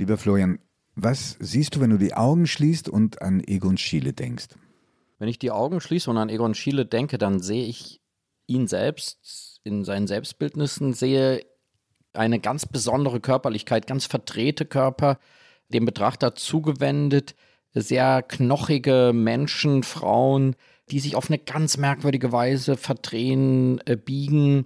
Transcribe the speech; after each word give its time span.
Lieber 0.00 0.16
Florian, 0.16 0.60
was 0.94 1.36
siehst 1.40 1.76
du, 1.76 1.80
wenn 1.82 1.90
du 1.90 1.98
die 1.98 2.14
Augen 2.14 2.46
schließt 2.46 2.88
und 2.88 3.20
an 3.20 3.42
Egon 3.46 3.76
Schiele 3.76 4.14
denkst? 4.14 4.46
Wenn 5.18 5.28
ich 5.28 5.38
die 5.38 5.50
Augen 5.50 5.78
schließe 5.82 6.08
und 6.08 6.16
an 6.16 6.30
Egon 6.30 6.54
Schiele 6.54 6.86
denke, 6.86 7.18
dann 7.18 7.40
sehe 7.40 7.66
ich 7.66 8.00
ihn 8.46 8.66
selbst 8.66 9.60
in 9.62 9.84
seinen 9.84 10.06
Selbstbildnissen, 10.06 10.94
sehe 10.94 11.44
eine 12.14 12.40
ganz 12.40 12.64
besondere 12.64 13.20
Körperlichkeit, 13.20 13.86
ganz 13.86 14.06
verdrehte 14.06 14.64
Körper, 14.64 15.18
dem 15.68 15.84
Betrachter 15.84 16.34
zugewendet, 16.34 17.34
sehr 17.74 18.22
knochige 18.22 19.12
Menschen, 19.14 19.82
Frauen, 19.82 20.56
die 20.90 21.00
sich 21.00 21.14
auf 21.14 21.28
eine 21.28 21.38
ganz 21.38 21.76
merkwürdige 21.76 22.32
Weise 22.32 22.78
verdrehen, 22.78 23.82
äh, 23.84 23.96
biegen, 23.96 24.64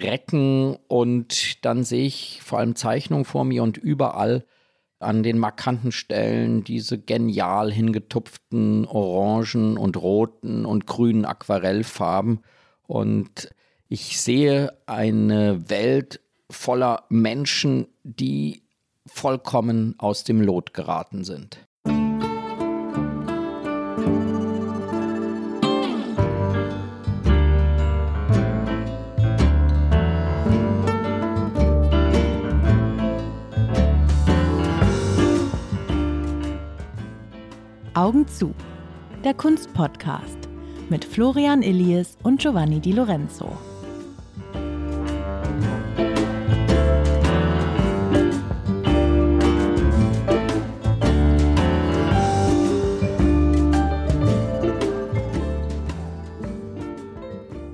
recken 0.00 0.76
und 0.88 1.64
dann 1.64 1.84
sehe 1.84 2.06
ich 2.06 2.40
vor 2.42 2.58
allem 2.58 2.74
Zeichnungen 2.74 3.24
vor 3.24 3.44
mir 3.44 3.62
und 3.62 3.76
überall 3.76 4.44
an 5.02 5.22
den 5.22 5.38
markanten 5.38 5.92
Stellen 5.92 6.64
diese 6.64 6.98
genial 6.98 7.72
hingetupften 7.72 8.86
orangen 8.86 9.76
und 9.76 9.96
roten 9.96 10.64
und 10.64 10.86
grünen 10.86 11.24
Aquarellfarben 11.24 12.40
und 12.86 13.50
ich 13.88 14.20
sehe 14.20 14.72
eine 14.86 15.68
Welt 15.68 16.20
voller 16.50 17.04
Menschen, 17.08 17.88
die 18.04 18.62
vollkommen 19.06 19.94
aus 19.98 20.24
dem 20.24 20.40
Lot 20.40 20.72
geraten 20.72 21.24
sind. 21.24 21.66
Augen 38.02 38.26
zu. 38.26 38.52
Der 39.22 39.32
Kunstpodcast 39.32 40.48
mit 40.90 41.04
Florian 41.04 41.62
Illies 41.62 42.18
und 42.24 42.40
Giovanni 42.40 42.80
Di 42.80 42.90
Lorenzo. 42.90 43.56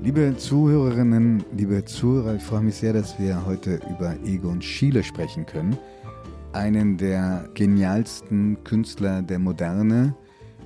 Liebe 0.02 0.36
Zuhörerinnen, 0.36 1.42
liebe 1.56 1.86
Zuhörer, 1.86 2.34
ich 2.34 2.42
freue 2.42 2.60
mich 2.60 2.74
sehr, 2.74 2.92
dass 2.92 3.18
wir 3.18 3.46
heute 3.46 3.80
über 3.90 4.14
Egon 4.26 4.60
Schiele 4.60 5.02
sprechen 5.02 5.46
können. 5.46 5.78
Einen 6.58 6.96
der 6.96 7.48
genialsten 7.54 8.64
Künstler 8.64 9.22
der 9.22 9.38
Moderne, 9.38 10.16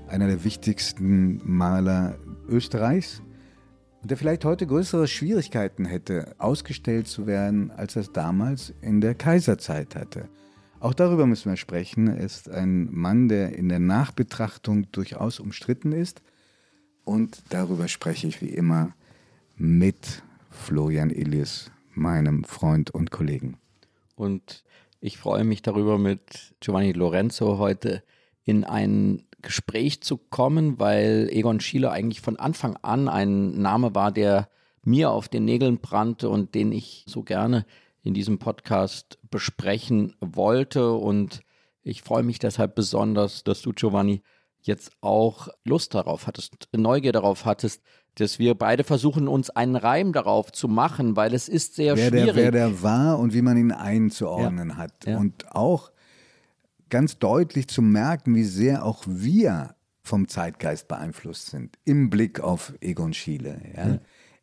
einer 0.09 0.27
der 0.27 0.43
wichtigsten 0.43 1.39
Maler 1.45 2.17
Österreichs 2.49 3.21
der 4.03 4.17
vielleicht 4.17 4.47
heute 4.47 4.67
größere 4.67 5.07
Schwierigkeiten 5.07 5.85
hätte, 5.85 6.35
ausgestellt 6.39 7.09
zu 7.09 7.27
werden, 7.27 7.71
als 7.71 7.95
er 7.95 8.03
es 8.03 8.13
damals 8.13 8.73
in 8.81 9.03
der 9.03 9.15
Kaiserzeit 9.15 9.95
hatte. 9.95 10.31
Auch 10.81 10.95
darüber 10.95 11.27
müssen 11.27 11.51
wir 11.51 11.57
sprechen. 11.59 12.09
Er 12.09 12.25
ist 12.25 12.49
ein 12.49 12.89
Mann, 12.91 13.29
der 13.29 13.55
in 13.55 13.69
der 13.69 13.79
Nachbetrachtung 13.79 14.91
durchaus 14.93 15.41
umstritten 15.41 15.93
ist. 15.93 16.23
Und 17.05 17.45
darüber 17.51 17.87
spreche 17.87 18.27
ich 18.27 18.41
wie 18.41 18.49
immer 18.49 18.95
mit 19.57 20.23
Florian 20.51 21.11
Illis, 21.11 21.71
meinem 21.93 22.45
Freund 22.45 22.91
und 22.91 23.11
Kollegen. 23.11 23.59
Und 24.17 24.65
ich 25.03 25.19
freue 25.19 25.43
mich 25.43 25.63
darüber, 25.63 25.99
mit 25.99 26.55
Giovanni 26.61 26.93
Lorenzo 26.93 27.59
heute 27.59 28.05
in 28.45 28.63
ein 28.63 29.27
Gespräch 29.43 30.01
zu 30.01 30.17
kommen, 30.17 30.79
weil 30.79 31.29
Egon 31.33 31.59
Schiele 31.59 31.91
eigentlich 31.91 32.21
von 32.21 32.37
Anfang 32.37 32.77
an 32.83 33.09
ein 33.09 33.61
Name 33.61 33.97
war, 33.97 34.13
der 34.13 34.49
mir 34.85 35.11
auf 35.11 35.29
den 35.29 35.45
Nägeln 35.45 35.79
brannte 35.79 36.29
und 36.29 36.55
den 36.55 36.71
ich 36.71 37.05
so 37.09 37.25
gerne 37.25 37.67
in 38.05 38.15
diesem 38.15 38.39
Podcast 38.39 39.19
besprechen 39.29 40.15
wollte. 40.21 40.93
Und 40.93 41.41
ich 41.83 42.03
freue 42.03 42.23
mich 42.23 42.39
deshalb 42.39 42.77
besonders, 42.77 43.43
dass 43.43 43.61
du, 43.61 43.73
Giovanni, 43.73 44.23
jetzt 44.61 44.93
auch 45.01 45.49
Lust 45.65 45.95
darauf 45.95 46.29
hattest, 46.29 46.69
Neugier 46.73 47.11
darauf 47.11 47.45
hattest, 47.45 47.83
dass 48.17 48.39
wir 48.39 48.55
beide 48.55 48.85
versuchen, 48.85 49.29
uns 49.29 49.51
einen 49.51 49.77
Reim 49.77 50.13
darauf 50.13 50.53
zu 50.53 50.69
machen, 50.69 51.17
weil 51.17 51.35
es 51.35 51.49
ist 51.49 51.75
sehr 51.75 51.97
wer 51.97 52.09
schwierig. 52.09 52.27
Der, 52.27 52.37
wer 52.37 52.51
der 52.51 52.83
war 52.83 53.19
und 53.19 53.33
wie 53.33 53.43
man 53.43 53.57
ihn 53.57 53.73
einzuordnen 53.73 54.71
Ja. 54.71 54.77
hat. 54.77 55.07
Ja. 55.07 55.19
Und 55.19 55.55
auch 55.55 55.93
ganz 56.91 57.19
deutlich 57.19 57.69
zu 57.69 57.81
merken, 57.81 58.35
wie 58.35 58.45
sehr 58.45 58.85
auch 58.85 59.05
wir 59.07 59.75
vom 60.03 60.29
Zeitgeist 60.29 60.89
beeinflusst 60.89 61.47
sind, 61.47 61.79
im 61.85 62.11
Blick 62.11 62.41
auf 62.41 62.75
Egon 62.81 63.15
Schiele. 63.15 63.61
Ja. 63.77 63.99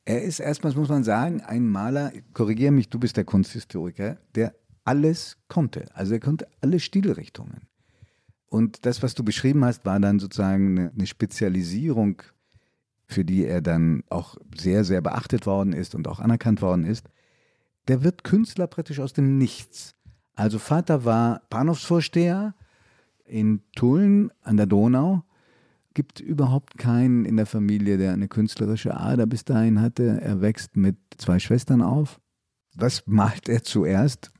Er 0.05 0.23
ist 0.23 0.39
erstmals, 0.39 0.75
muss 0.75 0.89
man 0.89 1.03
sagen, 1.03 1.41
ein 1.41 1.67
Maler, 1.69 2.11
korrigiere 2.33 2.71
mich, 2.71 2.89
du 2.89 2.97
bist 2.97 3.17
der 3.17 3.25
Kunsthistoriker, 3.25 4.17
der 4.33 4.55
alles 4.83 5.37
konnte. 5.47 5.85
Also 5.93 6.13
er 6.13 6.19
konnte 6.19 6.47
alle 6.61 6.79
Stilrichtungen. 6.79 7.67
Und 8.47 8.87
das, 8.87 9.03
was 9.03 9.13
du 9.13 9.23
beschrieben 9.23 9.63
hast, 9.63 9.85
war 9.85 9.99
dann 9.99 10.17
sozusagen 10.17 10.79
eine, 10.79 10.91
eine 10.91 11.05
Spezialisierung, 11.05 12.23
für 13.09 13.25
die 13.25 13.45
er 13.45 13.61
dann 13.61 14.03
auch 14.09 14.37
sehr, 14.55 14.83
sehr 14.83 15.01
beachtet 15.01 15.47
worden 15.47 15.73
ist 15.73 15.95
und 15.95 16.07
auch 16.07 16.19
anerkannt 16.19 16.61
worden 16.61 16.85
ist. 16.85 17.09
Der 17.87 18.03
wird 18.03 18.23
Künstler 18.23 18.67
praktisch 18.67 18.99
aus 18.99 19.13
dem 19.13 19.39
Nichts. 19.39 19.95
Also 20.35 20.59
Vater 20.59 21.05
war 21.05 21.41
Bahnhofsvorsteher 21.49 22.53
in 23.25 23.61
Tulln 23.75 24.31
an 24.43 24.57
der 24.57 24.67
Donau. 24.67 25.23
Gibt 25.95 26.19
überhaupt 26.19 26.77
keinen 26.77 27.25
in 27.25 27.35
der 27.35 27.47
Familie, 27.47 27.97
der 27.97 28.13
eine 28.13 28.27
künstlerische 28.27 28.95
Ader 28.95 29.25
bis 29.25 29.43
dahin 29.43 29.81
hatte. 29.81 30.21
Er 30.21 30.39
wächst 30.39 30.77
mit 30.77 30.97
zwei 31.17 31.39
Schwestern 31.39 31.81
auf. 31.81 32.21
Was 32.75 33.07
malt 33.07 33.49
er 33.49 33.63
zuerst? 33.63 34.31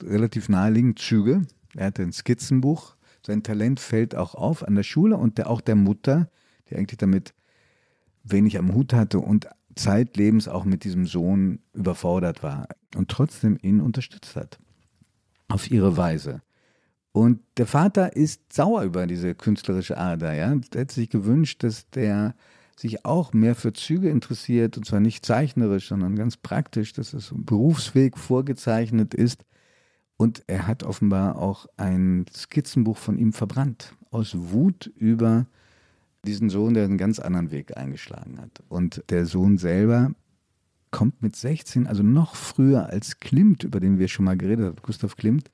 Relativ 0.00 0.48
naheliegend 0.48 1.00
Züge. 1.00 1.42
Er 1.74 1.86
hatte 1.86 2.02
ein 2.02 2.12
Skizzenbuch. 2.12 2.94
Sein 3.26 3.42
Talent 3.42 3.80
fällt 3.80 4.14
auch 4.14 4.36
auf 4.36 4.62
an 4.62 4.76
der 4.76 4.84
Schule 4.84 5.16
und 5.16 5.38
der, 5.38 5.50
auch 5.50 5.60
der 5.60 5.74
Mutter, 5.74 6.30
die 6.70 6.76
eigentlich 6.76 6.98
damit 6.98 7.34
wenig 8.28 8.58
am 8.58 8.74
Hut 8.74 8.92
hatte 8.92 9.18
und 9.20 9.48
zeitlebens 9.74 10.48
auch 10.48 10.64
mit 10.64 10.84
diesem 10.84 11.06
Sohn 11.06 11.60
überfordert 11.72 12.42
war 12.42 12.68
und 12.94 13.10
trotzdem 13.10 13.58
ihn 13.60 13.80
unterstützt 13.80 14.36
hat. 14.36 14.58
Auf 15.48 15.70
ihre 15.70 15.96
Weise. 15.96 16.42
Und 17.12 17.40
der 17.56 17.66
Vater 17.66 18.16
ist 18.16 18.52
sauer 18.52 18.82
über 18.82 19.06
diese 19.06 19.34
künstlerische 19.34 19.96
Ader. 19.96 20.34
Ja? 20.34 20.52
Er 20.52 20.80
hat 20.80 20.90
sich 20.90 21.08
gewünscht, 21.08 21.62
dass 21.62 21.88
der 21.90 22.34
sich 22.78 23.06
auch 23.06 23.32
mehr 23.32 23.54
für 23.54 23.72
Züge 23.72 24.10
interessiert, 24.10 24.76
und 24.76 24.84
zwar 24.84 25.00
nicht 25.00 25.24
zeichnerisch, 25.24 25.88
sondern 25.88 26.14
ganz 26.14 26.36
praktisch, 26.36 26.92
dass 26.92 27.14
es 27.14 27.32
ein 27.32 27.46
Berufsweg 27.46 28.18
vorgezeichnet 28.18 29.14
ist. 29.14 29.46
Und 30.18 30.42
er 30.46 30.66
hat 30.66 30.82
offenbar 30.82 31.38
auch 31.38 31.66
ein 31.76 32.26
Skizzenbuch 32.34 32.98
von 32.98 33.18
ihm 33.18 33.32
verbrannt, 33.32 33.94
aus 34.10 34.34
Wut 34.36 34.86
über 34.96 35.46
diesen 36.26 36.50
Sohn, 36.50 36.74
der 36.74 36.84
einen 36.84 36.98
ganz 36.98 37.18
anderen 37.18 37.50
Weg 37.50 37.76
eingeschlagen 37.76 38.38
hat. 38.40 38.62
Und 38.68 39.02
der 39.08 39.26
Sohn 39.26 39.58
selber 39.58 40.12
kommt 40.90 41.22
mit 41.22 41.36
16, 41.36 41.86
also 41.86 42.02
noch 42.02 42.36
früher 42.36 42.88
als 42.90 43.18
Klimt, 43.20 43.64
über 43.64 43.80
den 43.80 43.98
wir 43.98 44.08
schon 44.08 44.24
mal 44.24 44.36
geredet 44.36 44.66
haben, 44.66 44.76
Gustav 44.82 45.16
Klimt, 45.16 45.50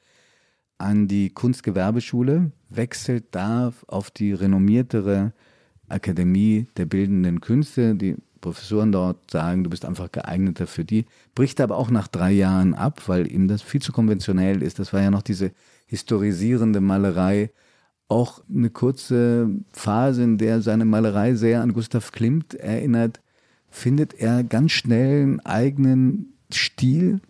an 0.78 1.08
die 1.08 1.30
Kunstgewerbeschule, 1.30 2.52
wechselt 2.68 3.26
da 3.30 3.72
auf 3.86 4.10
die 4.10 4.32
renommiertere 4.32 5.32
Akademie 5.88 6.66
der 6.76 6.86
Bildenden 6.86 7.40
Künste. 7.40 7.94
Die 7.94 8.16
Professoren 8.40 8.92
dort 8.92 9.30
sagen, 9.30 9.62
du 9.62 9.70
bist 9.70 9.84
einfach 9.84 10.10
geeigneter 10.10 10.66
für 10.66 10.84
die, 10.84 11.06
bricht 11.34 11.60
aber 11.60 11.76
auch 11.76 11.90
nach 11.90 12.08
drei 12.08 12.32
Jahren 12.32 12.74
ab, 12.74 13.02
weil 13.06 13.30
ihm 13.30 13.46
das 13.46 13.62
viel 13.62 13.80
zu 13.80 13.92
konventionell 13.92 14.62
ist. 14.62 14.78
Das 14.78 14.92
war 14.92 15.00
ja 15.00 15.10
noch 15.10 15.22
diese 15.22 15.52
historisierende 15.86 16.80
Malerei, 16.80 17.50
auch 18.12 18.42
eine 18.48 18.70
kurze 18.70 19.48
Phase, 19.72 20.22
in 20.22 20.38
der 20.38 20.60
seine 20.60 20.84
Malerei 20.84 21.34
sehr 21.34 21.62
an 21.62 21.72
Gustav 21.72 22.12
Klimt 22.12 22.54
erinnert, 22.54 23.20
findet 23.70 24.14
er 24.14 24.44
ganz 24.44 24.72
schnell 24.72 25.22
einen 25.22 25.40
eigenen 25.40 26.34
Stil, 26.52 27.20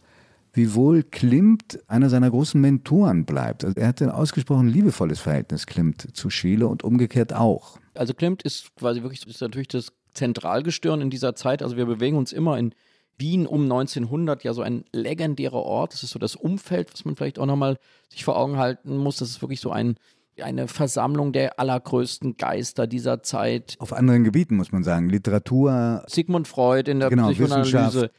wiewohl 0.52 1.04
Klimt 1.04 1.78
einer 1.86 2.10
seiner 2.10 2.30
großen 2.30 2.60
Mentoren 2.60 3.24
bleibt. 3.24 3.64
Also 3.64 3.80
er 3.80 3.86
hatte 3.86 4.04
ein 4.04 4.10
ausgesprochen 4.10 4.68
liebevolles 4.68 5.20
Verhältnis, 5.20 5.66
Klimt, 5.66 6.08
zu 6.14 6.30
Schiele 6.30 6.66
und 6.66 6.82
umgekehrt 6.82 7.32
auch. 7.32 7.78
Also 7.94 8.12
Klimt 8.12 8.42
ist 8.42 8.74
quasi 8.74 9.02
wirklich, 9.02 9.26
ist 9.26 9.40
natürlich 9.40 9.68
das 9.68 9.92
Zentralgestirn 10.14 11.00
in 11.00 11.10
dieser 11.10 11.34
Zeit. 11.36 11.62
Also 11.62 11.76
wir 11.76 11.86
bewegen 11.86 12.16
uns 12.16 12.32
immer 12.32 12.58
in 12.58 12.74
Wien 13.18 13.46
um 13.46 13.62
1900, 13.62 14.42
ja 14.42 14.52
so 14.52 14.62
ein 14.62 14.84
legendärer 14.92 15.62
Ort. 15.62 15.92
Das 15.92 16.02
ist 16.02 16.10
so 16.10 16.18
das 16.18 16.34
Umfeld, 16.34 16.92
was 16.92 17.04
man 17.04 17.14
vielleicht 17.14 17.38
auch 17.38 17.46
nochmal 17.46 17.78
sich 18.08 18.24
vor 18.24 18.36
Augen 18.36 18.58
halten 18.58 18.96
muss. 18.96 19.18
Das 19.18 19.30
ist 19.30 19.42
wirklich 19.42 19.60
so 19.60 19.70
ein, 19.70 19.96
eine 20.40 20.68
Versammlung 20.68 21.32
der 21.32 21.58
allergrößten 21.58 22.36
Geister 22.36 22.86
dieser 22.86 23.22
Zeit. 23.22 23.76
Auf 23.78 23.92
anderen 23.92 24.24
Gebieten 24.24 24.56
muss 24.56 24.72
man 24.72 24.82
sagen, 24.84 25.08
Literatur, 25.10 26.04
Sigmund 26.06 26.48
Freud 26.48 26.90
in 26.90 27.00
der 27.00 27.10
Genau, 27.10 27.28
Psychoanalyse. 27.30 28.10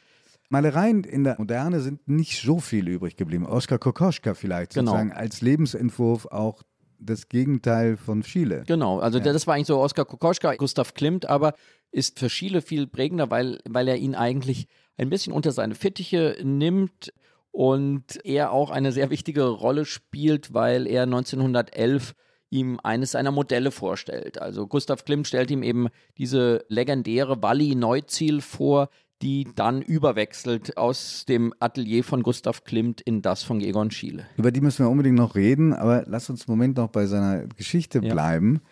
Malereien 0.50 1.02
in 1.04 1.24
der 1.24 1.36
Moderne 1.38 1.80
sind 1.80 2.06
nicht 2.06 2.40
so 2.40 2.60
viel 2.60 2.86
übrig 2.88 3.16
geblieben. 3.16 3.46
Oskar 3.46 3.78
Kokoschka 3.78 4.34
vielleicht 4.34 4.74
Genau. 4.74 4.92
sozusagen 4.92 5.12
als 5.12 5.40
Lebensentwurf 5.40 6.26
auch 6.26 6.62
das 7.00 7.28
Gegenteil 7.28 7.96
von 7.96 8.22
Schiele. 8.22 8.62
Genau, 8.66 8.98
also 9.00 9.18
das 9.18 9.46
war 9.46 9.54
eigentlich 9.54 9.66
so 9.66 9.80
Oskar 9.80 10.04
Kokoschka, 10.04 10.54
Gustav 10.54 10.94
Klimt, 10.94 11.28
aber 11.28 11.54
ist 11.90 12.18
für 12.18 12.30
Schiele 12.30 12.62
viel 12.62 12.86
prägender, 12.86 13.30
weil, 13.30 13.58
weil 13.68 13.88
er 13.88 13.96
ihn 13.96 14.14
eigentlich 14.14 14.68
ein 14.96 15.10
bisschen 15.10 15.32
unter 15.32 15.50
seine 15.52 15.74
Fittiche 15.74 16.36
nimmt 16.42 17.12
und 17.54 18.18
er 18.24 18.50
auch 18.50 18.70
eine 18.70 18.90
sehr 18.90 19.10
wichtige 19.10 19.44
Rolle 19.44 19.84
spielt, 19.84 20.52
weil 20.52 20.88
er 20.88 21.04
1911 21.04 22.14
ihm 22.50 22.80
eines 22.82 23.12
seiner 23.12 23.30
Modelle 23.30 23.70
vorstellt. 23.70 24.42
Also 24.42 24.66
Gustav 24.66 25.04
Klimt 25.04 25.28
stellt 25.28 25.52
ihm 25.52 25.62
eben 25.62 25.86
diese 26.18 26.64
legendäre 26.68 27.44
Walli 27.44 27.76
Neuziel 27.76 28.40
vor, 28.40 28.88
die 29.22 29.46
dann 29.54 29.82
überwechselt 29.82 30.76
aus 30.76 31.26
dem 31.28 31.54
Atelier 31.60 32.02
von 32.02 32.24
Gustav 32.24 32.64
Klimt 32.64 33.00
in 33.00 33.22
das 33.22 33.44
von 33.44 33.60
Egon 33.60 33.92
Schiele. 33.92 34.26
Über 34.36 34.50
die 34.50 34.60
müssen 34.60 34.84
wir 34.84 34.90
unbedingt 34.90 35.16
noch 35.16 35.36
reden, 35.36 35.74
aber 35.74 36.02
lass 36.08 36.28
uns 36.28 36.48
einen 36.48 36.58
Moment 36.58 36.76
noch 36.76 36.88
bei 36.88 37.06
seiner 37.06 37.46
Geschichte 37.56 38.00
Ja. 38.02 38.12
bleiben. 38.12 38.62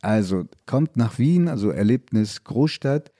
Also 0.00 0.44
kommt 0.64 0.96
nach 0.96 1.18
Wien, 1.18 1.48
also 1.48 1.70
Erlebnis 1.70 2.44
Großstadt, 2.44 3.10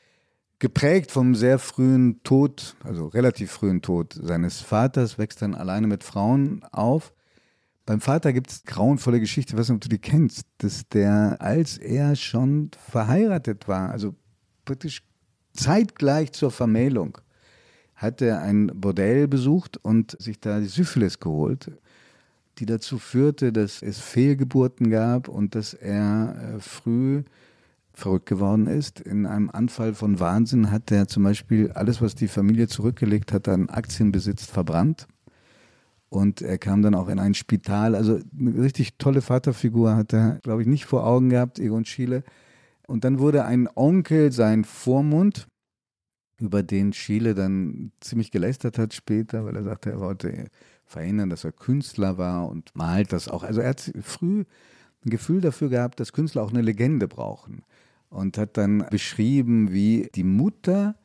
geprägt 0.58 1.12
vom 1.12 1.34
sehr 1.34 1.58
frühen 1.58 2.22
Tod, 2.25 2.76
also 2.82 3.06
relativ 3.06 3.50
frühen 3.50 3.82
Tod 3.82 4.19
seines 4.20 4.60
Vaters, 4.60 5.19
wächst 5.19 5.43
dann 5.43 5.55
alleine 5.55 5.87
mit 5.87 6.05
Frauen 6.05 6.64
auf. 6.72 7.12
Beim 7.87 8.00
Vater 8.00 8.32
gibt 8.32 8.50
es 8.50 8.64
grauenvolle 8.64 9.20
Geschichte, 9.20 9.55
ich 9.55 9.58
weiß 9.58 9.69
nicht, 9.69 9.76
ob 9.76 9.81
du 9.82 9.88
die 9.88 9.99
kennst, 9.99 10.46
dass 10.58 10.88
der, 10.88 11.37
als 11.40 11.78
er 11.78 12.16
schon 12.16 12.70
verheiratet 12.90 13.69
war, 13.69 13.90
also 13.90 14.14
praktisch 14.64 15.02
zeitgleich 15.55 16.32
zur 16.32 16.50
Vermählung, 16.50 17.19
hat 17.94 18.20
er 18.20 18.43
ein 18.43 18.70
Bordell 18.75 19.26
besucht 19.26 19.76
und 19.78 20.20
sich 20.20 20.38
da 20.38 20.60
die 20.60 20.66
Syphilis 20.66 21.19
geholt, 21.19 21.72
die 22.58 22.66
dazu 22.66 22.99
führte, 22.99 23.52
dass 23.52 23.82
es 23.82 24.00
Fehlgeburten 24.00 24.90
gab 24.90 25.28
und 25.28 25.55
dass 25.55 25.75
er 25.75 26.56
äh, 26.56 26.60
früh 26.60 27.22
verrückt 27.98 28.26
geworden 28.26 28.66
ist. 28.66 29.00
In 29.00 29.26
einem 29.26 29.50
Anfall 29.50 29.94
von 29.94 30.20
Wahnsinn 30.20 30.70
hat 30.70 30.90
er 30.90 31.08
zum 31.08 31.24
Beispiel 31.24 31.72
alles, 31.72 32.00
was 32.00 32.14
die 32.14 32.28
Familie 32.28 32.68
zurückgelegt 32.68 33.32
hat, 33.32 33.48
an 33.48 33.68
Aktienbesitz 33.68 34.46
verbrannt. 34.46 35.06
Und 36.08 36.40
er 36.40 36.58
kam 36.58 36.82
dann 36.82 36.94
auch 36.94 37.08
in 37.08 37.18
ein 37.18 37.34
Spital. 37.34 37.94
Also 37.94 38.20
eine 38.38 38.62
richtig 38.62 38.96
tolle 38.98 39.20
Vaterfigur 39.20 39.94
hat 39.94 40.12
er, 40.14 40.38
glaube 40.42 40.62
ich, 40.62 40.68
nicht 40.68 40.86
vor 40.86 41.06
Augen 41.06 41.28
gehabt, 41.28 41.58
Egon 41.58 41.84
Schiele. 41.84 42.24
Und 42.86 43.04
dann 43.04 43.18
wurde 43.18 43.44
ein 43.44 43.68
Onkel 43.74 44.32
sein 44.32 44.64
Vormund, 44.64 45.46
über 46.40 46.62
den 46.62 46.92
Schiele 46.92 47.34
dann 47.34 47.92
ziemlich 48.00 48.30
gelästert 48.30 48.78
hat 48.78 48.94
später, 48.94 49.44
weil 49.44 49.56
er 49.56 49.64
sagte, 49.64 49.90
er 49.90 50.00
wollte 50.00 50.46
verhindern, 50.84 51.30
dass 51.30 51.44
er 51.44 51.52
Künstler 51.52 52.16
war 52.16 52.48
und 52.48 52.74
malt 52.74 53.12
das 53.12 53.28
auch. 53.28 53.42
Also 53.42 53.60
er 53.60 53.70
hat 53.70 53.92
früh 54.02 54.44
ein 55.04 55.10
Gefühl 55.10 55.40
dafür 55.40 55.68
gehabt, 55.68 56.00
dass 56.00 56.12
Künstler 56.12 56.42
auch 56.42 56.50
eine 56.50 56.62
Legende 56.62 57.08
brauchen. 57.08 57.62
Und 58.10 58.38
hat 58.38 58.56
dann 58.56 58.87
beschrieben, 58.90 59.72
wie 59.72 60.08
die 60.14 60.25
Mutter 60.25 60.96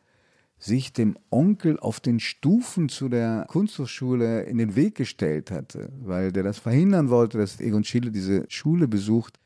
sich 0.57 0.93
dem 0.93 1.17
Onkel 1.29 1.77
auf 1.79 1.99
den 1.99 2.21
Stufen 2.21 2.87
zu 2.87 3.09
der 3.09 3.45
Kunsthochschule 3.49 4.43
in 4.43 4.57
den 4.57 4.77
Weg 4.77 4.95
gestellt 4.95 5.51
hatte, 5.51 5.91
weil 6.01 6.31
der 6.31 6.43
das 6.43 6.59
verhindern 6.59 7.09
wollte, 7.09 7.37
dass 7.37 7.59
Egon 7.59 7.83
Schiele 7.83 8.11
diese 8.11 8.45
Schule 8.47 8.87
besucht. 8.87 9.39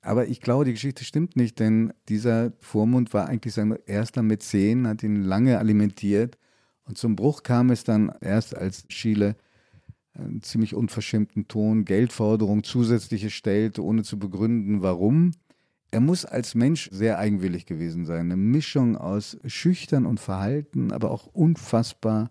Aber 0.00 0.28
ich 0.28 0.40
glaube, 0.40 0.64
die 0.64 0.72
Geschichte 0.72 1.04
stimmt 1.04 1.36
nicht, 1.36 1.58
denn 1.58 1.92
dieser 2.08 2.52
Vormund 2.60 3.12
war 3.12 3.26
eigentlich 3.26 3.52
sein 3.52 3.76
erster 3.86 4.22
Mäzen, 4.22 4.86
hat 4.86 5.02
ihn 5.02 5.22
lange 5.24 5.58
alimentiert. 5.58 6.38
Und 6.86 6.96
zum 6.96 7.16
Bruch 7.16 7.42
kam 7.42 7.70
es 7.70 7.84
dann 7.84 8.12
erst, 8.20 8.56
als 8.56 8.84
Schiele 8.88 9.36
einen 10.14 10.42
ziemlich 10.42 10.74
unverschämten 10.74 11.48
Ton, 11.48 11.84
Geldforderung 11.84 12.64
zusätzliche 12.64 13.30
stellte, 13.30 13.84
ohne 13.84 14.04
zu 14.04 14.18
begründen, 14.18 14.80
warum. 14.80 15.32
Er 15.90 16.00
muss 16.00 16.24
als 16.24 16.54
Mensch 16.54 16.88
sehr 16.92 17.18
eigenwillig 17.18 17.66
gewesen 17.66 18.06
sein. 18.06 18.20
Eine 18.20 18.36
Mischung 18.36 18.96
aus 18.96 19.38
schüchtern 19.46 20.04
und 20.04 20.20
verhalten, 20.20 20.92
aber 20.92 21.10
auch 21.10 21.26
unfassbar 21.26 22.30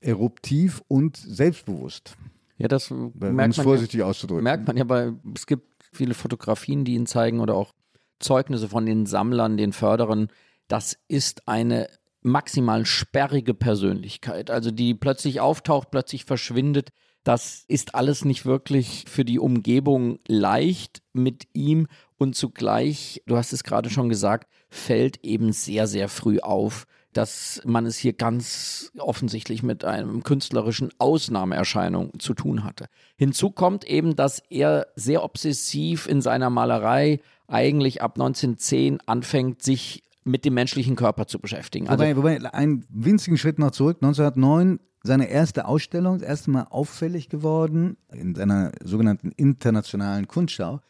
eruptiv 0.00 0.82
und 0.88 1.16
selbstbewusst, 1.16 2.16
Ja, 2.58 2.68
das 2.68 2.90
um 2.90 3.12
merkt 3.18 3.24
es 3.24 3.34
man 3.34 3.50
ja. 3.52 3.62
vorsichtig 3.62 4.02
auszudrücken. 4.02 4.44
Merkt 4.44 4.66
man 4.66 4.76
ja, 4.76 4.88
weil 4.88 5.14
es 5.34 5.46
gibt 5.46 5.66
viele 5.92 6.14
Fotografien, 6.14 6.84
die 6.84 6.94
ihn 6.94 7.06
zeigen 7.06 7.40
oder 7.40 7.54
auch 7.54 7.72
Zeugnisse 8.20 8.68
von 8.68 8.86
den 8.86 9.06
Sammlern, 9.06 9.56
den 9.56 9.72
Förderern. 9.72 10.28
Das 10.68 10.96
ist 11.08 11.48
eine 11.48 11.88
maximal 12.22 12.86
sperrige 12.86 13.54
Persönlichkeit, 13.54 14.50
also 14.50 14.70
die 14.70 14.94
plötzlich 14.94 15.40
auftaucht, 15.40 15.90
plötzlich 15.90 16.24
verschwindet. 16.24 16.90
Das 17.26 17.64
ist 17.66 17.96
alles 17.96 18.24
nicht 18.24 18.46
wirklich 18.46 19.04
für 19.08 19.24
die 19.24 19.40
Umgebung 19.40 20.20
leicht 20.28 21.02
mit 21.12 21.48
ihm 21.54 21.88
und 22.18 22.36
zugleich, 22.36 23.20
du 23.26 23.36
hast 23.36 23.52
es 23.52 23.64
gerade 23.64 23.90
schon 23.90 24.08
gesagt, 24.08 24.48
fällt 24.68 25.24
eben 25.24 25.50
sehr, 25.52 25.88
sehr 25.88 26.08
früh 26.08 26.38
auf, 26.38 26.86
dass 27.12 27.60
man 27.64 27.84
es 27.84 27.96
hier 27.96 28.12
ganz 28.12 28.92
offensichtlich 28.96 29.64
mit 29.64 29.84
einem 29.84 30.22
künstlerischen 30.22 30.90
Ausnahmeerscheinung 30.98 32.12
zu 32.20 32.32
tun 32.32 32.62
hatte. 32.62 32.86
Hinzu 33.16 33.50
kommt 33.50 33.82
eben, 33.82 34.14
dass 34.14 34.40
er 34.48 34.86
sehr 34.94 35.24
obsessiv 35.24 36.06
in 36.06 36.20
seiner 36.20 36.48
Malerei 36.48 37.18
eigentlich 37.48 38.02
ab 38.02 38.12
1910 38.20 39.00
anfängt, 39.04 39.62
sich 39.62 40.04
mit 40.22 40.44
dem 40.44 40.54
menschlichen 40.54 40.94
Körper 40.94 41.26
zu 41.26 41.40
beschäftigen. 41.40 41.88
Also, 41.88 42.04
Wobei, 42.04 42.16
wobei, 42.16 42.54
einen 42.54 42.84
winzigen 42.88 43.36
Schritt 43.36 43.58
noch 43.58 43.72
zurück. 43.72 43.96
1909 44.00 44.78
seine 45.06 45.28
erste 45.28 45.66
Ausstellung, 45.66 46.18
das 46.18 46.28
erste 46.28 46.50
Mal 46.50 46.66
auffällig 46.70 47.28
geworden 47.28 47.96
in 48.12 48.34
seiner 48.34 48.72
sogenannten 48.82 49.32
internationalen 49.32 50.28
Kunstschau, 50.28 50.80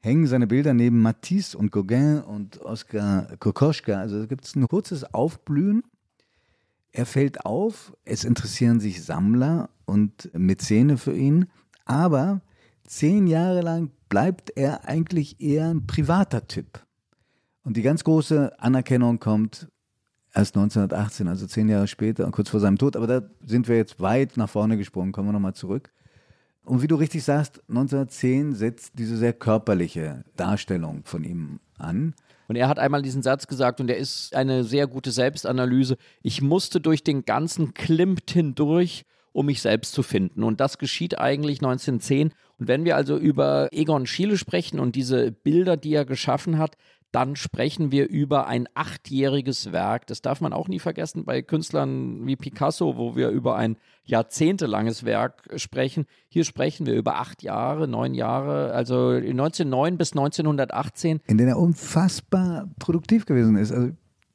hängen 0.00 0.26
seine 0.26 0.46
Bilder 0.46 0.74
neben 0.74 1.00
Matisse 1.00 1.56
und 1.56 1.70
Gauguin 1.70 2.20
und 2.20 2.60
Oskar 2.60 3.36
Kokoschka. 3.38 4.00
Also 4.00 4.26
gibt 4.26 4.46
es 4.46 4.56
ein 4.56 4.66
kurzes 4.66 5.04
Aufblühen. 5.14 5.82
Er 6.92 7.06
fällt 7.06 7.44
auf, 7.44 7.96
es 8.04 8.24
interessieren 8.24 8.80
sich 8.80 9.04
Sammler 9.04 9.70
und 9.84 10.30
Mäzene 10.34 10.96
für 10.96 11.16
ihn, 11.16 11.46
aber 11.84 12.40
zehn 12.84 13.26
Jahre 13.26 13.60
lang 13.60 13.90
bleibt 14.08 14.50
er 14.56 14.88
eigentlich 14.88 15.40
eher 15.40 15.68
ein 15.68 15.86
privater 15.86 16.48
Typ. 16.48 16.84
Und 17.62 17.76
die 17.76 17.82
ganz 17.82 18.02
große 18.02 18.58
Anerkennung 18.58 19.20
kommt 19.20 19.68
erst 20.34 20.56
1918, 20.56 21.28
also 21.28 21.46
zehn 21.46 21.68
Jahre 21.68 21.88
später 21.88 22.30
kurz 22.30 22.48
vor 22.50 22.60
seinem 22.60 22.78
Tod. 22.78 22.96
Aber 22.96 23.06
da 23.06 23.22
sind 23.44 23.68
wir 23.68 23.76
jetzt 23.76 24.00
weit 24.00 24.36
nach 24.36 24.48
vorne 24.48 24.76
gesprungen, 24.76 25.12
kommen 25.12 25.28
wir 25.28 25.32
nochmal 25.32 25.54
zurück. 25.54 25.90
Und 26.64 26.82
wie 26.82 26.86
du 26.86 26.96
richtig 26.96 27.24
sagst, 27.24 27.62
1910 27.68 28.54
setzt 28.54 28.98
diese 28.98 29.16
sehr 29.16 29.32
körperliche 29.32 30.24
Darstellung 30.36 31.02
von 31.04 31.24
ihm 31.24 31.60
an. 31.78 32.14
Und 32.48 32.56
er 32.56 32.68
hat 32.68 32.78
einmal 32.78 33.02
diesen 33.02 33.22
Satz 33.22 33.46
gesagt, 33.46 33.80
und 33.80 33.86
der 33.86 33.96
ist 33.96 34.34
eine 34.34 34.64
sehr 34.64 34.86
gute 34.86 35.10
Selbstanalyse. 35.10 35.96
Ich 36.22 36.42
musste 36.42 36.80
durch 36.80 37.02
den 37.02 37.24
ganzen 37.24 37.74
Klimt 37.74 38.30
hindurch, 38.30 39.04
um 39.32 39.46
mich 39.46 39.62
selbst 39.62 39.92
zu 39.92 40.02
finden. 40.02 40.42
Und 40.42 40.60
das 40.60 40.78
geschieht 40.78 41.18
eigentlich 41.18 41.58
1910. 41.58 42.32
Und 42.58 42.68
wenn 42.68 42.84
wir 42.84 42.96
also 42.96 43.16
über 43.16 43.68
Egon 43.72 44.06
Schiele 44.06 44.36
sprechen 44.36 44.80
und 44.80 44.96
diese 44.96 45.30
Bilder, 45.32 45.76
die 45.76 45.94
er 45.94 46.04
geschaffen 46.04 46.58
hat, 46.58 46.76
dann 47.12 47.36
sprechen 47.36 47.90
wir 47.90 48.08
über 48.08 48.46
ein 48.46 48.68
achtjähriges 48.74 49.72
Werk. 49.72 50.06
Das 50.06 50.22
darf 50.22 50.40
man 50.40 50.52
auch 50.52 50.68
nie 50.68 50.78
vergessen 50.78 51.24
bei 51.24 51.42
Künstlern 51.42 52.26
wie 52.26 52.36
Picasso, 52.36 52.96
wo 52.96 53.16
wir 53.16 53.30
über 53.30 53.56
ein 53.56 53.76
jahrzehntelanges 54.04 55.04
Werk 55.04 55.48
sprechen. 55.56 56.06
Hier 56.28 56.44
sprechen 56.44 56.86
wir 56.86 56.94
über 56.94 57.16
acht 57.16 57.42
Jahre, 57.42 57.88
neun 57.88 58.14
Jahre, 58.14 58.72
also 58.72 59.10
1909 59.10 59.98
bis 59.98 60.12
1918. 60.12 61.20
in 61.26 61.38
denen 61.38 61.50
er 61.50 61.58
unfassbar 61.58 62.68
produktiv 62.78 63.26
gewesen 63.26 63.56
ist. 63.56 63.72
Also 63.72 63.90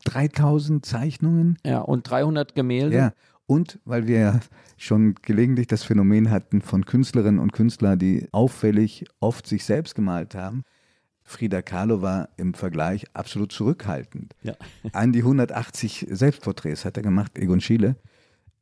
3000 0.05 0.85
Zeichnungen. 0.85 1.57
Ja, 1.65 1.79
und 1.79 2.09
300 2.09 2.55
Gemälde. 2.55 2.95
Ja. 2.95 3.13
Und 3.47 3.79
weil 3.85 4.07
wir 4.07 4.19
ja 4.19 4.39
schon 4.75 5.15
gelegentlich 5.21 5.67
das 5.67 5.83
Phänomen 5.83 6.31
hatten 6.31 6.61
von 6.61 6.85
Künstlerinnen 6.85 7.39
und 7.39 7.53
Künstlern, 7.53 7.99
die 7.99 8.27
auffällig 8.31 9.05
oft 9.19 9.45
sich 9.45 9.65
selbst 9.65 9.93
gemalt 9.93 10.33
haben. 10.35 10.63
Frida 11.27 11.63
Kahlo 11.63 12.03
war 12.03 12.29
im 12.37 12.53
Vergleich 12.53 13.05
absolut 13.13 13.51
zurückhaltend. 13.51 14.35
Ja. 14.43 14.53
An 14.93 15.11
die 15.11 15.19
180 15.19 16.05
Selbstporträts 16.09 16.85
hat 16.85 16.97
er 16.97 17.03
gemacht, 17.03 17.37
Egon 17.37 17.61
Schiele. 17.61 17.95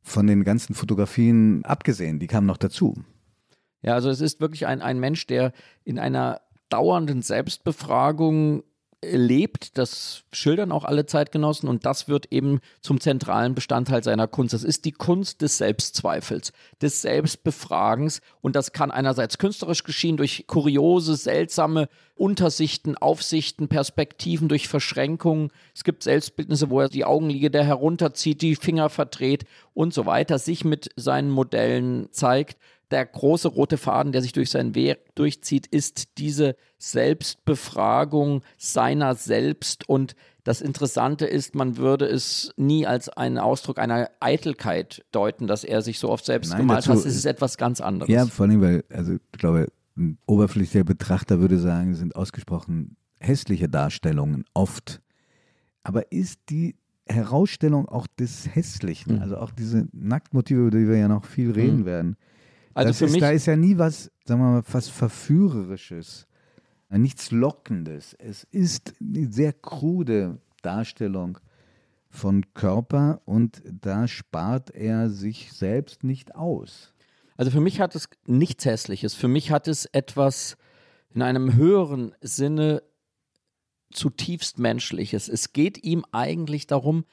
Von 0.02 0.26
den 0.26 0.44
ganzen 0.44 0.74
Fotografien 0.74 1.64
abgesehen, 1.64 2.18
die 2.18 2.26
kamen 2.26 2.46
noch 2.46 2.56
dazu. 2.56 3.04
Ja, 3.82 3.94
also 3.94 4.10
es 4.10 4.20
ist 4.20 4.40
wirklich 4.40 4.66
ein, 4.66 4.82
ein 4.82 4.98
Mensch, 4.98 5.26
der 5.26 5.52
in 5.84 5.98
einer 5.98 6.40
dauernden 6.68 7.22
Selbstbefragung 7.22 8.64
lebt. 9.12 9.78
Das 9.78 10.24
schildern 10.32 10.72
auch 10.72 10.84
alle 10.84 11.06
Zeitgenossen 11.06 11.68
und 11.68 11.86
das 11.86 12.08
wird 12.08 12.32
eben 12.32 12.60
zum 12.80 13.00
zentralen 13.00 13.54
Bestandteil 13.54 14.02
seiner 14.02 14.26
Kunst. 14.26 14.54
Das 14.54 14.64
ist 14.64 14.84
die 14.84 14.92
Kunst 14.92 15.42
des 15.42 15.58
Selbstzweifels, 15.58 16.52
des 16.80 17.02
Selbstbefragens 17.02 18.20
und 18.40 18.56
das 18.56 18.72
kann 18.72 18.90
einerseits 18.90 19.38
künstlerisch 19.38 19.84
geschehen 19.84 20.16
durch 20.16 20.46
kuriose, 20.46 21.16
seltsame 21.16 21.88
Untersichten, 22.16 22.96
Aufsichten, 22.96 23.68
Perspektiven, 23.68 24.48
durch 24.48 24.68
Verschränkungen. 24.68 25.50
Es 25.74 25.82
gibt 25.82 26.04
Selbstbildnisse, 26.04 26.70
wo 26.70 26.80
er 26.80 26.88
die 26.88 27.04
Augenlider 27.04 27.64
herunterzieht, 27.64 28.40
die 28.40 28.54
Finger 28.54 28.88
verdreht 28.88 29.44
und 29.74 29.92
so 29.92 30.06
weiter, 30.06 30.38
sich 30.38 30.64
mit 30.64 30.90
seinen 30.96 31.30
Modellen 31.30 32.08
zeigt 32.12 32.56
der 32.90 33.06
große 33.06 33.48
rote 33.48 33.76
Faden, 33.76 34.12
der 34.12 34.22
sich 34.22 34.32
durch 34.32 34.50
sein 34.50 34.74
Werk 34.74 35.14
durchzieht, 35.14 35.66
ist 35.66 36.18
diese 36.18 36.56
Selbstbefragung 36.78 38.42
seiner 38.58 39.14
selbst. 39.14 39.88
Und 39.88 40.14
das 40.44 40.60
Interessante 40.60 41.26
ist, 41.26 41.54
man 41.54 41.76
würde 41.76 42.04
es 42.06 42.52
nie 42.56 42.86
als 42.86 43.08
einen 43.08 43.38
Ausdruck 43.38 43.78
einer 43.78 44.10
Eitelkeit 44.20 45.04
deuten, 45.10 45.46
dass 45.46 45.64
er 45.64 45.82
sich 45.82 45.98
so 45.98 46.10
oft 46.10 46.24
selbst 46.24 46.50
Nein, 46.50 46.60
gemalt 46.60 46.86
hat. 46.86 46.96
Es 46.96 47.06
ist 47.06 47.24
etwas 47.24 47.56
ganz 47.56 47.80
anderes. 47.80 48.12
Ja, 48.12 48.26
vor 48.26 48.46
allem, 48.46 48.60
weil, 48.60 48.84
also 48.90 49.14
ich 49.14 49.38
glaube, 49.38 49.68
ein 49.96 50.18
oberflächlicher 50.26 50.84
Betrachter 50.84 51.40
würde 51.40 51.58
sagen, 51.58 51.92
es 51.92 51.98
sind 51.98 52.16
ausgesprochen 52.16 52.96
hässliche 53.20 53.68
Darstellungen 53.68 54.44
oft. 54.52 55.00
Aber 55.82 56.12
ist 56.12 56.40
die 56.50 56.76
Herausstellung 57.06 57.88
auch 57.88 58.06
des 58.06 58.54
Hässlichen, 58.54 59.16
mhm. 59.16 59.22
also 59.22 59.36
auch 59.36 59.50
diese 59.50 59.88
Nacktmotive, 59.92 60.60
über 60.60 60.70
die 60.70 60.88
wir 60.88 60.96
ja 60.96 61.08
noch 61.08 61.24
viel 61.24 61.50
reden 61.50 61.80
mhm. 61.80 61.84
werden, 61.86 62.16
also 62.74 62.88
das 62.88 62.98
für 62.98 63.04
ist, 63.06 63.12
mich, 63.12 63.20
da 63.20 63.30
ist 63.30 63.46
ja 63.46 63.56
nie 63.56 63.78
was, 63.78 64.10
sagen 64.24 64.40
wir 64.40 64.50
mal, 64.50 64.64
was 64.70 64.88
Verführerisches, 64.88 66.26
nichts 66.90 67.30
Lockendes. 67.30 68.14
Es 68.18 68.44
ist 68.44 68.94
eine 69.00 69.32
sehr 69.32 69.52
krude 69.52 70.38
Darstellung 70.62 71.38
von 72.10 72.52
Körper 72.54 73.20
und 73.24 73.62
da 73.64 74.06
spart 74.06 74.70
er 74.70 75.10
sich 75.10 75.52
selbst 75.52 76.04
nicht 76.04 76.34
aus. 76.34 76.92
Also 77.36 77.50
für 77.50 77.60
mich 77.60 77.80
hat 77.80 77.96
es 77.96 78.08
nichts 78.26 78.64
Hässliches. 78.64 79.14
Für 79.14 79.28
mich 79.28 79.50
hat 79.50 79.66
es 79.66 79.86
etwas 79.86 80.56
in 81.12 81.22
einem 81.22 81.54
höheren 81.54 82.14
Sinne 82.20 82.82
zutiefst 83.92 84.58
Menschliches. 84.58 85.28
Es 85.28 85.52
geht 85.52 85.84
ihm 85.84 86.04
eigentlich 86.12 86.66
darum, 86.66 87.04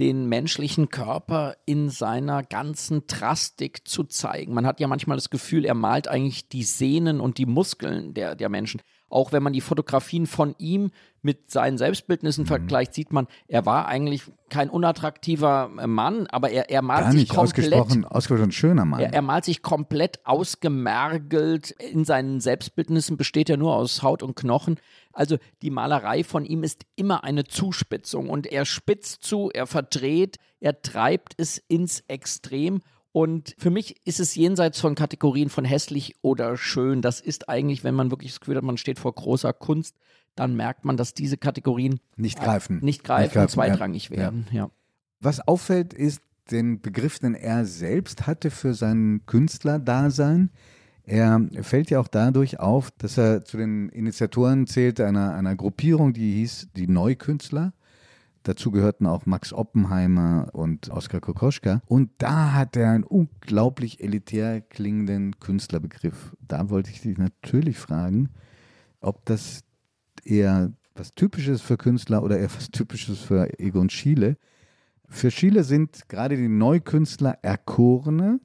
den 0.00 0.26
menschlichen 0.30 0.88
Körper 0.88 1.56
in 1.66 1.90
seiner 1.90 2.42
ganzen 2.42 3.06
Drastik 3.06 3.86
zu 3.86 4.04
zeigen. 4.04 4.54
Man 4.54 4.66
hat 4.66 4.80
ja 4.80 4.88
manchmal 4.88 5.18
das 5.18 5.28
Gefühl, 5.28 5.66
er 5.66 5.74
malt 5.74 6.08
eigentlich 6.08 6.48
die 6.48 6.64
Sehnen 6.64 7.20
und 7.20 7.36
die 7.36 7.44
Muskeln 7.44 8.14
der, 8.14 8.34
der 8.34 8.48
Menschen. 8.48 8.80
Auch 9.10 9.32
wenn 9.32 9.42
man 9.42 9.52
die 9.52 9.60
Fotografien 9.60 10.26
von 10.26 10.54
ihm 10.58 10.90
mit 11.20 11.50
seinen 11.50 11.76
Selbstbildnissen 11.76 12.44
mhm. 12.44 12.48
vergleicht, 12.48 12.94
sieht 12.94 13.12
man, 13.12 13.26
er 13.48 13.66
war 13.66 13.86
eigentlich 13.86 14.22
kein 14.48 14.70
unattraktiver 14.70 15.70
äh, 15.78 15.86
Mann, 15.86 16.26
aber 16.28 16.50
er, 16.50 16.70
er 16.70 16.80
malt 16.80 17.04
Gar 17.04 17.12
sich 17.12 17.28
komplett. 17.28 17.72
Ausgesprochen, 17.74 18.04
ausgesprochen 18.06 18.52
schöner 18.52 18.84
Mann. 18.84 19.00
Er, 19.00 19.12
er, 19.12 19.22
malt 19.22 19.44
sich 19.44 19.62
komplett 19.62 20.24
ausgemergelt. 20.24 21.72
In 21.72 22.04
seinen 22.04 22.40
Selbstbildnissen 22.40 23.16
besteht 23.16 23.50
er 23.50 23.56
nur 23.56 23.74
aus 23.74 24.02
Haut 24.02 24.22
und 24.22 24.36
Knochen. 24.36 24.78
Also 25.12 25.36
die 25.62 25.70
Malerei 25.70 26.24
von 26.24 26.44
ihm 26.44 26.62
ist 26.62 26.86
immer 26.96 27.24
eine 27.24 27.44
Zuspitzung 27.44 28.30
und 28.30 28.46
er 28.46 28.64
spitzt 28.64 29.24
zu, 29.24 29.50
er 29.52 29.66
verdreht, 29.66 30.36
er 30.60 30.80
treibt 30.82 31.34
es 31.36 31.58
ins 31.58 32.04
Extrem 32.06 32.80
und 33.12 33.56
für 33.58 33.70
mich 33.70 33.96
ist 34.06 34.20
es 34.20 34.34
jenseits 34.34 34.80
von 34.80 34.94
Kategorien 34.94 35.48
von 35.48 35.64
hässlich 35.64 36.16
oder 36.22 36.56
schön. 36.56 37.02
Das 37.02 37.20
ist 37.20 37.48
eigentlich, 37.48 37.82
wenn 37.82 37.94
man 37.94 38.10
wirklich 38.10 38.32
das 38.32 38.40
Gefühl 38.40 38.56
hat, 38.56 38.62
man 38.62 38.76
steht 38.76 38.98
vor 38.98 39.14
großer 39.14 39.52
Kunst, 39.52 39.96
dann 40.36 40.54
merkt 40.54 40.84
man, 40.84 40.96
dass 40.96 41.12
diese 41.12 41.36
Kategorien 41.36 41.98
nicht 42.16 42.38
greifen, 42.40 42.78
nicht 42.82 43.02
greifen, 43.02 43.24
nicht 43.24 43.34
greifen 43.34 43.48
zweitrangig 43.48 44.10
ja. 44.10 44.16
werden. 44.16 44.46
Ja. 44.52 44.70
Was 45.20 45.46
auffällt, 45.46 45.92
ist 45.92 46.22
den 46.50 46.80
Begriff, 46.80 47.18
den 47.18 47.34
er 47.34 47.64
selbst 47.64 48.26
hatte 48.26 48.50
für 48.50 48.74
sein 48.74 49.22
Künstlerdasein. 49.26 50.50
Er 51.04 51.48
fällt 51.62 51.90
ja 51.90 51.98
auch 51.98 52.08
dadurch 52.08 52.60
auf, 52.60 52.90
dass 52.92 53.18
er 53.18 53.44
zu 53.44 53.56
den 53.56 53.88
Initiatoren 53.88 54.66
zählte 54.66 55.06
einer, 55.06 55.34
einer 55.34 55.56
Gruppierung, 55.56 56.12
die 56.12 56.34
hieß 56.34 56.68
die 56.76 56.86
Neukünstler. 56.86 57.72
Dazu 58.42 58.70
gehörten 58.70 59.06
auch 59.06 59.26
Max 59.26 59.52
Oppenheimer 59.52 60.48
und 60.52 60.88
Oskar 60.90 61.20
Kokoschka. 61.20 61.82
Und 61.86 62.10
da 62.18 62.54
hat 62.54 62.74
er 62.76 62.90
einen 62.90 63.04
unglaublich 63.04 64.00
elitär 64.00 64.62
klingenden 64.62 65.38
Künstlerbegriff. 65.40 66.34
Da 66.40 66.70
wollte 66.70 66.90
ich 66.90 67.02
dich 67.02 67.18
natürlich 67.18 67.78
fragen, 67.78 68.30
ob 69.00 69.26
das 69.26 69.60
eher 70.24 70.72
was 70.94 71.14
Typisches 71.14 71.60
für 71.60 71.76
Künstler 71.76 72.22
oder 72.22 72.38
eher 72.38 72.54
was 72.54 72.70
Typisches 72.70 73.20
für 73.20 73.58
Egon 73.58 73.90
Schiele. 73.90 74.36
Für 75.08 75.30
Schiele 75.30 75.64
sind 75.64 76.08
gerade 76.08 76.36
die 76.36 76.48
Neukünstler 76.48 77.38
Erkorene. 77.42 78.40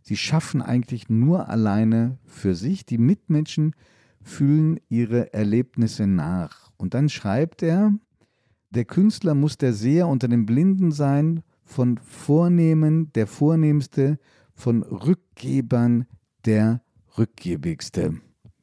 Sie 0.00 0.16
schaffen 0.16 0.62
eigentlich 0.62 1.08
nur 1.10 1.48
alleine 1.48 2.18
für 2.24 2.54
sich. 2.54 2.86
Die 2.86 2.98
Mitmenschen 2.98 3.74
fühlen 4.22 4.80
ihre 4.88 5.34
Erlebnisse 5.34 6.06
nach. 6.06 6.70
Und 6.76 6.94
dann 6.94 7.08
schreibt 7.08 7.62
er, 7.62 7.92
der 8.70 8.84
Künstler 8.84 9.34
muss 9.34 9.58
der 9.58 9.72
Seher 9.72 10.08
unter 10.08 10.28
den 10.28 10.46
Blinden 10.46 10.92
sein, 10.92 11.42
von 11.64 11.98
Vornehmen 11.98 13.12
der 13.14 13.26
Vornehmste, 13.26 14.18
von 14.54 14.82
Rückgebern 14.82 16.06
der 16.44 16.80
Rückgiebigste. 17.18 18.20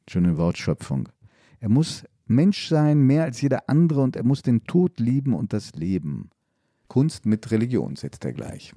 Schöne 0.08 0.36
Wortschöpfung. 0.36 1.08
Er 1.60 1.68
muss 1.68 2.04
Mensch 2.26 2.68
sein, 2.68 2.98
mehr 3.00 3.24
als 3.24 3.40
jeder 3.40 3.68
andere, 3.68 4.00
und 4.00 4.16
er 4.16 4.24
muss 4.24 4.42
den 4.42 4.64
Tod 4.64 4.98
lieben 4.98 5.34
und 5.34 5.52
das 5.52 5.74
Leben. 5.74 6.30
Kunst 6.88 7.26
mit 7.26 7.50
Religion 7.50 7.96
setzt 7.96 8.24
er 8.24 8.32
gleich. 8.32 8.72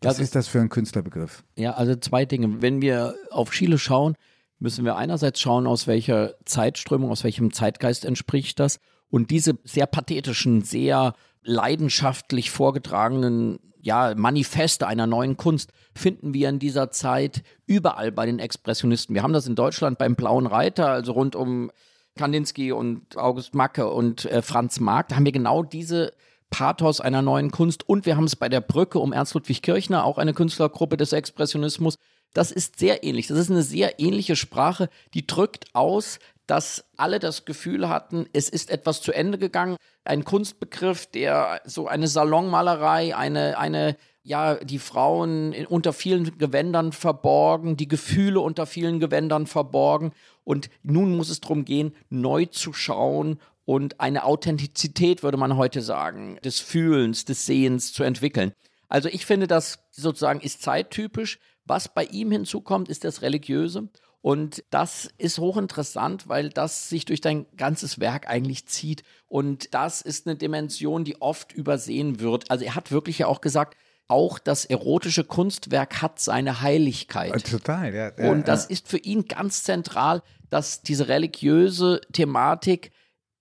Was 0.00 0.14
also, 0.14 0.22
ist 0.22 0.34
das 0.34 0.48
für 0.48 0.60
ein 0.60 0.68
Künstlerbegriff? 0.68 1.44
Ja, 1.56 1.72
also 1.72 1.96
zwei 1.96 2.24
Dinge. 2.24 2.62
Wenn 2.62 2.80
wir 2.80 3.14
auf 3.30 3.50
Chile 3.50 3.78
schauen, 3.78 4.14
müssen 4.60 4.84
wir 4.84 4.96
einerseits 4.96 5.40
schauen, 5.40 5.66
aus 5.66 5.86
welcher 5.86 6.34
Zeitströmung, 6.44 7.10
aus 7.10 7.24
welchem 7.24 7.52
Zeitgeist 7.52 8.04
entspricht 8.04 8.60
das 8.60 8.78
und 9.10 9.30
diese 9.30 9.58
sehr 9.64 9.86
pathetischen, 9.86 10.62
sehr 10.62 11.14
leidenschaftlich 11.42 12.50
vorgetragenen 12.50 13.58
ja, 13.80 14.14
Manifeste 14.16 14.86
einer 14.86 15.06
neuen 15.06 15.36
Kunst 15.36 15.72
finden 15.94 16.34
wir 16.34 16.48
in 16.48 16.58
dieser 16.58 16.90
Zeit 16.90 17.42
überall 17.66 18.12
bei 18.12 18.26
den 18.26 18.38
Expressionisten. 18.38 19.14
Wir 19.14 19.22
haben 19.22 19.32
das 19.32 19.46
in 19.46 19.54
Deutschland 19.54 19.98
beim 19.98 20.14
Blauen 20.14 20.46
Reiter, 20.46 20.88
also 20.88 21.12
rund 21.12 21.36
um 21.36 21.70
Kandinsky 22.16 22.72
und 22.72 23.16
August 23.16 23.54
Macke 23.54 23.88
und 23.88 24.24
äh, 24.26 24.42
Franz 24.42 24.80
Marc. 24.80 25.08
Da 25.08 25.16
haben 25.16 25.24
wir 25.24 25.32
genau 25.32 25.62
diese 25.62 26.12
Pathos 26.50 27.00
einer 27.00 27.22
neuen 27.22 27.50
Kunst 27.50 27.88
und 27.88 28.06
wir 28.06 28.16
haben 28.16 28.24
es 28.24 28.36
bei 28.36 28.48
der 28.48 28.60
Brücke 28.60 28.98
um 28.98 29.12
Ernst 29.12 29.34
Ludwig 29.34 29.62
Kirchner, 29.62 30.04
auch 30.04 30.18
eine 30.18 30.34
Künstlergruppe 30.34 30.96
des 30.96 31.12
Expressionismus. 31.12 31.96
Das 32.34 32.50
ist 32.50 32.78
sehr 32.78 33.04
ähnlich. 33.04 33.28
Das 33.28 33.38
ist 33.38 33.50
eine 33.50 33.62
sehr 33.62 34.00
ähnliche 34.00 34.36
Sprache, 34.36 34.88
die 35.14 35.26
drückt 35.26 35.66
aus, 35.74 36.18
dass 36.48 36.86
alle 36.96 37.18
das 37.18 37.44
Gefühl 37.44 37.90
hatten, 37.90 38.26
es 38.32 38.48
ist 38.48 38.70
etwas 38.70 39.02
zu 39.02 39.12
Ende 39.12 39.36
gegangen. 39.36 39.76
Ein 40.04 40.24
Kunstbegriff, 40.24 41.06
der 41.06 41.60
so 41.66 41.86
eine 41.86 42.08
Salonmalerei, 42.08 43.14
eine, 43.14 43.58
eine, 43.58 43.96
ja, 44.22 44.54
die 44.56 44.78
Frauen 44.78 45.54
unter 45.68 45.92
vielen 45.92 46.38
Gewändern 46.38 46.92
verborgen, 46.92 47.76
die 47.76 47.86
Gefühle 47.86 48.40
unter 48.40 48.64
vielen 48.64 48.98
Gewändern 48.98 49.46
verborgen. 49.46 50.12
Und 50.42 50.70
nun 50.82 51.18
muss 51.18 51.28
es 51.28 51.40
darum 51.40 51.66
gehen, 51.66 51.94
neu 52.08 52.46
zu 52.46 52.72
schauen 52.72 53.38
und 53.66 54.00
eine 54.00 54.24
Authentizität, 54.24 55.22
würde 55.22 55.36
man 55.36 55.58
heute 55.58 55.82
sagen, 55.82 56.38
des 56.42 56.60
Fühlens, 56.60 57.26
des 57.26 57.44
Sehens 57.44 57.92
zu 57.92 58.04
entwickeln. 58.04 58.52
Also 58.88 59.10
ich 59.10 59.26
finde, 59.26 59.46
das 59.48 59.80
sozusagen 59.90 60.40
ist 60.40 60.62
zeittypisch. 60.62 61.38
Was 61.66 61.92
bei 61.92 62.04
ihm 62.04 62.30
hinzukommt, 62.30 62.88
ist 62.88 63.04
das 63.04 63.20
Religiöse. 63.20 63.90
Und 64.28 64.62
das 64.68 65.08
ist 65.16 65.38
hochinteressant, 65.38 66.28
weil 66.28 66.50
das 66.50 66.90
sich 66.90 67.06
durch 67.06 67.22
dein 67.22 67.46
ganzes 67.56 67.98
Werk 67.98 68.28
eigentlich 68.28 68.66
zieht. 68.66 69.02
Und 69.26 69.72
das 69.72 70.02
ist 70.02 70.26
eine 70.26 70.36
Dimension, 70.36 71.02
die 71.02 71.22
oft 71.22 71.54
übersehen 71.54 72.20
wird. 72.20 72.50
Also 72.50 72.66
er 72.66 72.74
hat 72.74 72.92
wirklich 72.92 73.20
ja 73.20 73.26
auch 73.26 73.40
gesagt, 73.40 73.78
auch 74.06 74.38
das 74.38 74.66
erotische 74.66 75.24
Kunstwerk 75.24 76.02
hat 76.02 76.20
seine 76.20 76.60
Heiligkeit. 76.60 77.34
Äh, 77.34 77.40
total, 77.40 77.94
ja. 77.94 78.12
ja 78.18 78.30
Und 78.30 78.48
das 78.48 78.64
ja. 78.64 78.72
ist 78.72 78.88
für 78.88 78.98
ihn 78.98 79.24
ganz 79.28 79.62
zentral, 79.62 80.22
dass 80.50 80.82
diese 80.82 81.08
religiöse 81.08 82.02
Thematik 82.12 82.90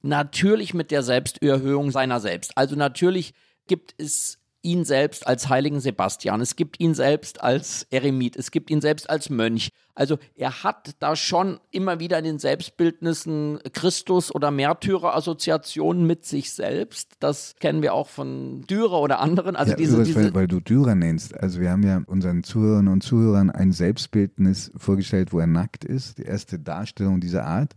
natürlich 0.04 0.74
mit 0.74 0.92
der 0.92 1.04
Selbsterhöhung 1.04 1.92
seiner 1.92 2.22
selbst. 2.22 2.58
Also 2.58 2.78
natürlich 2.78 3.34
gibt 3.68 3.94
es 3.98 4.40
ihn 4.68 4.84
selbst 4.84 5.26
als 5.26 5.48
heiligen 5.48 5.80
Sebastian, 5.80 6.42
es 6.42 6.58
gibt 6.58 6.80
ihn 6.82 6.94
selbst 6.94 7.42
als 7.42 7.88
Eremit, 7.90 8.36
es 8.36 8.52
gibt 8.52 8.70
ihn 8.70 8.82
selbst 8.82 9.10
als 9.10 9.30
Mönch. 9.30 9.70
Also 9.96 10.20
er 10.36 10.64
hat 10.64 10.92
da 11.00 11.16
schon 11.16 11.60
immer 11.72 12.00
wieder 12.02 12.20
in 12.20 12.26
den 12.26 12.38
Selbstbildnissen 12.38 13.60
Christus- 13.72 14.36
oder 14.36 14.52
Märtyrer-Assoziationen 14.52 16.06
mit 16.06 16.26
sich 16.26 16.52
selbst. 16.52 17.14
Das 17.22 17.56
kennen 17.60 17.82
wir 17.82 17.94
auch 17.94 18.10
von 18.10 18.62
Dürer 18.70 19.00
oder 19.00 19.20
anderen. 19.20 19.56
Also 19.56 19.72
ja, 19.72 19.78
diese, 19.78 19.94
übrigens, 19.94 20.08
diese 20.10 20.26
weil, 20.26 20.36
weil, 20.36 20.48
du 20.48 20.60
Dürer 20.60 20.96
nennst. 20.96 21.36
Also 21.40 21.62
wir 21.62 21.72
haben 21.72 21.84
ja 21.84 22.02
unseren 22.06 22.44
Zuhörern 22.44 22.90
und 22.90 23.02
Zuhörern 23.02 23.50
ein 23.50 23.72
Selbstbildnis 23.72 24.72
vorgestellt, 24.76 25.32
wo 25.32 25.40
er 25.40 25.48
nackt 25.48 25.86
ist. 25.86 26.18
Die 26.18 26.24
erste 26.24 26.60
Darstellung 26.60 27.22
dieser 27.22 27.46
Art. 27.46 27.76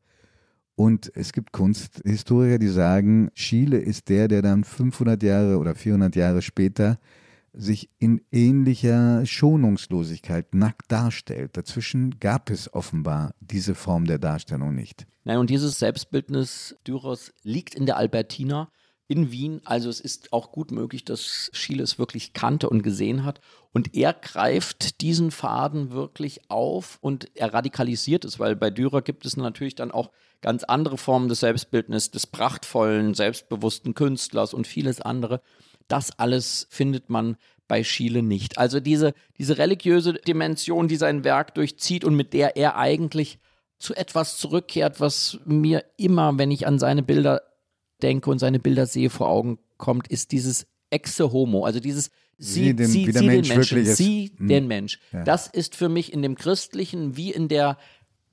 Und 0.80 1.12
es 1.14 1.34
gibt 1.34 1.52
Kunsthistoriker, 1.52 2.58
die 2.58 2.68
sagen, 2.68 3.30
Schiele 3.34 3.76
ist 3.76 4.08
der, 4.08 4.28
der 4.28 4.40
dann 4.40 4.64
500 4.64 5.22
Jahre 5.22 5.58
oder 5.58 5.74
400 5.74 6.16
Jahre 6.16 6.40
später 6.40 6.98
sich 7.52 7.90
in 7.98 8.22
ähnlicher 8.32 9.26
Schonungslosigkeit 9.26 10.54
nackt 10.54 10.90
darstellt. 10.90 11.58
Dazwischen 11.58 12.18
gab 12.18 12.48
es 12.48 12.72
offenbar 12.72 13.34
diese 13.40 13.74
Form 13.74 14.06
der 14.06 14.18
Darstellung 14.18 14.74
nicht. 14.74 15.06
Nein, 15.24 15.36
und 15.36 15.50
dieses 15.50 15.78
Selbstbildnis 15.78 16.74
Dürers 16.86 17.34
liegt 17.42 17.74
in 17.74 17.84
der 17.84 17.98
Albertina 17.98 18.70
in 19.06 19.30
Wien. 19.30 19.60
Also 19.66 19.90
es 19.90 20.00
ist 20.00 20.32
auch 20.32 20.50
gut 20.50 20.70
möglich, 20.70 21.04
dass 21.04 21.50
Schiele 21.52 21.82
es 21.82 21.98
wirklich 21.98 22.32
kannte 22.32 22.70
und 22.70 22.82
gesehen 22.82 23.24
hat. 23.24 23.42
Und 23.72 23.94
er 23.94 24.14
greift 24.14 25.02
diesen 25.02 25.30
Faden 25.30 25.90
wirklich 25.90 26.48
auf 26.48 26.96
und 27.02 27.28
er 27.34 27.52
radikalisiert 27.52 28.24
es, 28.24 28.38
weil 28.38 28.56
bei 28.56 28.70
Dürer 28.70 29.02
gibt 29.02 29.26
es 29.26 29.36
natürlich 29.36 29.74
dann 29.74 29.90
auch 29.90 30.10
ganz 30.40 30.64
andere 30.64 30.96
Formen 30.98 31.28
des 31.28 31.40
Selbstbildnisses, 31.40 32.10
des 32.10 32.26
prachtvollen, 32.26 33.14
selbstbewussten 33.14 33.94
Künstlers 33.94 34.54
und 34.54 34.66
vieles 34.66 35.00
andere. 35.00 35.40
Das 35.88 36.18
alles 36.18 36.66
findet 36.70 37.10
man 37.10 37.36
bei 37.68 37.84
Schiele 37.84 38.22
nicht. 38.22 38.58
Also 38.58 38.80
diese, 38.80 39.14
diese 39.38 39.58
religiöse 39.58 40.14
Dimension, 40.14 40.88
die 40.88 40.96
sein 40.96 41.24
Werk 41.24 41.54
durchzieht 41.54 42.04
und 42.04 42.16
mit 42.16 42.32
der 42.32 42.56
er 42.56 42.76
eigentlich 42.76 43.38
zu 43.78 43.94
etwas 43.94 44.36
zurückkehrt, 44.38 45.00
was 45.00 45.38
mir 45.44 45.84
immer, 45.96 46.36
wenn 46.36 46.50
ich 46.50 46.66
an 46.66 46.78
seine 46.78 47.02
Bilder 47.02 47.42
denke 48.02 48.30
und 48.30 48.38
seine 48.38 48.58
Bilder 48.58 48.86
sehe, 48.86 49.10
vor 49.10 49.28
Augen 49.28 49.58
kommt, 49.78 50.08
ist 50.08 50.32
dieses 50.32 50.66
Exe 50.90 51.32
Homo, 51.32 51.64
also 51.64 51.80
dieses 51.80 52.10
Sie, 52.42 52.64
sie, 52.64 52.74
den, 52.74 52.86
sie, 52.86 53.04
sie 53.04 53.12
den 53.12 53.26
Menschen, 53.26 53.84
sie 53.84 54.32
hm. 54.38 54.48
den 54.48 54.66
Mensch. 54.66 54.98
Ja. 55.12 55.24
Das 55.24 55.46
ist 55.46 55.76
für 55.76 55.90
mich 55.90 56.10
in 56.10 56.22
dem 56.22 56.36
Christlichen 56.36 57.18
wie 57.18 57.30
in 57.30 57.48
der 57.48 57.76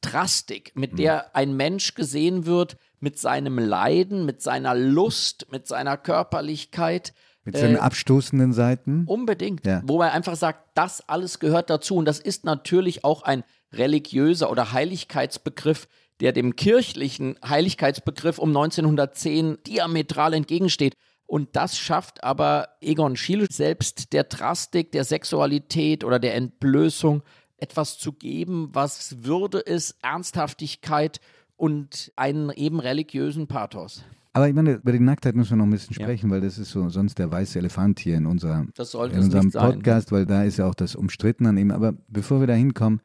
Drastik, 0.01 0.71
mit 0.75 0.91
hm. 0.91 0.97
der 0.97 1.35
ein 1.35 1.55
Mensch 1.55 1.95
gesehen 1.95 2.45
wird, 2.45 2.77
mit 2.99 3.19
seinem 3.19 3.59
Leiden, 3.59 4.25
mit 4.25 4.41
seiner 4.41 4.75
Lust, 4.75 5.51
mit 5.51 5.67
seiner 5.67 5.97
Körperlichkeit. 5.97 7.13
Mit 7.43 7.57
seinen 7.57 7.75
äh, 7.75 7.79
abstoßenden 7.79 8.53
Seiten? 8.53 9.05
Unbedingt. 9.05 9.65
Ja. 9.65 9.81
Wo 9.85 9.97
man 9.97 10.09
einfach 10.09 10.35
sagt, 10.35 10.69
das 10.73 11.07
alles 11.07 11.39
gehört 11.39 11.69
dazu. 11.69 11.95
Und 11.95 12.05
das 12.05 12.19
ist 12.19 12.43
natürlich 12.43 13.03
auch 13.03 13.23
ein 13.23 13.43
religiöser 13.71 14.51
oder 14.51 14.71
Heiligkeitsbegriff, 14.71 15.87
der 16.19 16.31
dem 16.31 16.55
kirchlichen 16.55 17.37
Heiligkeitsbegriff 17.47 18.39
um 18.39 18.49
1910 18.49 19.59
diametral 19.65 20.33
entgegensteht. 20.33 20.95
Und 21.25 21.55
das 21.55 21.77
schafft 21.77 22.23
aber 22.23 22.69
Egon 22.81 23.17
Schiele 23.17 23.47
selbst 23.49 24.13
der 24.13 24.23
Drastik, 24.23 24.91
der 24.93 25.03
Sexualität 25.03 26.03
oder 26.03 26.19
der 26.19 26.35
Entblößung 26.35 27.21
etwas 27.57 27.97
zu 27.97 28.13
geben, 28.13 28.69
was 28.73 29.23
Würde 29.23 29.59
ist, 29.59 29.97
Ernsthaftigkeit 30.01 31.19
und 31.55 32.11
einen 32.15 32.51
eben 32.51 32.79
religiösen 32.79 33.47
Pathos. 33.47 34.03
Aber 34.33 34.47
ich 34.47 34.53
meine, 34.53 34.73
über 34.73 34.91
die 34.91 34.99
Nacktheit 34.99 35.35
müssen 35.35 35.51
wir 35.51 35.57
noch 35.57 35.65
ein 35.65 35.71
bisschen 35.71 35.95
sprechen, 35.95 36.29
ja. 36.29 36.35
weil 36.35 36.41
das 36.41 36.59
ist 36.59 36.69
so 36.69 36.87
sonst 36.89 37.17
der 37.17 37.31
weiße 37.31 37.57
Elefant 37.57 37.99
hier 37.99 38.17
in, 38.17 38.27
unserer, 38.27 38.67
in 38.77 39.19
unserem 39.19 39.51
Podcast, 39.51 40.09
sein. 40.09 40.17
weil 40.17 40.25
da 40.27 40.43
ist 40.43 40.57
ja 40.57 40.67
auch 40.67 40.75
das 40.75 40.95
umstritten 40.95 41.47
an 41.47 41.57
ihm. 41.57 41.71
Aber 41.71 41.93
bevor 42.07 42.39
wir 42.39 42.45
da 42.45 42.53
hinkommen, 42.53 43.01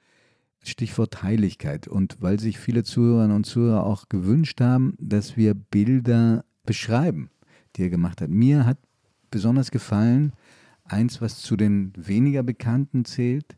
Stichwort 0.63 1.23
Heiligkeit. 1.23 1.89
Und 1.89 2.19
weil 2.21 2.39
sich 2.39 2.59
viele 2.59 2.85
Zuhörerinnen 2.85 3.35
und 3.35 3.45
Zuhörer 3.45 3.85
auch 3.85 4.11
gewünscht 4.11 4.61
haben, 4.61 4.95
dass 5.01 5.37
wir 5.37 5.55
Bilder 5.55 6.45
beschreiben, 6.65 7.31
die 7.77 7.85
er 7.85 7.91
gemacht 7.91 8.21
hat. 8.21 8.29
Mir 8.29 8.67
hat 8.67 8.77
besonders 9.31 9.71
gefallen 9.71 10.33
eins, 10.85 11.21
was 11.21 11.41
zu 11.41 11.57
den 11.57 11.93
weniger 11.97 12.43
bekannten 12.43 13.05
zählt, 13.05 13.57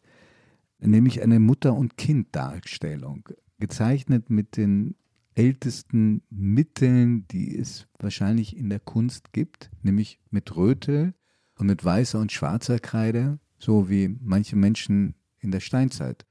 nämlich 0.90 1.22
eine 1.22 1.40
Mutter- 1.40 1.74
und 1.74 1.96
Kind-Darstellung, 1.96 3.28
gezeichnet 3.58 4.30
mit 4.30 4.56
den 4.56 4.94
ältesten 5.34 6.22
Mitteln, 6.30 7.26
die 7.28 7.56
es 7.56 7.86
wahrscheinlich 7.98 8.56
in 8.56 8.68
der 8.70 8.80
Kunst 8.80 9.32
gibt, 9.32 9.70
nämlich 9.82 10.20
mit 10.30 10.54
Rötel 10.54 11.14
und 11.58 11.66
mit 11.66 11.84
weißer 11.84 12.20
und 12.20 12.32
schwarzer 12.32 12.78
Kreide, 12.78 13.38
so 13.58 13.88
wie 13.88 14.16
manche 14.20 14.56
Menschen 14.56 15.14
in 15.38 15.50
der 15.50 15.60
Steinzeit. 15.60 16.24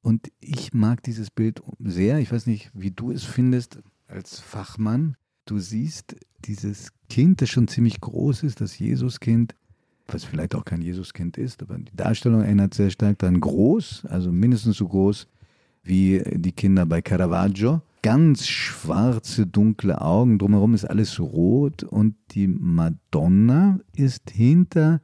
Und 0.00 0.30
ich 0.40 0.72
mag 0.72 1.02
dieses 1.02 1.30
Bild 1.30 1.62
sehr. 1.80 2.18
Ich 2.18 2.32
weiß 2.32 2.46
nicht, 2.46 2.70
wie 2.74 2.90
du 2.90 3.10
es 3.10 3.24
findest 3.24 3.80
als 4.06 4.40
Fachmann. 4.40 5.16
Du 5.44 5.58
siehst 5.58 6.16
dieses 6.44 6.92
Kind, 7.08 7.42
das 7.42 7.50
schon 7.50 7.68
ziemlich 7.68 8.00
groß 8.00 8.42
ist, 8.42 8.60
das 8.60 8.78
Jesuskind, 8.78 9.54
was 10.08 10.24
vielleicht 10.24 10.54
auch 10.54 10.64
kein 10.64 10.82
Jesuskind 10.82 11.36
ist, 11.36 11.62
aber 11.62 11.78
die 11.78 11.94
Darstellung 11.94 12.42
erinnert 12.42 12.74
sehr 12.74 12.90
stark 12.90 13.18
daran 13.18 13.40
groß, 13.40 14.06
also 14.06 14.32
mindestens 14.32 14.76
so 14.78 14.88
groß 14.88 15.28
wie 15.82 16.22
die 16.32 16.52
Kinder 16.52 16.86
bei 16.86 17.02
Caravaggio. 17.02 17.82
Ganz 18.02 18.46
schwarze, 18.46 19.46
dunkle 19.46 20.00
Augen, 20.00 20.38
drumherum 20.38 20.74
ist 20.74 20.84
alles 20.84 21.18
rot 21.18 21.82
und 21.82 22.14
die 22.30 22.46
Madonna 22.46 23.80
ist 23.94 24.30
hinter 24.30 25.00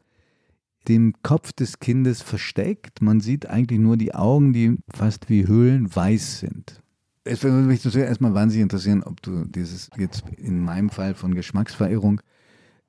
dem 0.88 1.14
Kopf 1.22 1.52
des 1.52 1.80
Kindes 1.80 2.22
versteckt. 2.22 3.02
Man 3.02 3.20
sieht 3.20 3.46
eigentlich 3.46 3.80
nur 3.80 3.96
die 3.96 4.14
Augen, 4.14 4.52
die 4.52 4.76
fast 4.92 5.28
wie 5.28 5.46
Höhlen 5.46 5.94
weiß 5.94 6.40
sind. 6.40 6.82
Es 7.24 7.42
würde 7.42 7.56
mich 7.56 7.84
erstmal 7.84 8.34
wahnsinnig 8.34 8.62
interessieren, 8.62 9.02
ob 9.02 9.22
du 9.22 9.44
dieses 9.46 9.88
jetzt 9.96 10.24
in 10.36 10.60
meinem 10.60 10.90
Fall 10.90 11.14
von 11.14 11.34
Geschmacksverirrung 11.34 12.20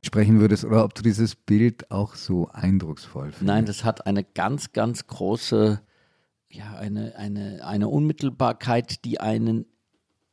sprechen 0.03 0.39
würdest 0.39 0.65
oder 0.65 0.83
ob 0.83 0.93
du 0.93 1.01
dieses 1.01 1.35
Bild 1.35 1.91
auch 1.91 2.15
so 2.15 2.49
eindrucksvoll 2.51 3.31
findest. 3.31 3.43
Nein, 3.43 3.65
das 3.65 3.83
hat 3.83 4.05
eine 4.05 4.23
ganz, 4.23 4.71
ganz 4.71 5.07
große, 5.07 5.81
ja, 6.49 6.75
eine, 6.75 7.15
eine, 7.15 7.65
eine 7.65 7.87
Unmittelbarkeit, 7.87 9.03
die 9.03 9.19
einen 9.19 9.65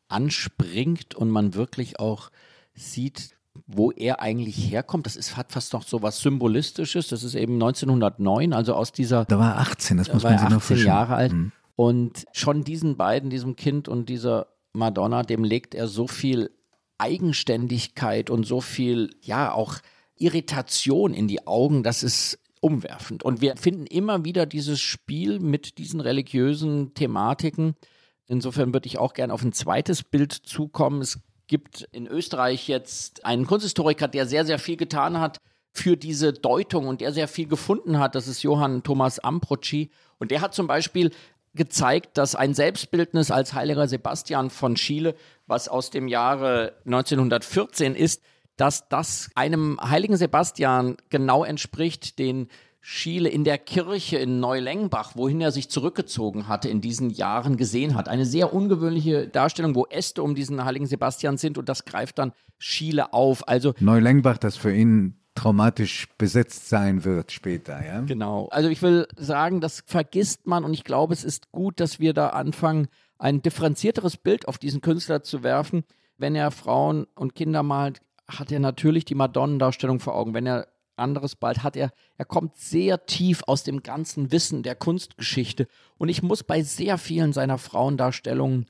anspringt 0.09 1.14
und 1.14 1.31
man 1.31 1.55
wirklich 1.55 1.98
auch 1.98 2.31
sieht, 2.75 3.35
wo 3.66 3.90
er 3.90 4.20
eigentlich 4.20 4.70
herkommt. 4.70 5.07
Das 5.07 5.16
ist, 5.16 5.37
hat 5.37 5.53
fast 5.53 5.72
noch 5.72 5.83
so 5.83 6.03
was 6.03 6.20
Symbolistisches. 6.20 7.09
Das 7.09 7.22
ist 7.22 7.35
eben 7.35 7.55
1909, 7.55 8.53
also 8.53 8.75
aus 8.75 8.92
dieser. 8.92 9.25
Da 9.25 9.38
war 9.38 9.55
er 9.55 9.61
18, 9.61 9.96
das 9.96 10.12
muss 10.12 10.22
man 10.22 10.38
sich 10.38 10.48
noch 10.48 10.57
18 10.59 10.79
Jahre 10.79 11.14
alt. 11.14 11.33
Mhm. 11.33 11.53
Und 11.77 12.25
schon 12.33 12.64
diesen 12.64 12.96
beiden, 12.96 13.31
diesem 13.31 13.57
Kind 13.57 13.88
und 13.88 14.09
dieser 14.09 14.48
Madonna, 14.72 15.22
dem 15.22 15.44
legt 15.44 15.75
er 15.75 15.88
so 15.88 16.07
viel 16.07 16.51
Eigenständigkeit 16.98 18.31
und 18.31 18.44
so 18.44 18.61
viel, 18.61 19.11
ja, 19.20 19.52
auch 19.52 19.76
Irritation 20.16 21.14
in 21.14 21.28
die 21.28 21.46
Augen, 21.46 21.83
das 21.83 22.02
ist 22.02 22.38
umwerfend. 22.61 23.24
Und 23.24 23.40
wir 23.40 23.57
finden 23.57 23.87
immer 23.87 24.24
wieder 24.24 24.46
dieses 24.46 24.81
Spiel 24.81 25.40
mit 25.40 25.78
diesen 25.78 26.00
religiösen 26.00 26.94
Thematiken. 26.94 27.74
Insofern 28.26 28.72
würde 28.72 28.87
ich 28.87 28.98
auch 28.98 29.14
gerne 29.14 29.35
auf 29.35 29.42
ein 29.42 29.52
zweites 29.52 30.05
Bild 30.05 30.33
zukommen. 30.33 31.02
Es 31.02 31.18
gibt 31.48 31.88
in 31.90 32.07
Österreich 32.07 32.68
jetzt 32.68 33.24
einen 33.24 33.46
Kunsthistoriker, 33.46 34.07
der 34.07 34.26
sehr, 34.26 34.46
sehr 34.46 34.61
viel 34.61 34.76
getan 34.76 35.18
hat 35.18 35.38
für 35.72 35.96
diese 35.96 36.33
Deutung 36.33 36.87
und 36.87 37.00
der 37.00 37.12
sehr 37.12 37.28
viel 37.28 37.48
gefunden 37.48 37.98
hat. 37.98 38.14
Das 38.14 38.28
ist 38.28 38.42
Johann 38.42 38.83
Thomas 38.83 39.18
Amproci. 39.18 39.90
Und 40.18 40.31
der 40.31 40.40
hat 40.40 40.55
zum 40.55 40.66
Beispiel 40.66 41.11
gezeigt, 41.55 42.16
dass 42.16 42.35
ein 42.35 42.55
Selbstbildnis 42.55 43.31
als 43.31 43.55
heiliger 43.55 43.88
Sebastian 43.88 44.50
von 44.50 44.76
Chile, 44.76 45.14
was 45.52 45.68
aus 45.68 45.90
dem 45.90 46.08
Jahre 46.08 46.72
1914 46.86 47.94
ist, 47.94 48.22
dass 48.56 48.88
das 48.88 49.30
einem 49.34 49.78
heiligen 49.82 50.16
Sebastian 50.16 50.96
genau 51.10 51.44
entspricht, 51.44 52.18
den 52.18 52.48
Schiele 52.80 53.28
in 53.28 53.44
der 53.44 53.58
Kirche 53.58 54.16
in 54.16 54.40
Neulengbach, 54.40 55.12
wohin 55.14 55.42
er 55.42 55.52
sich 55.52 55.68
zurückgezogen 55.68 56.48
hatte, 56.48 56.70
in 56.70 56.80
diesen 56.80 57.10
Jahren 57.10 57.58
gesehen 57.58 57.94
hat. 57.94 58.08
Eine 58.08 58.24
sehr 58.24 58.54
ungewöhnliche 58.54 59.28
Darstellung, 59.28 59.74
wo 59.74 59.84
Äste 59.86 60.22
um 60.22 60.34
diesen 60.34 60.64
heiligen 60.64 60.86
Sebastian 60.86 61.36
sind 61.36 61.58
und 61.58 61.68
das 61.68 61.84
greift 61.84 62.18
dann 62.18 62.32
Schiele 62.58 63.12
auf. 63.12 63.46
Also 63.46 63.74
Neulengbach, 63.78 64.38
das 64.38 64.56
für 64.56 64.74
ihn 64.74 65.18
traumatisch 65.34 66.08
besetzt 66.16 66.70
sein 66.70 67.04
wird 67.04 67.30
später, 67.30 67.84
ja? 67.84 68.00
Genau. 68.00 68.48
Also 68.50 68.70
ich 68.70 68.80
will 68.80 69.06
sagen, 69.16 69.60
das 69.60 69.82
vergisst 69.86 70.46
man 70.46 70.64
und 70.64 70.72
ich 70.72 70.84
glaube, 70.84 71.12
es 71.12 71.24
ist 71.24 71.52
gut, 71.52 71.78
dass 71.78 72.00
wir 72.00 72.14
da 72.14 72.28
anfangen, 72.30 72.88
ein 73.22 73.40
differenzierteres 73.40 74.16
Bild 74.16 74.48
auf 74.48 74.58
diesen 74.58 74.80
Künstler 74.80 75.22
zu 75.22 75.44
werfen. 75.44 75.85
Wenn 76.18 76.35
er 76.35 76.50
Frauen 76.50 77.06
und 77.14 77.37
Kinder 77.37 77.62
malt, 77.62 78.00
hat 78.26 78.50
er 78.50 78.58
natürlich 78.58 79.04
die 79.04 79.14
Madonnendarstellung 79.14 80.00
vor 80.00 80.16
Augen. 80.16 80.35
Wenn 80.35 80.46
er 80.46 80.66
anderes 80.96 81.37
bald 81.37 81.62
hat 81.62 81.76
er, 81.76 81.92
er 82.18 82.24
kommt 82.24 82.56
sehr 82.56 83.06
tief 83.06 83.42
aus 83.46 83.62
dem 83.62 83.82
ganzen 83.82 84.32
Wissen 84.32 84.64
der 84.64 84.74
Kunstgeschichte. 84.74 85.68
Und 85.98 86.08
ich 86.08 86.22
muss 86.22 86.42
bei 86.42 86.62
sehr 86.62 86.98
vielen 86.98 87.32
seiner 87.32 87.58
Frauendarstellungen 87.58 88.66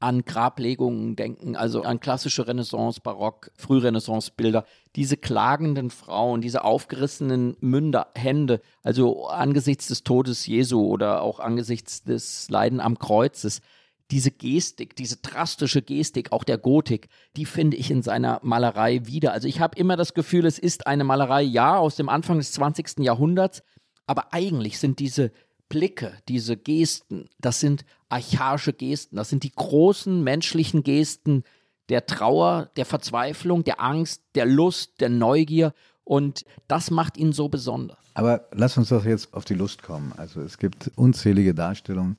an 0.00 0.24
Grablegungen 0.24 1.14
denken, 1.14 1.54
also 1.54 1.82
an 1.82 2.00
klassische 2.00 2.48
Renaissance, 2.48 3.00
Barock, 3.00 3.52
Frührenaissance-Bilder. 3.56 4.64
Diese 4.96 5.16
klagenden 5.16 5.90
Frauen, 5.90 6.40
diese 6.40 6.64
aufgerissenen 6.64 7.56
Münder, 7.60 8.08
Hände, 8.16 8.60
also 8.82 9.28
angesichts 9.28 9.86
des 9.86 10.02
Todes 10.02 10.46
Jesu 10.46 10.84
oder 10.84 11.22
auch 11.22 11.38
angesichts 11.38 12.02
des 12.02 12.50
Leiden 12.50 12.80
am 12.80 12.98
Kreuzes 12.98 13.62
diese 14.10 14.30
Gestik, 14.30 14.96
diese 14.96 15.16
drastische 15.16 15.82
Gestik 15.82 16.32
auch 16.32 16.44
der 16.44 16.58
Gotik, 16.58 17.08
die 17.36 17.46
finde 17.46 17.76
ich 17.76 17.90
in 17.90 18.02
seiner 18.02 18.40
Malerei 18.42 19.06
wieder. 19.06 19.32
Also 19.32 19.48
ich 19.48 19.60
habe 19.60 19.78
immer 19.78 19.96
das 19.96 20.14
Gefühl, 20.14 20.46
es 20.46 20.58
ist 20.58 20.86
eine 20.86 21.04
Malerei, 21.04 21.42
ja, 21.42 21.76
aus 21.76 21.96
dem 21.96 22.08
Anfang 22.08 22.38
des 22.38 22.52
20. 22.52 22.98
Jahrhunderts, 22.98 23.62
aber 24.06 24.32
eigentlich 24.34 24.78
sind 24.78 24.98
diese 24.98 25.32
Blicke, 25.68 26.12
diese 26.28 26.56
Gesten, 26.56 27.28
das 27.40 27.60
sind 27.60 27.84
archaische 28.14 28.72
Gesten. 28.72 29.16
Das 29.16 29.28
sind 29.28 29.42
die 29.42 29.52
großen 29.52 30.22
menschlichen 30.22 30.82
Gesten 30.82 31.42
der 31.88 32.06
Trauer, 32.06 32.70
der 32.76 32.86
Verzweiflung, 32.86 33.64
der 33.64 33.80
Angst, 33.80 34.22
der 34.34 34.46
Lust, 34.46 35.00
der 35.00 35.08
Neugier. 35.08 35.74
Und 36.04 36.44
das 36.68 36.90
macht 36.90 37.16
ihn 37.16 37.32
so 37.32 37.48
besonders. 37.48 37.98
Aber 38.14 38.48
lass 38.52 38.76
uns 38.78 38.90
doch 38.90 39.04
jetzt 39.04 39.34
auf 39.34 39.44
die 39.44 39.54
Lust 39.54 39.82
kommen. 39.82 40.12
Also 40.16 40.40
es 40.40 40.58
gibt 40.58 40.92
unzählige 40.96 41.54
Darstellungen 41.54 42.18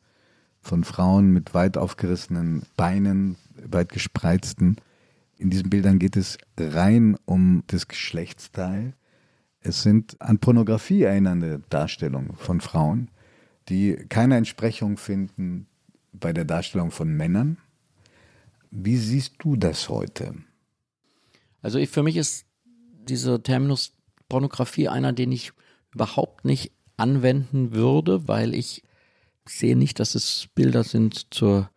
von 0.66 0.84
Frauen 0.84 1.30
mit 1.30 1.54
weit 1.54 1.78
aufgerissenen 1.78 2.64
Beinen, 2.76 3.38
weit 3.56 3.90
gespreizten. 3.90 4.78
In 5.38 5.52
diesen 5.52 5.70
Bildern 5.70 6.00
geht 6.00 6.18
es 6.18 6.40
rein 6.58 7.18
um 7.26 7.64
das 7.68 7.88
Geschlechtsteil. 7.88 8.94
Es 9.62 9.84
sind 9.84 10.20
an 10.20 10.40
Pornografie 10.40 11.04
erinnernde 11.04 11.62
Darstellungen 11.70 12.36
von 12.36 12.62
Frauen, 12.62 13.12
die 13.70 13.96
keine 14.10 14.38
Entsprechung 14.38 14.98
finden 14.98 15.68
bei 16.14 16.34
der 16.34 16.46
Darstellung 16.46 16.90
von 16.90 17.16
Männern. 17.16 17.58
Wie 18.72 18.98
siehst 18.98 19.36
du 19.40 19.56
das 19.56 19.88
heute? 19.90 20.34
Also 21.62 21.78
ich, 21.78 21.90
für 21.90 22.02
mich 22.02 22.18
ist 22.18 22.46
dieser 23.08 23.42
Terminus 23.42 23.94
Pornografie 24.30 24.88
einer, 24.88 25.14
den 25.14 25.32
ich 25.32 25.52
überhaupt 25.94 26.44
nicht 26.44 26.72
anwenden 26.98 27.74
würde, 27.74 28.28
weil 28.28 28.56
ich 28.56 28.82
sehe 29.48 29.76
nicht, 29.76 30.00
dass 30.00 30.16
es 30.16 30.48
Bilder 30.56 30.84
sind 30.84 31.34
zur 31.34 31.70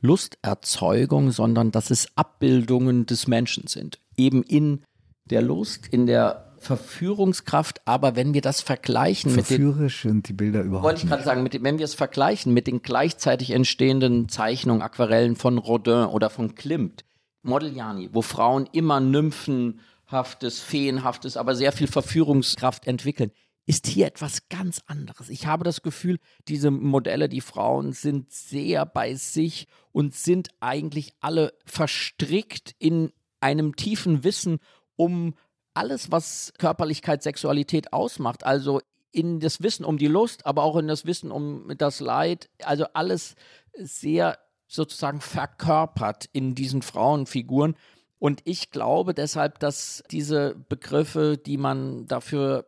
Lusterzeugung, 0.00 1.30
sondern 1.30 1.70
dass 1.70 1.90
es 1.90 2.08
Abbildungen 2.16 3.06
des 3.06 3.26
Menschen 3.26 3.66
sind. 3.66 4.00
Eben 4.16 4.42
in 4.42 4.82
der 5.24 5.42
Lust, 5.42 5.86
in 5.86 6.06
der 6.06 6.52
Verführungskraft, 6.58 7.82
aber 7.86 8.16
wenn 8.16 8.34
wir 8.34 8.40
das 8.40 8.60
vergleichen 8.60 9.30
Verführerisch 9.30 10.04
mit 10.04 10.10
den, 10.10 10.14
sind 10.14 10.28
die 10.28 10.32
Bilder 10.32 10.62
überhaupt 10.62 10.84
wollte 10.84 11.02
ich 11.02 11.08
gerade 11.08 11.22
sagen, 11.22 11.42
mit, 11.42 11.62
wenn 11.62 11.78
wir 11.78 11.84
es 11.84 11.94
vergleichen 11.94 12.52
mit 12.52 12.66
den 12.66 12.82
gleichzeitig 12.82 13.50
entstehenden 13.50 14.28
Zeichnungen, 14.28 14.82
Aquarellen 14.82 15.36
von 15.36 15.58
Rodin 15.58 16.06
oder 16.06 16.30
von 16.30 16.54
Klimt, 16.54 17.04
Modigliani, 17.42 18.08
wo 18.12 18.22
Frauen 18.22 18.68
immer 18.72 19.00
nymphenhaftes, 19.00 20.60
feenhaftes, 20.60 21.36
aber 21.36 21.54
sehr 21.54 21.72
viel 21.72 21.86
Verführungskraft 21.86 22.86
entwickeln, 22.86 23.30
ist 23.66 23.86
hier 23.86 24.06
etwas 24.06 24.48
ganz 24.48 24.82
anderes. 24.86 25.30
Ich 25.30 25.46
habe 25.46 25.64
das 25.64 25.82
Gefühl, 25.82 26.18
diese 26.48 26.70
Modelle, 26.70 27.28
die 27.28 27.40
Frauen 27.40 27.92
sind 27.92 28.30
sehr 28.32 28.84
bei 28.84 29.14
sich 29.14 29.66
und 29.92 30.14
sind 30.14 30.48
eigentlich 30.60 31.14
alle 31.20 31.54
verstrickt 31.64 32.74
in 32.78 33.12
einem 33.40 33.76
tiefen 33.76 34.24
Wissen 34.24 34.58
um 34.96 35.34
alles, 35.72 36.10
was 36.10 36.52
Körperlichkeit, 36.58 37.22
Sexualität 37.22 37.92
ausmacht, 37.92 38.44
also 38.44 38.80
in 39.12 39.40
das 39.40 39.62
Wissen 39.62 39.84
um 39.84 39.96
die 39.96 40.08
Lust, 40.08 40.46
aber 40.46 40.62
auch 40.62 40.76
in 40.76 40.88
das 40.88 41.06
Wissen 41.06 41.30
um 41.30 41.72
das 41.78 42.00
Leid, 42.00 42.50
also 42.62 42.84
alles 42.94 43.34
sehr 43.74 44.38
sozusagen 44.66 45.20
verkörpert 45.20 46.28
in 46.32 46.54
diesen 46.54 46.82
Frauenfiguren. 46.82 47.76
Und 48.18 48.40
ich 48.44 48.70
glaube 48.70 49.14
deshalb, 49.14 49.58
dass 49.58 50.02
diese 50.10 50.54
Begriffe, 50.68 51.36
die 51.36 51.58
man 51.58 52.06
dafür 52.06 52.66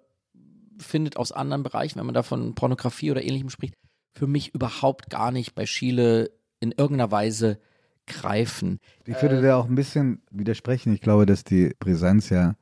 findet 0.78 1.16
aus 1.16 1.32
anderen 1.32 1.62
Bereichen, 1.62 1.98
wenn 1.98 2.06
man 2.06 2.14
da 2.14 2.22
von 2.22 2.54
Pornografie 2.54 3.10
oder 3.10 3.22
ähnlichem 3.22 3.50
spricht, 3.50 3.74
für 4.14 4.26
mich 4.26 4.54
überhaupt 4.54 5.10
gar 5.10 5.30
nicht 5.30 5.54
bei 5.54 5.66
Schiele 5.66 6.30
in 6.60 6.72
irgendeiner 6.72 7.10
Weise 7.10 7.58
greifen. 8.06 8.78
Ich 9.04 9.20
würde 9.20 9.38
äh, 9.38 9.42
da 9.42 9.56
auch 9.56 9.68
ein 9.68 9.74
bisschen 9.74 10.22
widersprechen. 10.30 10.92
Ich 10.92 11.00
glaube, 11.00 11.26
dass 11.26 11.44
die 11.44 11.74
Brisanz 11.78 12.30
ja 12.30 12.54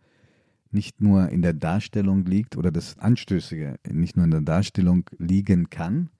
nicht 0.70 1.00
nur 1.00 1.28
in 1.28 1.42
der 1.42 1.52
Darstellung 1.52 2.24
liegt 2.24 2.56
oder 2.56 2.72
das 2.72 2.98
Anstößige 2.98 3.76
nicht 3.88 4.16
nur 4.16 4.24
in 4.24 4.32
der 4.32 4.40
Darstellung 4.40 5.08
liegen 5.18 5.70
kann, 5.70 6.10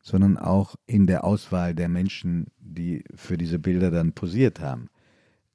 sondern 0.00 0.38
auch 0.38 0.76
in 0.86 1.06
der 1.06 1.24
Auswahl 1.24 1.74
der 1.74 1.88
Menschen, 1.88 2.46
die 2.60 3.04
für 3.14 3.36
diese 3.36 3.58
Bilder 3.58 3.90
dann 3.90 4.12
posiert 4.12 4.60
haben. 4.60 4.88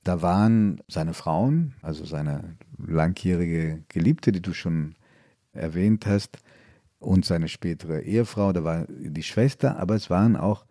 Da 0.03 0.21
waren 0.21 0.81
seine 0.89 1.13
Frauen, 1.13 1.75
also 1.81 2.03
seine 2.03 2.57
langjährige 2.77 3.83
Geliebte, 3.87 4.33
die 4.33 4.41
du 4.41 4.53
schon 4.53 4.95
erwähnt 5.53 6.05
hast, 6.05 6.39
und 7.03 7.25
seine 7.25 7.49
spätere 7.49 8.01
Ehefrau, 8.01 8.53
da 8.53 8.63
war 8.63 8.85
die 8.87 9.23
Schwester, 9.23 9.77
aber 9.77 9.95
es 9.95 10.09
waren 10.09 10.35
auch 10.35 10.65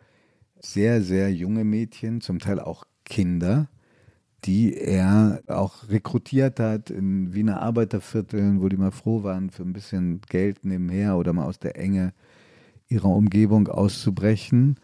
sehr, 0.58 1.02
sehr 1.02 1.32
junge 1.32 1.64
Mädchen, 1.64 2.20
zum 2.20 2.38
Teil 2.38 2.58
auch 2.58 2.84
Kinder, 3.04 3.68
die 4.44 4.74
er 4.74 5.42
auch 5.46 5.88
rekrutiert 5.88 6.58
hat 6.58 6.90
in 6.90 7.34
Wiener 7.34 7.60
Arbeitervierteln, 7.60 8.60
wo 8.60 8.68
die 8.68 8.76
mal 8.76 8.90
froh 8.90 9.22
waren, 9.22 9.50
für 9.50 9.62
ein 9.62 9.72
bisschen 9.72 10.20
Geld 10.28 10.64
nebenher 10.64 11.16
oder 11.16 11.32
mal 11.32 11.44
aus 11.44 11.58
der 11.58 11.76
Enge 11.76 12.12
ihrer 12.88 13.08
Umgebung 13.08 13.68
auszubrechen. 13.68 14.76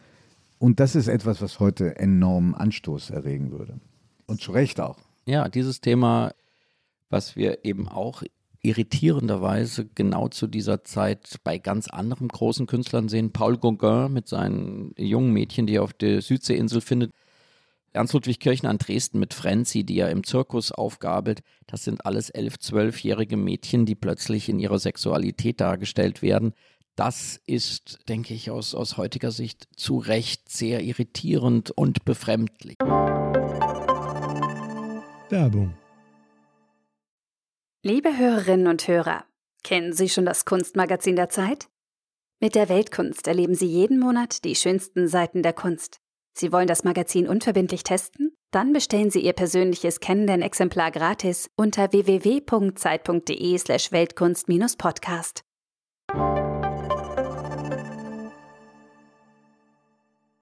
Und 0.58 0.80
das 0.80 0.94
ist 0.94 1.08
etwas, 1.08 1.40
was 1.40 1.60
heute 1.60 1.96
enormen 1.96 2.54
Anstoß 2.54 3.10
erregen 3.10 3.50
würde. 3.50 3.80
Und 4.26 4.40
zu 4.40 4.52
Recht 4.52 4.80
auch. 4.80 4.98
Ja, 5.24 5.48
dieses 5.48 5.80
Thema, 5.80 6.32
was 7.10 7.36
wir 7.36 7.64
eben 7.64 7.88
auch 7.88 8.22
irritierenderweise 8.62 9.86
genau 9.94 10.28
zu 10.28 10.46
dieser 10.46 10.84
Zeit 10.84 11.36
bei 11.44 11.58
ganz 11.58 11.88
anderen 11.88 12.28
großen 12.28 12.66
Künstlern 12.66 13.08
sehen. 13.08 13.32
Paul 13.32 13.58
Gauguin 13.58 14.12
mit 14.12 14.28
seinen 14.28 14.92
jungen 14.96 15.32
Mädchen, 15.32 15.66
die 15.66 15.76
er 15.76 15.82
auf 15.82 15.92
der 15.92 16.22
Südseeinsel 16.22 16.80
findet, 16.80 17.12
Ernst-Ludwig 17.92 18.38
Kirchner 18.38 18.70
an 18.70 18.78
Dresden 18.78 19.18
mit 19.18 19.34
Frenzy, 19.34 19.82
die 19.84 19.98
er 19.98 20.10
im 20.10 20.22
Zirkus 20.22 20.72
aufgabelt. 20.72 21.40
Das 21.66 21.84
sind 21.84 22.04
alles 22.04 22.30
elf-, 22.30 22.58
zwölfjährige 22.58 23.36
Mädchen, 23.36 23.86
die 23.86 23.94
plötzlich 23.94 24.48
in 24.48 24.58
ihrer 24.58 24.78
Sexualität 24.78 25.60
dargestellt 25.60 26.22
werden. 26.22 26.52
Das 26.96 27.40
ist, 27.46 27.98
denke 28.08 28.34
ich, 28.34 28.50
aus, 28.50 28.74
aus 28.74 28.96
heutiger 28.96 29.30
Sicht 29.30 29.68
zu 29.76 29.98
Recht 29.98 30.48
sehr 30.50 30.82
irritierend 30.82 31.70
und 31.70 32.04
befremdlich. 32.04 32.76
Werbung. 35.30 35.74
Liebe 37.88 38.18
Hörerinnen 38.18 38.66
und 38.66 38.86
Hörer, 38.86 39.24
kennen 39.64 39.94
Sie 39.94 40.10
schon 40.10 40.26
das 40.26 40.44
Kunstmagazin 40.44 41.16
der 41.16 41.30
Zeit? 41.30 41.70
Mit 42.38 42.54
der 42.54 42.68
Weltkunst 42.68 43.26
erleben 43.26 43.54
Sie 43.54 43.64
jeden 43.64 43.98
Monat 43.98 44.44
die 44.44 44.56
schönsten 44.56 45.08
Seiten 45.08 45.42
der 45.42 45.54
Kunst. 45.54 45.96
Sie 46.34 46.52
wollen 46.52 46.66
das 46.66 46.84
Magazin 46.84 47.26
unverbindlich 47.26 47.84
testen? 47.84 48.36
Dann 48.50 48.74
bestellen 48.74 49.10
Sie 49.10 49.20
Ihr 49.20 49.32
persönliches 49.32 50.00
Kennenden-Exemplar 50.00 50.90
gratis 50.90 51.48
unter 51.56 51.90
www.zeit.de/slash 51.90 53.90
Weltkunst-Podcast. 53.90 55.44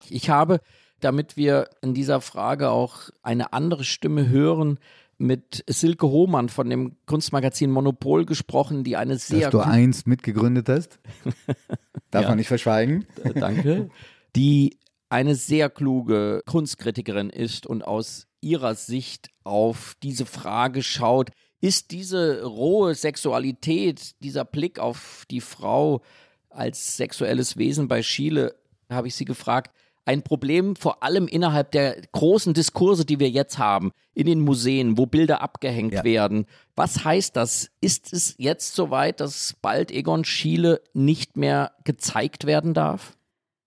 Ich 0.09 0.31
habe, 0.31 0.59
damit 0.99 1.37
wir 1.37 1.71
in 1.81 1.95
dieser 1.95 2.21
Frage 2.21 2.71
auch 2.71 3.11
eine 3.23 3.53
andere 3.53 3.85
Stimme 3.85 4.29
hören, 4.29 4.81
mit 5.19 5.65
Silke 5.69 6.09
Hohmann 6.09 6.49
von 6.49 6.69
dem 6.69 6.97
Kunstmagazin 7.07 7.71
Monopol 7.71 8.27
gesprochen, 8.27 8.85
die 8.85 8.97
eine 8.97 9.19
sehr. 9.19 9.51
Dass 9.51 9.53
du 9.53 9.61
einst 9.61 10.07
mitgegründet 10.07 10.69
hast. 10.69 10.99
Darf 12.11 12.23
ja. 12.23 12.29
man 12.29 12.39
nicht 12.39 12.49
verschweigen. 12.49 13.07
Danke. 13.35 13.91
Die 14.37 14.79
eine 15.09 15.35
sehr 15.35 15.71
kluge 15.71 16.43
Kunstkritikerin 16.47 17.31
ist 17.31 17.67
und 17.67 17.83
aus 17.83 18.27
ihrer 18.41 18.75
Sicht 18.75 19.31
auf 19.45 19.97
diese 20.03 20.27
Frage 20.27 20.83
schaut, 20.83 21.31
ist 21.61 21.91
diese 21.91 22.45
rohe 22.45 22.95
Sexualität, 22.95 24.15
dieser 24.23 24.45
Blick 24.45 24.79
auf 24.79 25.25
die 25.31 25.41
Frau 25.41 26.03
als 26.51 26.97
sexuelles 26.97 27.57
Wesen 27.57 27.89
bei 27.89 28.03
Schiele, 28.03 28.55
habe 28.91 29.09
ich 29.09 29.15
sie 29.15 29.25
gefragt, 29.25 29.75
ein 30.07 30.23
Problem 30.23 30.77
vor 30.77 31.03
allem 31.03 31.27
innerhalb 31.29 31.73
der 31.73 32.01
großen 32.13 32.55
Diskurse, 32.55 33.05
die 33.05 33.21
wir 33.21 33.29
jetzt 33.29 33.59
haben, 33.59 33.93
in 34.15 34.27
den 34.27 34.41
Museen, 34.41 34.97
wo 34.97 35.05
Bilder 35.05 35.43
abgehängt 35.43 35.93
ja. 35.93 36.05
werden. 36.05 36.47
Was 36.77 37.05
heißt 37.05 37.37
das? 37.37 37.71
Ist 37.81 38.13
es 38.13 38.35
jetzt 38.39 38.75
soweit, 38.75 39.21
dass 39.21 39.55
bald 39.61 39.91
Egon 39.91 40.25
Schiele 40.25 40.81
nicht 40.95 41.37
mehr 41.37 41.73
gezeigt 41.85 42.47
werden 42.47 42.73
darf? 42.73 43.17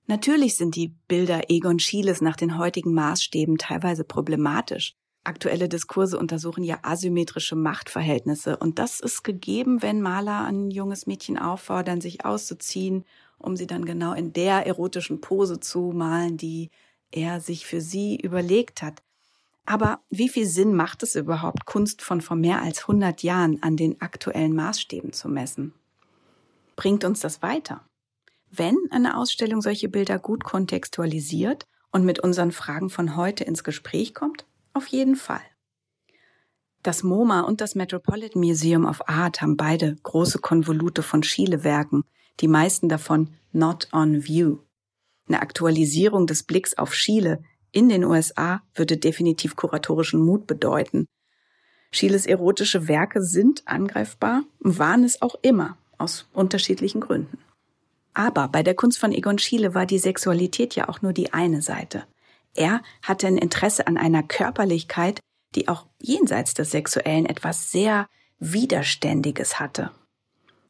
Natürlich 0.07 0.55
sind 0.55 0.75
die 0.75 0.95
Bilder 1.07 1.49
Egon 1.49 1.77
Schieles 1.77 2.21
nach 2.21 2.35
den 2.35 2.57
heutigen 2.57 2.93
Maßstäben 2.93 3.57
teilweise 3.59 4.03
problematisch. 4.03 4.95
Aktuelle 5.25 5.67
Diskurse 5.67 6.17
untersuchen 6.17 6.63
ja 6.63 6.79
asymmetrische 6.81 7.55
Machtverhältnisse 7.55 8.57
und 8.57 8.79
das 8.79 9.01
ist 9.01 9.23
gegeben, 9.23 9.81
wenn 9.81 10.01
Maler 10.01 10.45
ein 10.45 10.71
junges 10.71 11.05
Mädchen 11.05 11.37
auffordern, 11.37 11.99
sich 12.01 12.25
auszuziehen, 12.25 13.03
um 13.39 13.55
sie 13.55 13.67
dann 13.67 13.85
genau 13.85 14.13
in 14.13 14.33
der 14.33 14.65
erotischen 14.65 15.21
Pose 15.21 15.59
zu 15.59 15.91
malen, 15.93 16.37
die 16.37 16.69
er 17.11 17.41
sich 17.41 17.65
für 17.65 17.81
sie 17.81 18.17
überlegt 18.17 18.81
hat. 18.81 19.01
Aber 19.65 19.99
wie 20.09 20.29
viel 20.29 20.45
Sinn 20.45 20.75
macht 20.75 21.03
es 21.03 21.15
überhaupt, 21.15 21.65
Kunst 21.65 22.01
von 22.01 22.21
vor 22.21 22.37
mehr 22.37 22.61
als 22.61 22.81
100 22.81 23.23
Jahren 23.23 23.61
an 23.63 23.77
den 23.77 24.01
aktuellen 24.01 24.55
Maßstäben 24.55 25.13
zu 25.13 25.29
messen? 25.29 25.73
Bringt 26.75 27.03
uns 27.03 27.19
das 27.19 27.41
weiter? 27.41 27.81
wenn 28.51 28.77
eine 28.91 29.17
Ausstellung 29.17 29.61
solche 29.61 29.89
Bilder 29.89 30.19
gut 30.19 30.43
kontextualisiert 30.43 31.65
und 31.91 32.05
mit 32.05 32.19
unseren 32.19 32.51
Fragen 32.51 32.89
von 32.89 33.15
heute 33.15 33.43
ins 33.43 33.63
Gespräch 33.63 34.13
kommt? 34.13 34.45
Auf 34.73 34.87
jeden 34.87 35.15
Fall. 35.15 35.41
Das 36.81 37.03
MoMA 37.03 37.41
und 37.41 37.59
das 37.59 37.75
Metropolitan 37.75 38.41
Museum 38.41 38.85
of 38.85 39.07
Art 39.09 39.41
haben 39.41 39.57
beide 39.57 39.97
große 40.01 40.39
Konvolute 40.39 41.03
von 41.03 41.23
Schiele-Werken, 41.23 42.03
die 42.39 42.47
meisten 42.47 42.87
davon 42.87 43.29
not 43.51 43.89
on 43.91 44.23
view. 44.23 44.59
Eine 45.27 45.41
Aktualisierung 45.41 46.25
des 46.25 46.43
Blicks 46.43 46.77
auf 46.77 46.93
Schiele 46.93 47.43
in 47.71 47.89
den 47.89 48.03
USA 48.03 48.61
würde 48.73 48.97
definitiv 48.97 49.55
kuratorischen 49.55 50.21
Mut 50.21 50.47
bedeuten. 50.47 51.05
Schieles 51.91 52.25
erotische 52.25 52.87
Werke 52.87 53.21
sind 53.21 53.67
angreifbar, 53.67 54.43
waren 54.59 55.03
es 55.03 55.21
auch 55.21 55.35
immer, 55.41 55.77
aus 55.97 56.27
unterschiedlichen 56.33 57.01
Gründen. 57.01 57.37
Aber 58.13 58.47
bei 58.47 58.63
der 58.63 58.73
Kunst 58.73 58.99
von 58.99 59.11
Egon 59.11 59.37
Schiele 59.37 59.73
war 59.75 59.85
die 59.85 59.99
Sexualität 59.99 60.75
ja 60.75 60.87
auch 60.87 61.01
nur 61.01 61.13
die 61.13 61.33
eine 61.33 61.61
Seite. 61.61 62.05
Er 62.55 62.81
hatte 63.03 63.27
ein 63.27 63.37
Interesse 63.37 63.85
an 63.85 63.97
einer 63.97 64.23
Körperlichkeit, 64.23 65.19
die 65.55 65.67
auch 65.67 65.87
jenseits 65.99 66.53
des 66.53 66.71
Sexuellen 66.71 67.25
etwas 67.25 67.71
sehr 67.71 68.07
Widerständiges 68.39 69.59
hatte. 69.59 69.91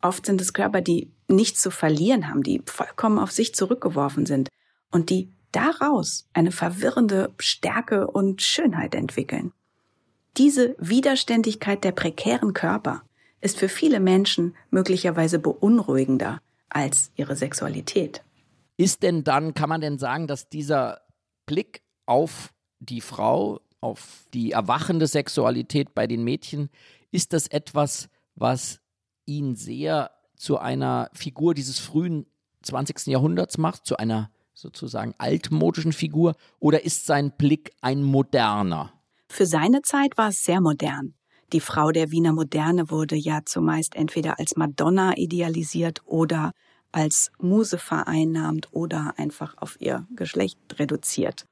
Oft 0.01 0.25
sind 0.25 0.39
es 0.41 0.53
Körper, 0.53 0.81
die 0.81 1.11
nichts 1.27 1.61
zu 1.61 1.71
verlieren 1.71 2.29
haben, 2.29 2.43
die 2.43 2.61
vollkommen 2.65 3.19
auf 3.19 3.31
sich 3.31 3.53
zurückgeworfen 3.53 4.25
sind 4.25 4.49
und 4.91 5.09
die 5.09 5.31
daraus 5.51 6.27
eine 6.33 6.51
verwirrende 6.51 7.33
Stärke 7.37 8.07
und 8.07 8.41
Schönheit 8.41 8.95
entwickeln. 8.95 9.51
Diese 10.37 10.75
Widerständigkeit 10.79 11.83
der 11.83 11.91
prekären 11.91 12.53
Körper 12.53 13.03
ist 13.41 13.57
für 13.57 13.69
viele 13.69 13.99
Menschen 13.99 14.55
möglicherweise 14.69 15.39
beunruhigender 15.39 16.41
als 16.69 17.11
ihre 17.15 17.35
Sexualität. 17.35 18.23
Ist 18.77 19.03
denn 19.03 19.23
dann, 19.23 19.53
kann 19.53 19.69
man 19.69 19.81
denn 19.81 19.97
sagen, 19.97 20.27
dass 20.27 20.47
dieser 20.47 21.01
Blick 21.45 21.81
auf 22.05 22.53
die 22.79 23.01
Frau, 23.01 23.59
auf 23.81 24.25
die 24.33 24.51
erwachende 24.51 25.07
Sexualität 25.07 25.93
bei 25.93 26.07
den 26.07 26.23
Mädchen, 26.23 26.69
ist 27.11 27.33
das 27.33 27.47
etwas, 27.47 28.09
was 28.35 28.79
ihn 29.25 29.55
sehr 29.55 30.11
zu 30.35 30.57
einer 30.57 31.09
Figur 31.13 31.53
dieses 31.53 31.79
frühen 31.79 32.25
20. 32.63 33.07
Jahrhunderts 33.07 33.57
macht, 33.57 33.85
zu 33.85 33.97
einer 33.97 34.31
sozusagen 34.53 35.13
altmodischen 35.17 35.93
Figur, 35.93 36.35
oder 36.59 36.83
ist 36.83 37.05
sein 37.05 37.31
Blick 37.37 37.71
ein 37.81 38.03
moderner? 38.03 38.93
Für 39.29 39.45
seine 39.45 39.81
Zeit 39.81 40.17
war 40.17 40.29
es 40.29 40.43
sehr 40.43 40.59
modern. 40.59 41.13
Die 41.53 41.61
Frau 41.61 41.91
der 41.91 42.11
Wiener 42.11 42.33
Moderne 42.33 42.89
wurde 42.89 43.15
ja 43.15 43.41
zumeist 43.45 43.95
entweder 43.95 44.39
als 44.39 44.55
Madonna 44.55 45.17
idealisiert 45.17 46.01
oder 46.05 46.51
als 46.91 47.31
Muse 47.39 47.77
vereinnahmt 47.77 48.67
oder 48.71 49.13
einfach 49.17 49.55
auf 49.57 49.79
ihr 49.79 50.07
Geschlecht 50.15 50.59
reduziert. 50.77 51.45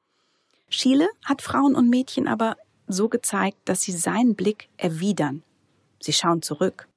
Schiele 0.70 1.10
hat 1.24 1.42
Frauen 1.42 1.76
und 1.76 1.90
Mädchen 1.90 2.28
aber 2.28 2.58
so 2.88 3.10
gezeigt, 3.10 3.58
dass 3.66 3.82
sie 3.82 3.92
seinen 3.92 4.36
Blick 4.36 4.70
erwidern. 4.78 5.44
Sie 6.02 6.14
schauen 6.14 6.42
zurück. 6.42 6.88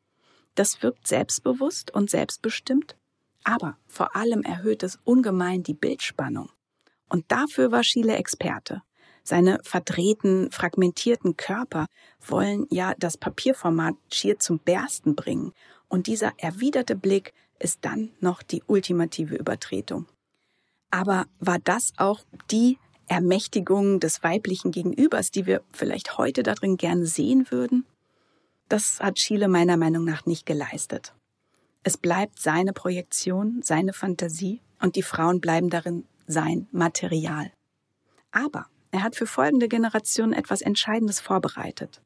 Das 0.55 0.83
wirkt 0.83 1.07
selbstbewusst 1.07 1.93
und 1.93 2.11
selbstbestimmt, 2.11 2.97
aber 3.45 3.77
vor 3.87 4.17
allem 4.17 4.43
erhöht 4.43 4.83
es 4.83 4.99
ungemein 5.05 5.63
die 5.63 5.75
Bildspannung. 5.75 6.51
Und 7.09 7.25
dafür 7.29 7.73
war 7.73 7.83
Schiele 7.83 8.17
Experte. 8.17 8.83
Seine 9.23 9.61
verdrehten, 9.63 10.51
fragmentierten 10.51 11.37
Körper 11.37 11.87
wollen 12.27 12.67
ja 12.71 12.95
das 12.99 13.17
Papierformat 13.17 13.95
schier 14.13 14.39
zum 14.39 14.59
Bersten 14.59 15.15
bringen. 15.15 15.53
Und 15.89 16.07
dieser 16.07 16.33
erwiderte 16.39 16.97
Blick 16.97 17.33
ist 17.59 17.79
dann 17.83 18.11
noch 18.21 18.43
die 18.43 18.63
ultimative 18.67 19.37
Übertretung. 19.37 20.07
Aber 20.91 21.27
war 21.39 21.59
das 21.59 21.93
auch 21.97 22.21
die 22.51 22.79
Ermächtigung 23.11 23.99
des 23.99 24.23
weiblichen 24.23 24.71
Gegenübers, 24.71 25.33
die 25.33 25.45
wir 25.45 25.63
vielleicht 25.73 26.17
heute 26.17 26.45
darin 26.45 26.77
gern 26.77 27.05
sehen 27.05 27.51
würden? 27.51 27.85
Das 28.69 29.01
hat 29.01 29.19
Schiele 29.19 29.49
meiner 29.49 29.77
Meinung 29.77 30.05
nach 30.05 30.27
nicht 30.27 30.47
geleistet. 30.47 31.13
Es 31.83 31.97
bleibt 31.97 32.39
seine 32.39 32.73
Projektion, 32.73 33.63
seine 33.65 33.93
Fantasie 33.93 34.61
und 34.81 34.95
die 34.95 35.03
Frauen 35.03 35.41
bleiben 35.41 35.71
darin 35.71 36.05
sein 36.29 36.69
Material. 36.71 37.51
Aber 38.31 38.67
er 38.93 39.03
hat 39.03 39.17
für 39.17 39.27
folgende 39.27 39.67
Generationen 39.67 40.33
etwas 40.33 40.61
Entscheidendes 40.61 41.19
vorbereitet. 41.19 42.01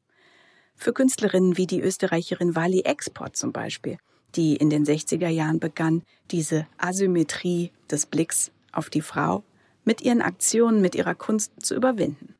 Für 0.75 0.91
Künstlerinnen 0.91 1.55
wie 1.55 1.67
die 1.67 1.81
Österreicherin 1.81 2.55
Wally 2.55 2.81
Export 2.81 3.37
zum 3.37 3.51
Beispiel, 3.51 3.99
die 4.33 4.55
in 4.55 4.71
den 4.71 4.85
60er 4.85 5.29
Jahren 5.29 5.59
begann, 5.59 6.01
diese 6.31 6.65
Asymmetrie 6.79 7.71
des 7.91 8.07
Blicks 8.07 8.51
auf 8.71 8.89
die 8.89 9.01
Frau 9.01 9.43
mit 9.85 10.01
ihren 10.01 10.21
Aktionen, 10.21 10.81
mit 10.81 10.95
ihrer 10.95 11.15
Kunst 11.15 11.53
zu 11.65 11.75
überwinden. 11.75 12.35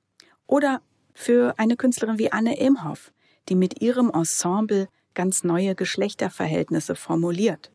Oder 0.47 0.81
für 1.13 1.57
eine 1.57 1.77
Künstlerin 1.77 2.19
wie 2.19 2.31
Anne 2.31 2.59
Imhoff, 2.59 3.11
die 3.47 3.55
mit 3.55 3.81
ihrem 3.81 4.09
Ensemble 4.09 4.89
ganz 5.13 5.43
neue 5.43 5.75
Geschlechterverhältnisse 5.75 6.95
formuliert 6.95 7.71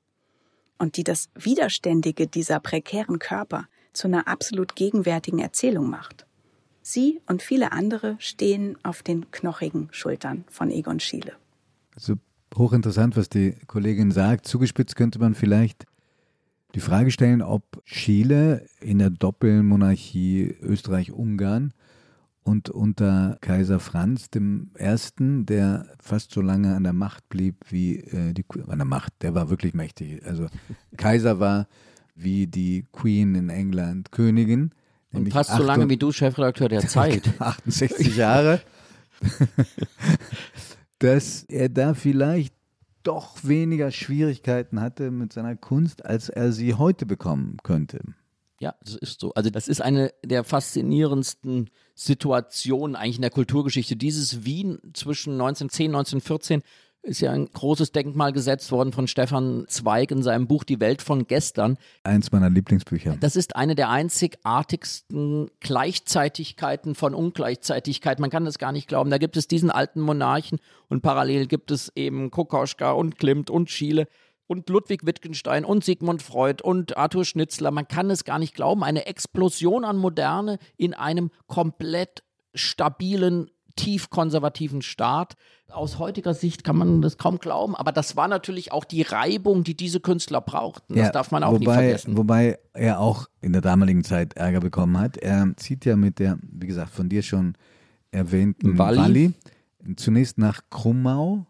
und 0.78 0.96
die 0.96 1.04
das 1.04 1.30
Widerständige 1.34 2.26
dieser 2.26 2.60
prekären 2.60 3.18
Körper 3.18 3.66
zu 3.92 4.08
einer 4.08 4.28
absolut 4.28 4.76
gegenwärtigen 4.76 5.38
Erzählung 5.38 5.88
macht. 5.88 6.26
Sie 6.82 7.20
und 7.26 7.42
viele 7.42 7.72
andere 7.72 8.16
stehen 8.18 8.76
auf 8.82 9.02
den 9.02 9.30
knochigen 9.30 9.88
Schultern 9.90 10.44
von 10.48 10.70
Egon 10.70 11.00
Schiele. 11.00 11.32
Also 11.94 12.14
hochinteressant, 12.56 13.16
was 13.16 13.28
die 13.28 13.54
Kollegin 13.66 14.10
sagt. 14.10 14.46
Zugespitzt 14.46 14.96
könnte 14.96 15.18
man 15.18 15.34
vielleicht 15.34 15.84
die 16.74 16.80
Frage 16.80 17.10
stellen, 17.10 17.42
ob 17.42 17.82
Schiele 17.84 18.66
in 18.80 18.98
der 18.98 19.10
Doppelmonarchie 19.10 20.56
Österreich-Ungarn 20.60 21.72
und 22.42 22.70
unter 22.70 23.38
Kaiser 23.40 23.80
Franz 23.80 24.30
dem 24.30 24.70
Ersten, 24.74 25.46
der 25.46 25.86
fast 26.00 26.32
so 26.32 26.40
lange 26.40 26.74
an 26.74 26.84
der 26.84 26.92
Macht 26.92 27.28
blieb 27.28 27.56
wie 27.68 27.98
äh, 27.98 28.32
die 28.32 28.44
an 28.68 28.78
der 28.78 28.86
Macht, 28.86 29.12
der 29.22 29.34
war 29.34 29.50
wirklich 29.50 29.74
mächtig. 29.74 30.24
Also 30.24 30.46
Kaiser 30.96 31.40
war 31.40 31.66
wie 32.14 32.46
die 32.46 32.86
Queen 32.92 33.34
in 33.34 33.50
England 33.50 34.12
Königin 34.12 34.70
und 35.12 35.32
fast 35.32 35.50
so 35.50 35.62
lange 35.62 35.88
wie 35.88 35.96
du 35.96 36.12
Chefredakteur 36.12 36.68
der 36.68 36.80
Zeit. 36.88 37.34
68 37.38 38.16
Jahre. 38.16 38.60
dass 41.00 41.44
er 41.44 41.68
da 41.68 41.94
vielleicht 41.94 42.54
doch 43.02 43.38
weniger 43.42 43.90
Schwierigkeiten 43.90 44.80
hatte 44.80 45.10
mit 45.10 45.32
seiner 45.32 45.56
Kunst, 45.56 46.04
als 46.04 46.28
er 46.28 46.52
sie 46.52 46.74
heute 46.74 47.06
bekommen 47.06 47.56
könnte. 47.62 48.00
Ja, 48.60 48.74
das 48.82 48.94
ist 48.96 49.20
so. 49.20 49.32
Also 49.32 49.48
das 49.48 49.68
ist 49.68 49.80
eine 49.80 50.12
der 50.22 50.44
faszinierendsten 50.44 51.70
Situationen 51.94 52.94
eigentlich 52.94 53.16
in 53.16 53.22
der 53.22 53.30
Kulturgeschichte. 53.30 53.96
Dieses 53.96 54.44
Wien 54.44 54.78
zwischen 54.92 55.32
1910 55.32 55.90
und 55.90 55.96
1914 55.96 56.62
ist 57.02 57.20
ja 57.20 57.32
ein 57.32 57.50
großes 57.50 57.92
Denkmal 57.92 58.32
gesetzt 58.32 58.70
worden 58.72 58.92
von 58.92 59.08
Stefan 59.08 59.64
Zweig 59.68 60.10
in 60.10 60.22
seinem 60.22 60.46
Buch 60.46 60.64
Die 60.64 60.80
Welt 60.80 61.02
von 61.02 61.26
gestern. 61.26 61.78
Eins 62.04 62.30
meiner 62.30 62.50
Lieblingsbücher. 62.50 63.16
Das 63.20 63.36
ist 63.36 63.56
eine 63.56 63.74
der 63.74 63.90
einzigartigsten 63.90 65.50
Gleichzeitigkeiten 65.60 66.94
von 66.94 67.14
Ungleichzeitigkeit. 67.14 68.20
Man 68.20 68.30
kann 68.30 68.44
das 68.44 68.58
gar 68.58 68.72
nicht 68.72 68.88
glauben. 68.88 69.10
Da 69.10 69.18
gibt 69.18 69.36
es 69.36 69.48
diesen 69.48 69.70
alten 69.70 70.00
Monarchen 70.00 70.58
und 70.88 71.02
parallel 71.02 71.46
gibt 71.46 71.70
es 71.70 71.90
eben 71.96 72.30
Kokoschka 72.30 72.92
und 72.92 73.18
Klimt 73.18 73.50
und 73.50 73.70
Schiele 73.70 74.06
und 74.46 74.68
Ludwig 74.68 75.06
Wittgenstein 75.06 75.64
und 75.64 75.84
Sigmund 75.84 76.22
Freud 76.22 76.62
und 76.62 76.96
Arthur 76.96 77.24
Schnitzler. 77.24 77.70
Man 77.70 77.88
kann 77.88 78.10
es 78.10 78.24
gar 78.24 78.38
nicht 78.38 78.54
glauben. 78.54 78.82
Eine 78.82 79.06
Explosion 79.06 79.84
an 79.84 79.96
Moderne 79.96 80.58
in 80.76 80.92
einem 80.92 81.30
komplett 81.46 82.24
stabilen 82.52 83.50
tief 83.80 84.10
konservativen 84.10 84.82
Staat. 84.82 85.36
Aus 85.68 85.98
heutiger 85.98 86.34
Sicht 86.34 86.64
kann 86.64 86.76
man 86.76 87.00
das 87.00 87.16
kaum 87.16 87.38
glauben, 87.38 87.76
aber 87.76 87.92
das 87.92 88.16
war 88.16 88.26
natürlich 88.26 88.72
auch 88.72 88.84
die 88.84 89.02
Reibung, 89.02 89.62
die 89.62 89.76
diese 89.76 90.00
Künstler 90.00 90.40
brauchten. 90.40 90.94
Das 90.94 91.06
ja, 91.06 91.12
darf 91.12 91.30
man 91.30 91.44
auch 91.44 91.52
wobei, 91.52 91.58
nicht 91.58 91.74
vergessen. 91.74 92.16
Wobei 92.16 92.58
er 92.72 93.00
auch 93.00 93.28
in 93.40 93.52
der 93.52 93.62
damaligen 93.62 94.02
Zeit 94.02 94.34
Ärger 94.34 94.60
bekommen 94.60 94.98
hat. 94.98 95.16
Er 95.16 95.52
zieht 95.56 95.84
ja 95.84 95.96
mit 95.96 96.18
der, 96.18 96.38
wie 96.42 96.66
gesagt, 96.66 96.90
von 96.90 97.08
dir 97.08 97.22
schon 97.22 97.54
erwähnten 98.10 98.76
Walli, 98.78 98.98
Walli 98.98 99.32
zunächst 99.96 100.38
nach 100.38 100.62
Krummau. 100.70 101.46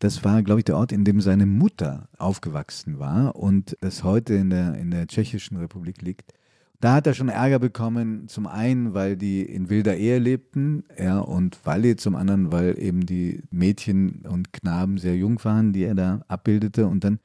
Das 0.00 0.24
war, 0.24 0.42
glaube 0.42 0.60
ich, 0.60 0.64
der 0.64 0.76
Ort, 0.76 0.92
in 0.92 1.04
dem 1.04 1.20
seine 1.20 1.46
Mutter 1.46 2.08
aufgewachsen 2.18 2.98
war 2.98 3.36
und 3.36 3.76
das 3.80 4.02
heute 4.02 4.34
in 4.34 4.50
der, 4.50 4.74
in 4.74 4.90
der 4.90 5.06
Tschechischen 5.06 5.56
Republik 5.56 6.02
liegt. 6.02 6.34
Da 6.80 6.94
hat 6.94 7.06
er 7.06 7.14
schon 7.14 7.28
Ärger 7.28 7.58
bekommen, 7.58 8.28
zum 8.28 8.46
einen, 8.46 8.92
weil 8.94 9.16
die 9.16 9.42
in 9.42 9.70
wilder 9.70 9.96
Ehe 9.96 10.18
lebten, 10.18 10.84
ja, 10.98 11.18
und 11.18 11.64
Walli 11.64 11.96
zum 11.96 12.14
anderen, 12.14 12.52
weil 12.52 12.78
eben 12.78 13.06
die 13.06 13.42
Mädchen 13.50 14.26
und 14.28 14.52
Knaben 14.52 14.98
sehr 14.98 15.16
jung 15.16 15.42
waren, 15.44 15.72
die 15.72 15.84
er 15.84 15.94
da 15.94 16.20
abbildete. 16.28 16.86
Und 16.86 17.04
dann 17.04 17.20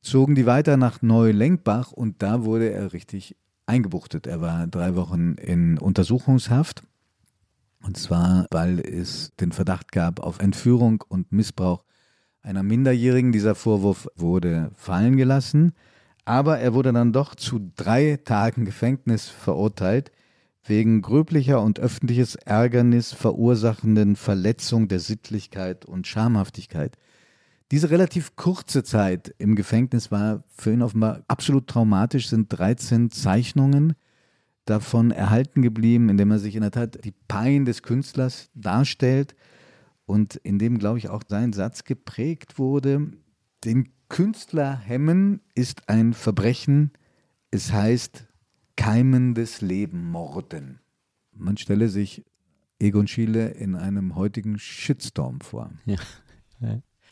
zogen 0.00 0.34
die 0.34 0.46
weiter 0.46 0.76
nach 0.76 1.02
Neulenkbach 1.02 1.92
und 1.92 2.22
da 2.22 2.44
wurde 2.44 2.70
er 2.70 2.92
richtig 2.92 3.36
eingebuchtet. 3.66 4.26
Er 4.26 4.40
war 4.40 4.66
drei 4.66 4.96
Wochen 4.96 5.34
in 5.34 5.78
Untersuchungshaft. 5.78 6.82
Und 7.82 7.96
zwar, 7.96 8.46
weil 8.50 8.80
es 8.80 9.32
den 9.40 9.52
Verdacht 9.52 9.92
gab 9.92 10.20
auf 10.20 10.40
Entführung 10.40 11.04
und 11.06 11.30
Missbrauch 11.30 11.84
einer 12.42 12.62
Minderjährigen. 12.62 13.32
Dieser 13.32 13.54
Vorwurf 13.54 14.08
wurde 14.16 14.70
fallen 14.74 15.16
gelassen. 15.16 15.74
Aber 16.28 16.58
er 16.58 16.74
wurde 16.74 16.92
dann 16.92 17.14
doch 17.14 17.34
zu 17.34 17.72
drei 17.74 18.18
Tagen 18.22 18.66
Gefängnis 18.66 19.30
verurteilt, 19.30 20.12
wegen 20.62 21.00
gröblicher 21.00 21.62
und 21.62 21.80
öffentliches 21.80 22.34
Ärgernis 22.34 23.14
verursachenden 23.14 24.14
Verletzung 24.14 24.88
der 24.88 25.00
Sittlichkeit 25.00 25.86
und 25.86 26.06
Schamhaftigkeit. 26.06 26.98
Diese 27.70 27.88
relativ 27.88 28.36
kurze 28.36 28.84
Zeit 28.84 29.34
im 29.38 29.54
Gefängnis 29.54 30.10
war 30.10 30.44
für 30.48 30.70
ihn 30.70 30.82
offenbar 30.82 31.22
absolut 31.28 31.66
traumatisch, 31.66 32.28
sind 32.28 32.48
13 32.50 33.10
Zeichnungen 33.10 33.94
davon 34.66 35.12
erhalten 35.12 35.62
geblieben, 35.62 36.10
indem 36.10 36.30
er 36.30 36.40
sich 36.40 36.56
in 36.56 36.60
der 36.60 36.72
Tat 36.72 37.06
die 37.06 37.14
Pein 37.26 37.64
des 37.64 37.82
Künstlers 37.82 38.50
darstellt 38.52 39.34
und 40.04 40.36
in 40.36 40.58
dem, 40.58 40.78
glaube 40.78 40.98
ich, 40.98 41.08
auch 41.08 41.22
sein 41.26 41.54
Satz 41.54 41.84
geprägt 41.84 42.58
wurde, 42.58 43.12
den 43.64 43.88
Künstler 44.08 44.76
hemmen 44.76 45.40
ist 45.54 45.88
ein 45.88 46.14
Verbrechen, 46.14 46.92
es 47.50 47.72
heißt 47.72 48.26
keimendes 48.76 49.60
Leben 49.60 50.10
morden. 50.10 50.80
Man 51.34 51.56
stelle 51.56 51.88
sich 51.88 52.24
Egon 52.78 53.06
Schiele 53.06 53.48
in 53.48 53.74
einem 53.74 54.14
heutigen 54.14 54.58
Shitstorm 54.58 55.40
vor. 55.40 55.70
Ja. 55.84 55.96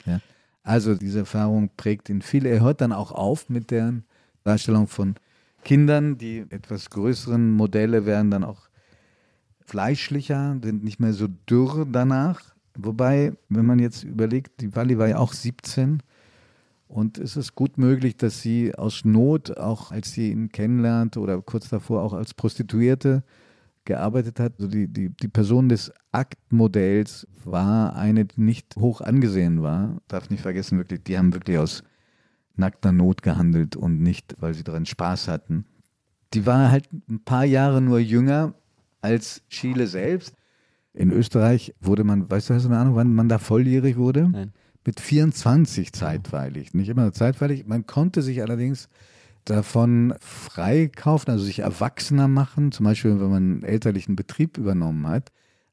ja. 0.05 0.21
Also 0.63 0.95
diese 0.95 1.21
Erfahrung 1.21 1.71
prägt 1.77 2.09
ihn 2.09 2.23
viel. 2.23 2.47
Er 2.47 2.61
hört 2.61 2.81
dann 2.81 2.93
auch 2.93 3.13
auf 3.13 3.49
mit 3.49 3.71
der 3.71 3.95
Darstellung 4.45 4.87
von 4.87 5.17
Kindern. 5.65 6.19
Die 6.19 6.45
etwas 6.51 6.91
größeren 6.91 7.53
Modelle 7.53 8.07
werden 8.07 8.31
dann 8.31 8.45
auch 8.45 8.69
fleischlicher, 9.65 10.59
sind 10.63 10.85
nicht 10.85 11.01
mehr 11.01 11.13
so 11.13 11.29
dürr 11.29 11.87
danach. 11.91 12.55
Wobei, 12.77 13.33
wenn 13.49 13.67
man 13.67 13.79
jetzt 13.79 14.05
überlegt, 14.05 14.61
die 14.61 14.75
Wally 14.75 14.99
war 14.99 15.09
ja 15.09 15.19
auch 15.19 15.33
17 15.33 16.03
und 16.89 17.19
es 17.19 17.37
ist 17.37 17.55
gut 17.55 17.79
möglich, 17.79 18.17
dass 18.17 18.43
sie 18.43 18.75
aus 18.75 19.05
Not, 19.05 19.57
auch 19.59 19.91
als 19.91 20.13
sie 20.13 20.31
ihn 20.31 20.51
kennenlernte 20.51 21.19
oder 21.21 21.41
kurz 21.43 21.69
davor 21.69 22.03
auch 22.03 22.13
als 22.13 22.33
Prostituierte 22.33 23.25
gearbeitet 23.85 24.39
hat. 24.39 24.55
Also 24.59 24.69
die, 24.69 24.87
die, 24.87 25.11
die 25.11 25.29
Person 25.29 25.69
des 25.69 25.93
Aktmodells 26.13 27.27
war 27.45 27.97
eine, 27.97 28.25
die 28.25 28.41
nicht 28.41 28.77
hoch 28.77 29.01
angesehen 29.01 29.63
war. 29.63 30.01
Darf 30.07 30.31
nicht 30.31 30.43
vergessen, 30.43 30.79
wirklich, 30.79 31.03
die 31.03 31.19
haben 31.19 31.35
wirklich 31.35 31.59
aus 31.59 31.83
nackter 32.55 32.93
Not 32.93 33.23
gehandelt 33.23 33.77
und 33.77 34.01
nicht, 34.01 34.37
weil 34.41 34.55
sie 34.55 34.65
daran 34.65 34.87
Spaß 34.87 35.29
hatten. 35.29 35.67
Die 36.35 36.47
war 36.47 36.71
halt 36.71 36.89
ein 37.09 37.23
paar 37.25 37.45
Jahre 37.45 37.81
nur 37.81 37.99
jünger 37.99 38.55
als 39.01 39.43
Chile 39.49 39.87
selbst. 39.87 40.35
In 40.93 41.11
Österreich 41.11 41.75
wurde 41.81 42.05
man, 42.05 42.31
weißt 42.31 42.49
du, 42.49 42.55
hast 42.55 42.65
du 42.65 42.69
eine 42.69 42.79
Ahnung, 42.79 42.95
wann 42.95 43.15
man 43.15 43.29
da 43.29 43.39
volljährig 43.39 43.97
wurde? 43.97 44.29
Nein 44.31 44.53
mit 44.87 45.01
24 45.01 45.93
zeitweilig. 45.93 46.75
Nicht 46.75 46.89
immer 46.89 47.13
zeitweilig. 47.13 47.67
Man 47.67 47.87
konnte 47.87 48.23
sich 48.23 48.43
allerdings 48.43 48.89
davon 49.45 50.15
freikaufen, 50.21 51.31
also 51.31 51.45
sich 51.45 51.61
erwachsener 51.61 52.29
machen, 52.29 52.73
zum 52.73 52.85
Beispiel, 52.85 53.21
wenn 53.21 53.31
man 53.31 53.43
einen 53.43 53.63
elterlichen 53.63 54.17
Betrieb 54.17 54.59
übernommen 54.59 55.07
hat. 55.07 55.31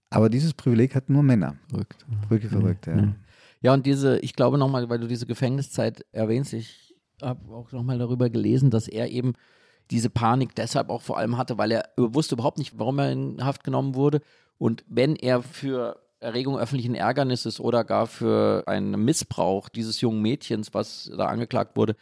Aber 0.09 0.29
dieses 0.29 0.53
Privileg 0.53 0.95
hatten 0.95 1.13
nur 1.13 1.23
Männer. 1.23 1.55
Verrückt. 1.69 2.05
Wirklich 2.29 2.51
verrückt, 2.51 2.87
ja. 2.87 2.95
ja. 2.95 3.15
Ja, 3.61 3.73
und 3.73 3.85
diese, 3.85 4.19
ich 4.19 4.35
glaube 4.35 4.57
nochmal, 4.57 4.89
weil 4.89 4.99
du 4.99 5.07
diese 5.07 5.25
Gefängniszeit 5.25 6.05
erwähnst, 6.11 6.51
ich 6.51 6.93
habe 7.21 7.49
auch 7.53 7.71
nochmal 7.71 7.97
darüber 7.97 8.29
gelesen, 8.29 8.69
dass 8.69 8.89
er 8.89 9.09
eben 9.09 9.33
diese 9.89 10.09
Panik 10.09 10.53
deshalb 10.53 10.89
auch 10.89 11.01
vor 11.01 11.17
allem 11.17 11.37
hatte, 11.37 11.57
weil 11.57 11.71
er 11.71 11.89
wusste 11.95 12.35
überhaupt 12.35 12.57
nicht, 12.57 12.77
warum 12.77 12.99
er 12.99 13.11
in 13.11 13.43
Haft 13.43 13.63
genommen 13.63 13.95
wurde. 13.95 14.19
Und 14.57 14.83
wenn 14.87 15.15
er 15.15 15.41
für 15.41 16.02
Erregung 16.23 16.57
öffentlichen 16.57 16.95
Ärgernisses 16.95 17.59
oder 17.59 17.83
gar 17.83 18.07
für 18.07 18.63
einen 18.65 19.03
Missbrauch 19.03 19.69
dieses 19.69 20.01
jungen 20.01 20.21
Mädchens, 20.21 20.73
was 20.73 21.11
da 21.15 21.27
angeklagt 21.27 21.75
wurde, 21.75 21.95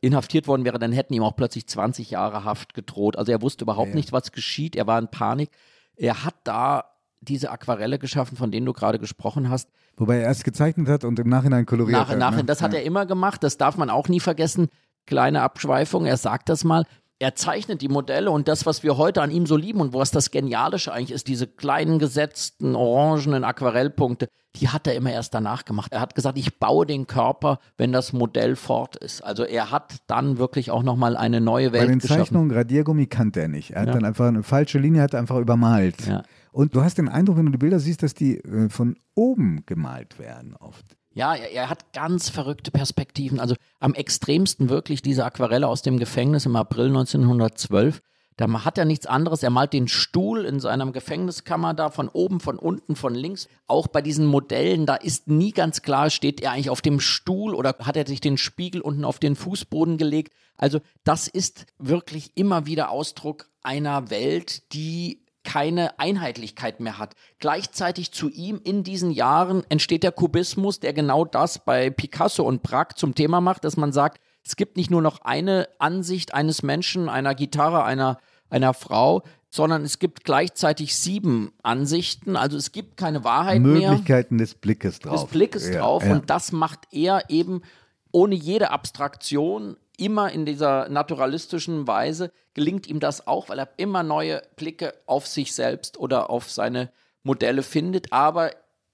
inhaftiert 0.00 0.46
worden 0.46 0.64
wäre, 0.64 0.78
dann 0.78 0.92
hätten 0.92 1.14
ihm 1.14 1.22
auch 1.22 1.36
plötzlich 1.36 1.66
20 1.66 2.10
Jahre 2.10 2.44
Haft 2.44 2.74
gedroht. 2.74 3.16
Also 3.16 3.32
er 3.32 3.42
wusste 3.42 3.64
überhaupt 3.64 3.90
ja. 3.90 3.94
nicht, 3.94 4.12
was 4.12 4.32
geschieht. 4.32 4.76
Er 4.76 4.86
war 4.86 4.98
in 4.98 5.08
Panik. 5.08 5.50
Er 5.96 6.24
hat 6.24 6.34
da 6.44 6.84
diese 7.20 7.50
Aquarelle 7.50 7.98
geschaffen, 7.98 8.36
von 8.36 8.50
denen 8.50 8.66
du 8.66 8.72
gerade 8.72 8.98
gesprochen 8.98 9.48
hast. 9.48 9.70
Wobei 9.96 10.16
er 10.16 10.24
erst 10.24 10.44
gezeichnet 10.44 10.88
hat 10.88 11.04
und 11.04 11.18
im 11.18 11.28
Nachhinein 11.28 11.64
koloriert 11.64 11.98
Nach, 11.98 12.08
hat. 12.08 12.18
Nachhinein, 12.18 12.44
ne? 12.44 12.46
Das 12.46 12.62
hat 12.62 12.72
ja. 12.72 12.80
er 12.80 12.84
immer 12.84 13.06
gemacht, 13.06 13.42
das 13.42 13.56
darf 13.56 13.76
man 13.76 13.90
auch 13.90 14.08
nie 14.08 14.20
vergessen. 14.20 14.68
Kleine 15.06 15.42
Abschweifung, 15.42 16.06
er 16.06 16.16
sagt 16.16 16.48
das 16.48 16.64
mal 16.64 16.84
er 17.24 17.34
zeichnet 17.34 17.80
die 17.80 17.88
Modelle 17.88 18.30
und 18.30 18.48
das, 18.48 18.66
was 18.66 18.82
wir 18.82 18.98
heute 18.98 19.22
an 19.22 19.30
ihm 19.30 19.46
so 19.46 19.56
lieben 19.56 19.80
und 19.80 19.94
was 19.94 20.10
das 20.10 20.30
Genialische 20.30 20.92
eigentlich 20.92 21.10
ist, 21.10 21.26
diese 21.26 21.46
kleinen 21.46 21.98
gesetzten 21.98 22.76
orangenen 22.76 23.44
Aquarellpunkte, 23.44 24.28
die 24.56 24.68
hat 24.68 24.86
er 24.86 24.94
immer 24.94 25.10
erst 25.10 25.32
danach 25.32 25.64
gemacht. 25.64 25.90
Er 25.90 26.02
hat 26.02 26.14
gesagt, 26.14 26.36
ich 26.36 26.58
baue 26.58 26.84
den 26.84 27.06
Körper, 27.06 27.60
wenn 27.78 27.92
das 27.92 28.12
Modell 28.12 28.56
fort 28.56 28.96
ist. 28.96 29.22
Also 29.22 29.44
er 29.44 29.70
hat 29.70 29.96
dann 30.06 30.36
wirklich 30.36 30.70
auch 30.70 30.82
nochmal 30.82 31.16
eine 31.16 31.40
neue 31.40 31.72
Welt 31.72 31.84
Bei 31.84 31.88
den 31.92 31.98
geschaffen. 32.00 32.24
Zeichnungen 32.24 32.50
Radiergummi 32.50 33.06
kannte 33.06 33.40
er 33.40 33.48
nicht. 33.48 33.70
Er 33.70 33.80
hat 33.80 33.88
ja. 33.88 33.94
dann 33.94 34.04
einfach 34.04 34.26
eine 34.26 34.42
falsche 34.42 34.78
Linie, 34.78 35.00
hat 35.00 35.14
einfach 35.14 35.38
übermalt. 35.38 36.06
Ja. 36.06 36.24
Und 36.52 36.76
du 36.76 36.82
hast 36.82 36.98
den 36.98 37.08
Eindruck, 37.08 37.38
wenn 37.38 37.46
du 37.46 37.52
die 37.52 37.58
Bilder 37.58 37.80
siehst, 37.80 38.02
dass 38.02 38.12
die 38.12 38.36
äh, 38.40 38.68
von 38.68 38.96
oben 39.14 39.64
gemalt 39.64 40.18
werden 40.18 40.54
oft. 40.56 40.84
Ja, 41.14 41.34
er, 41.34 41.52
er, 41.52 41.70
hat 41.70 41.92
ganz 41.92 42.28
verrückte 42.28 42.70
Perspektiven. 42.70 43.40
Also 43.40 43.54
am 43.78 43.94
extremsten 43.94 44.68
wirklich 44.68 45.00
diese 45.00 45.24
Aquarelle 45.24 45.68
aus 45.68 45.82
dem 45.82 45.98
Gefängnis 45.98 46.44
im 46.44 46.56
April 46.56 46.88
1912. 46.88 48.02
Da 48.36 48.64
hat 48.64 48.78
er 48.78 48.84
nichts 48.84 49.06
anderes. 49.06 49.44
Er 49.44 49.50
malt 49.50 49.72
den 49.72 49.86
Stuhl 49.86 50.44
in 50.44 50.58
seiner 50.58 50.90
Gefängniskammer 50.90 51.72
da 51.72 51.90
von 51.90 52.08
oben, 52.08 52.40
von 52.40 52.58
unten, 52.58 52.96
von 52.96 53.14
links. 53.14 53.48
Auch 53.68 53.86
bei 53.86 54.02
diesen 54.02 54.26
Modellen, 54.26 54.86
da 54.86 54.96
ist 54.96 55.28
nie 55.28 55.52
ganz 55.52 55.82
klar, 55.82 56.10
steht 56.10 56.40
er 56.40 56.50
eigentlich 56.50 56.70
auf 56.70 56.82
dem 56.82 56.98
Stuhl 56.98 57.54
oder 57.54 57.76
hat 57.78 57.96
er 57.96 58.06
sich 58.06 58.20
den 58.20 58.36
Spiegel 58.36 58.80
unten 58.80 59.04
auf 59.04 59.20
den 59.20 59.36
Fußboden 59.36 59.98
gelegt. 59.98 60.34
Also 60.56 60.80
das 61.04 61.28
ist 61.28 61.66
wirklich 61.78 62.32
immer 62.34 62.66
wieder 62.66 62.90
Ausdruck 62.90 63.48
einer 63.62 64.10
Welt, 64.10 64.72
die 64.72 65.23
keine 65.44 65.98
Einheitlichkeit 65.98 66.80
mehr 66.80 66.98
hat. 66.98 67.14
Gleichzeitig 67.38 68.12
zu 68.12 68.30
ihm 68.30 68.60
in 68.64 68.82
diesen 68.82 69.10
Jahren 69.10 69.62
entsteht 69.68 70.02
der 70.02 70.12
Kubismus, 70.12 70.80
der 70.80 70.92
genau 70.92 71.24
das 71.24 71.64
bei 71.64 71.90
Picasso 71.90 72.42
und 72.42 72.62
Braque 72.62 72.96
zum 72.96 73.14
Thema 73.14 73.40
macht, 73.40 73.64
dass 73.64 73.76
man 73.76 73.92
sagt, 73.92 74.20
es 74.44 74.56
gibt 74.56 74.76
nicht 74.76 74.90
nur 74.90 75.02
noch 75.02 75.20
eine 75.22 75.68
Ansicht 75.78 76.34
eines 76.34 76.62
Menschen, 76.62 77.08
einer 77.08 77.34
Gitarre, 77.34 77.84
einer, 77.84 78.18
einer 78.50 78.74
Frau, 78.74 79.22
sondern 79.50 79.84
es 79.84 79.98
gibt 79.98 80.24
gleichzeitig 80.24 80.96
sieben 80.96 81.52
Ansichten. 81.62 82.36
Also 82.36 82.56
es 82.56 82.72
gibt 82.72 82.96
keine 82.96 83.22
Wahrheit 83.22 83.60
Möglichkeiten 83.60 83.80
mehr. 83.80 83.90
Möglichkeiten 83.90 84.38
des 84.38 84.54
Blickes 84.56 84.98
drauf. 84.98 85.22
Des 85.22 85.30
Blickes 85.30 85.68
ja, 85.68 85.78
drauf. 85.78 86.04
Ja. 86.04 86.12
Und 86.12 86.28
das 86.28 86.52
macht 86.52 86.80
er 86.90 87.30
eben 87.30 87.62
ohne 88.10 88.34
jede 88.34 88.70
Abstraktion 88.70 89.76
immer 89.96 90.32
in 90.32 90.46
dieser 90.46 90.88
naturalistischen 90.88 91.86
Weise 91.86 92.30
gelingt 92.54 92.86
ihm 92.86 93.00
das 93.00 93.26
auch, 93.26 93.48
weil 93.48 93.58
er 93.58 93.68
immer 93.76 94.02
neue 94.02 94.42
Blicke 94.56 94.94
auf 95.06 95.26
sich 95.26 95.54
selbst 95.54 95.98
oder 95.98 96.30
auf 96.30 96.50
seine 96.50 96.90
Modelle 97.22 97.62
findet. 97.62 98.12
Aber 98.12 98.50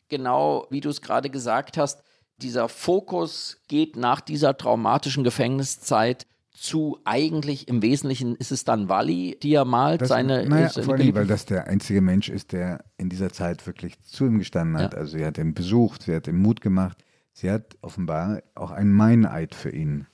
genau 0.09 0.67
wie 0.71 0.81
du 0.81 0.89
es 0.89 1.01
gerade 1.01 1.31
gesagt 1.31 1.77
hast, 1.77 2.03
dieser 2.39 2.69
Fokus 2.69 3.59
geht 3.69 3.97
nach 3.97 4.21
dieser 4.21 4.57
traumatischen 4.57 5.25
Gefängniszeit 5.25 6.27
zu 6.53 6.99
eigentlich 7.05 7.69
im 7.69 7.81
Wesentlichen 7.81 8.37
ist 8.37 8.53
es 8.53 8.65
dann 8.65 8.91
Wally, 8.91 9.39
die 9.43 9.55
er 9.55 9.65
malt. 9.65 10.03
Das, 10.03 10.09
seine, 10.09 10.47
naja, 10.47 10.69
vor 10.69 10.95
allem, 10.95 11.15
weil 11.15 11.27
das 11.27 11.47
der 11.47 11.69
einzige 11.69 12.03
Mensch 12.03 12.29
ist, 12.29 12.53
der 12.53 12.85
in 12.99 13.09
dieser 13.09 13.31
Zeit 13.31 13.67
wirklich 13.67 13.99
zu 14.03 14.27
ihm 14.27 14.39
gestanden 14.39 14.77
hat. 14.77 14.93
Ja. 14.93 14.99
Also 14.99 15.17
sie 15.17 15.25
hat 15.25 15.39
ihn 15.39 15.55
besucht, 15.55 16.03
sie 16.03 16.15
hat 16.15 16.29
ihm 16.29 16.41
Mut 16.41 16.61
gemacht. 16.61 17.03
Sie 17.33 17.51
hat 17.51 17.79
offenbar 17.81 18.43
auch 18.55 18.73
einen 18.73 18.93
Meineid 18.93 19.55
für 19.55 19.71
ihn 19.71 20.07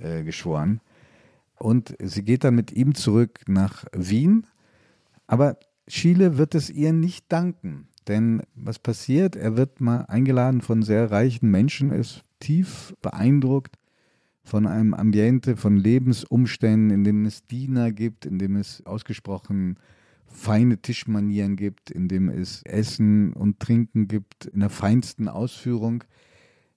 äh, 0.00 0.22
geschworen. 0.24 0.80
Und 1.56 1.94
sie 2.00 2.22
geht 2.22 2.44
dann 2.44 2.54
mit 2.54 2.72
ihm 2.72 2.94
zurück 2.94 3.40
nach 3.46 3.84
Wien. 3.92 4.46
Aber 5.26 5.58
Chile 5.88 6.38
wird 6.38 6.54
es 6.54 6.70
ihr 6.70 6.92
nicht 6.92 7.26
danken. 7.28 7.88
Denn 8.08 8.42
was 8.54 8.78
passiert? 8.78 9.36
Er 9.36 9.56
wird 9.56 9.80
mal 9.80 10.06
eingeladen 10.06 10.62
von 10.62 10.82
sehr 10.82 11.10
reichen 11.10 11.50
Menschen, 11.50 11.92
ist 11.92 12.24
tief 12.40 12.94
beeindruckt 13.02 13.76
von 14.42 14.66
einem 14.66 14.94
Ambiente, 14.94 15.56
von 15.56 15.76
Lebensumständen, 15.76 16.90
in 16.90 17.04
dem 17.04 17.26
es 17.26 17.46
Diener 17.46 17.92
gibt, 17.92 18.24
in 18.24 18.38
dem 18.38 18.56
es 18.56 18.84
ausgesprochen 18.86 19.78
feine 20.26 20.78
Tischmanieren 20.78 21.56
gibt, 21.56 21.90
in 21.90 22.08
dem 22.08 22.28
es 22.28 22.62
Essen 22.62 23.32
und 23.32 23.60
Trinken 23.60 24.08
gibt, 24.08 24.46
in 24.46 24.60
der 24.60 24.70
feinsten 24.70 25.28
Ausführung. 25.28 26.04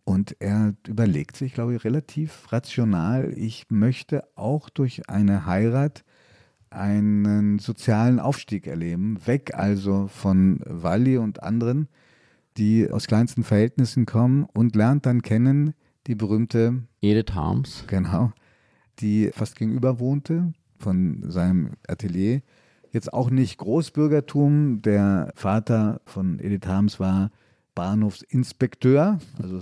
Und 0.05 0.35
er 0.39 0.73
überlegt 0.87 1.37
sich, 1.37 1.53
glaube 1.53 1.75
ich, 1.75 1.83
relativ 1.85 2.51
rational, 2.51 3.33
ich 3.35 3.65
möchte 3.69 4.23
auch 4.35 4.69
durch 4.69 5.09
eine 5.09 5.45
Heirat 5.45 6.03
einen 6.69 7.59
sozialen 7.59 8.19
Aufstieg 8.19 8.67
erleben, 8.67 9.19
weg 9.25 9.53
also 9.53 10.07
von 10.07 10.59
Walli 10.65 11.17
und 11.17 11.43
anderen, 11.43 11.87
die 12.57 12.89
aus 12.89 13.07
kleinsten 13.07 13.43
Verhältnissen 13.43 14.05
kommen 14.05 14.45
und 14.53 14.75
lernt 14.75 15.05
dann 15.05 15.21
kennen 15.21 15.73
die 16.07 16.15
berühmte 16.15 16.83
Edith 17.01 17.33
Harms. 17.33 17.85
Genau, 17.87 18.31
die 18.99 19.29
fast 19.33 19.55
gegenüber 19.57 19.99
wohnte 19.99 20.53
von 20.77 21.23
seinem 21.29 21.71
Atelier. 21.87 22.41
Jetzt 22.91 23.13
auch 23.13 23.29
nicht 23.29 23.57
Großbürgertum. 23.57 24.81
Der 24.81 25.31
Vater 25.35 26.01
von 26.05 26.39
Edith 26.39 26.67
Harms 26.67 26.99
war 26.99 27.31
Bahnhofsinspekteur. 27.75 29.19
Also 29.41 29.59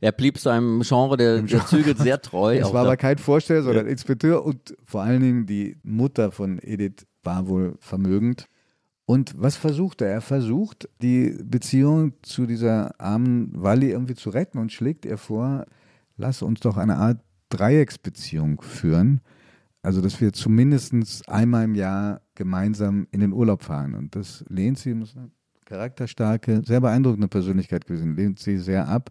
er 0.00 0.12
blieb 0.12 0.38
seinem 0.38 0.82
Genre 0.82 1.16
der, 1.16 1.42
der 1.42 1.66
Züge 1.66 1.94
sehr 1.96 2.20
treu. 2.20 2.58
Es 2.58 2.72
war 2.72 2.82
aber 2.82 2.96
kein 2.96 3.18
Vorsteller, 3.18 3.62
sondern 3.62 3.86
ja. 3.86 3.92
Inspekteur 3.92 4.44
und 4.44 4.76
vor 4.84 5.02
allen 5.02 5.22
Dingen 5.22 5.46
die 5.46 5.76
Mutter 5.82 6.30
von 6.30 6.58
Edith 6.62 7.06
war 7.22 7.48
wohl 7.48 7.76
vermögend. 7.80 8.46
Und 9.06 9.34
was 9.36 9.56
versucht 9.56 10.00
er? 10.00 10.08
Er 10.08 10.20
versucht, 10.20 10.88
die 11.02 11.36
Beziehung 11.42 12.14
zu 12.22 12.46
dieser 12.46 12.98
armen 12.98 13.50
Wally 13.54 13.90
irgendwie 13.90 14.14
zu 14.14 14.30
retten 14.30 14.58
und 14.58 14.72
schlägt 14.72 15.04
ihr 15.04 15.18
vor, 15.18 15.66
lass 16.16 16.42
uns 16.42 16.60
doch 16.60 16.76
eine 16.78 16.96
Art 16.96 17.20
Dreiecksbeziehung 17.50 18.62
führen. 18.62 19.20
Also, 19.82 20.00
dass 20.00 20.20
wir 20.22 20.32
zumindest 20.32 20.94
einmal 21.28 21.64
im 21.64 21.74
Jahr 21.74 22.22
gemeinsam 22.34 23.06
in 23.10 23.20
den 23.20 23.34
Urlaub 23.34 23.62
fahren. 23.62 23.94
Und 23.94 24.16
das 24.16 24.42
lehnt 24.48 24.78
sie, 24.78 24.94
muss 24.94 25.14
eine 25.14 25.30
charakterstarke, 25.64 26.62
sehr 26.64 26.80
beeindruckende 26.80 27.28
Persönlichkeit 27.28 27.86
gewesen, 27.86 28.16
lehnt 28.16 28.38
sie 28.38 28.58
sehr 28.58 28.88
ab. 28.88 29.10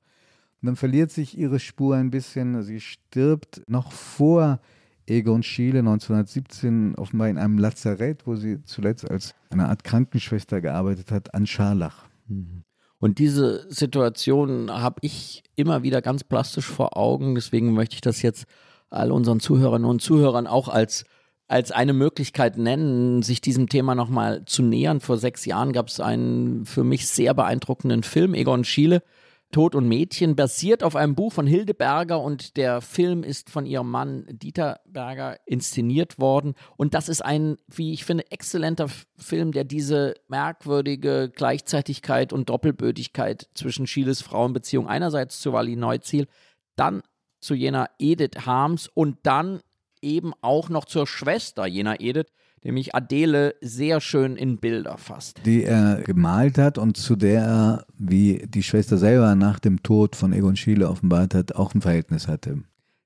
Und 0.61 0.67
dann 0.67 0.75
verliert 0.75 1.11
sich 1.11 1.37
ihre 1.37 1.59
Spur 1.59 1.95
ein 1.95 2.09
bisschen. 2.09 2.63
Sie 2.63 2.79
stirbt 2.79 3.63
noch 3.67 3.91
vor 3.91 4.59
Egon 5.05 5.43
Schiele 5.43 5.79
1917 5.79 6.95
offenbar 6.95 7.27
in 7.27 7.37
einem 7.37 7.57
Lazarett, 7.57 8.25
wo 8.25 8.35
sie 8.35 8.63
zuletzt 8.63 9.09
als 9.09 9.35
eine 9.49 9.67
Art 9.67 9.83
Krankenschwester 9.83 10.61
gearbeitet 10.61 11.11
hat, 11.11 11.33
an 11.33 11.45
Scharlach. 11.45 12.05
Mhm. 12.27 12.63
Und 12.99 13.19
diese 13.19 13.69
Situation 13.69 14.71
habe 14.71 14.99
ich 15.01 15.43
immer 15.57 15.83
wieder 15.83 16.01
ganz 16.01 16.23
plastisch 16.23 16.67
vor 16.67 16.95
Augen. 16.95 17.35
Deswegen 17.35 17.73
möchte 17.73 17.95
ich 17.95 18.01
das 18.01 18.21
jetzt 18.21 18.45
all 18.89 19.11
unseren 19.11 19.41
Zuhörerinnen 19.41 19.89
und 19.89 20.01
Zuhörern 20.01 20.47
auch 20.47 20.69
als, 20.69 21.03
als 21.47 21.71
eine 21.71 21.93
Möglichkeit 21.93 22.57
nennen, 22.57 23.21
sich 23.21 23.41
diesem 23.41 23.69
Thema 23.69 23.95
nochmal 23.95 24.43
zu 24.45 24.63
nähern. 24.63 24.99
Vor 24.99 25.17
sechs 25.17 25.45
Jahren 25.45 25.73
gab 25.73 25.87
es 25.87 25.99
einen 25.99 26.65
für 26.65 26.83
mich 26.83 27.07
sehr 27.07 27.33
beeindruckenden 27.33 28.03
Film, 28.03 28.33
Egon 28.33 28.63
Schiele, 28.63 29.03
Tod 29.51 29.75
und 29.75 29.87
Mädchen, 29.87 30.35
basiert 30.35 30.83
auf 30.83 30.95
einem 30.95 31.15
Buch 31.15 31.31
von 31.31 31.45
Hilde 31.45 31.73
Berger 31.73 32.19
und 32.19 32.57
der 32.57 32.81
Film 32.81 33.23
ist 33.23 33.51
von 33.51 33.65
ihrem 33.65 33.89
Mann 33.89 34.25
Dieter 34.27 34.79
Berger 34.85 35.37
inszeniert 35.45 36.17
worden. 36.17 36.55
Und 36.75 36.95
das 36.95 37.07
ist 37.07 37.23
ein, 37.23 37.57
wie 37.67 37.93
ich 37.93 38.03
finde, 38.03 38.31
exzellenter 38.31 38.87
Film, 39.15 39.51
der 39.51 39.63
diese 39.63 40.15
merkwürdige 40.27 41.29
Gleichzeitigkeit 41.33 42.33
und 42.33 42.49
Doppelbödigkeit 42.49 43.47
zwischen 43.53 43.85
Schieles 43.85 44.21
Frauenbeziehung 44.21 44.87
einerseits 44.87 45.39
zu 45.39 45.53
Wally 45.53 45.75
Neuziel, 45.75 46.27
dann 46.75 47.03
zu 47.39 47.53
jener 47.53 47.89
Edith 47.99 48.45
Harms 48.45 48.87
und 48.87 49.19
dann 49.23 49.61
eben 50.03 50.33
auch 50.41 50.69
noch 50.69 50.85
zur 50.85 51.07
Schwester 51.07 51.65
jener 51.65 51.99
Edith, 52.01 52.27
nämlich 52.63 52.95
Adele, 52.95 53.55
sehr 53.61 54.01
schön 54.01 54.35
in 54.35 54.57
Bilder 54.57 54.97
fasst. 54.97 55.41
Die 55.45 55.63
er 55.63 56.01
gemalt 56.03 56.57
hat 56.57 56.77
und 56.77 56.97
zu 56.97 57.15
der 57.15 57.43
er, 57.43 57.85
wie 57.97 58.45
die 58.47 58.63
Schwester 58.63 58.97
selber 58.97 59.35
nach 59.35 59.59
dem 59.59 59.81
Tod 59.83 60.15
von 60.15 60.33
Egon 60.33 60.55
Schiele 60.55 60.89
offenbart 60.89 61.33
hat, 61.33 61.55
auch 61.55 61.73
ein 61.73 61.81
Verhältnis 61.81 62.27
hatte. 62.27 62.63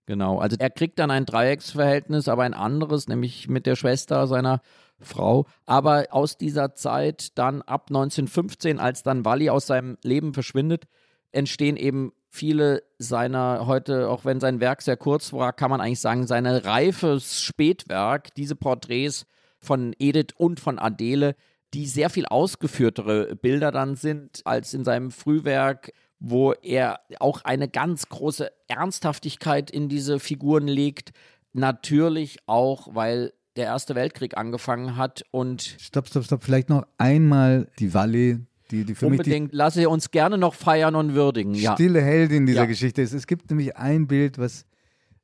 Genau, 0.07 0.39
also 0.39 0.55
er 0.57 0.69
kriegt 0.69 0.99
dann 0.99 1.11
ein 1.11 1.25
Dreiecksverhältnis, 1.25 2.29
aber 2.29 2.43
ein 2.43 2.53
anderes, 2.53 3.09
nämlich 3.09 3.49
mit 3.49 3.65
der 3.65 3.75
Schwester 3.75 4.25
seiner 4.25 4.61
Frau. 4.99 5.45
Aber 5.65 6.05
aus 6.11 6.37
dieser 6.37 6.73
Zeit 6.75 7.37
dann 7.37 7.61
ab 7.61 7.87
1915, 7.89 8.79
als 8.79 9.03
dann 9.03 9.25
Walli 9.25 9.49
aus 9.49 9.67
seinem 9.67 9.97
Leben 10.03 10.33
verschwindet, 10.33 10.85
entstehen 11.33 11.75
eben 11.75 12.13
viele 12.29 12.83
seiner 12.97 13.67
heute, 13.67 14.09
auch 14.09 14.25
wenn 14.25 14.39
sein 14.39 14.59
Werk 14.59 14.81
sehr 14.81 14.97
kurz 14.97 15.33
war, 15.33 15.53
kann 15.53 15.69
man 15.69 15.81
eigentlich 15.81 15.99
sagen, 15.99 16.27
seine 16.27 16.65
reifes 16.65 17.41
Spätwerk, 17.41 18.33
diese 18.35 18.55
Porträts 18.55 19.25
von 19.59 19.93
Edith 19.99 20.33
und 20.35 20.59
von 20.59 20.79
Adele, 20.79 21.35
die 21.73 21.85
sehr 21.85 22.09
viel 22.09 22.25
ausgeführtere 22.25 23.35
Bilder 23.35 23.71
dann 23.71 23.95
sind 23.95 24.41
als 24.45 24.73
in 24.73 24.83
seinem 24.83 25.11
Frühwerk, 25.11 25.91
wo 26.19 26.53
er 26.53 27.01
auch 27.19 27.43
eine 27.43 27.67
ganz 27.67 28.09
große 28.09 28.51
Ernsthaftigkeit 28.67 29.69
in 29.69 29.89
diese 29.89 30.19
Figuren 30.19 30.67
legt. 30.67 31.11
Natürlich 31.53 32.37
auch, 32.45 32.95
weil 32.95 33.33
der 33.55 33.65
Erste 33.65 33.95
Weltkrieg 33.95 34.37
angefangen 34.37 34.95
hat 34.95 35.23
und. 35.31 35.61
Stopp, 35.79 36.07
stopp, 36.07 36.23
stopp. 36.23 36.43
Vielleicht 36.43 36.69
noch 36.69 36.85
einmal 36.97 37.67
die 37.79 37.93
Valley, 37.93 38.39
die, 38.71 38.83
die 38.83 38.95
für 38.95 39.07
Unbedingt. 39.07 39.45
mich. 39.45 39.51
Die 39.51 39.57
Lasse 39.57 39.89
uns 39.89 40.11
gerne 40.11 40.37
noch 40.37 40.53
feiern 40.53 40.95
und 40.95 41.13
würdigen. 41.13 41.55
Stille 41.55 42.01
Heldin 42.01 42.45
dieser 42.45 42.61
ja. 42.61 42.65
Geschichte 42.65 43.01
ist. 43.01 43.13
Es 43.13 43.27
gibt 43.27 43.49
nämlich 43.49 43.77
ein 43.77 44.07
Bild, 44.07 44.37
was 44.37 44.65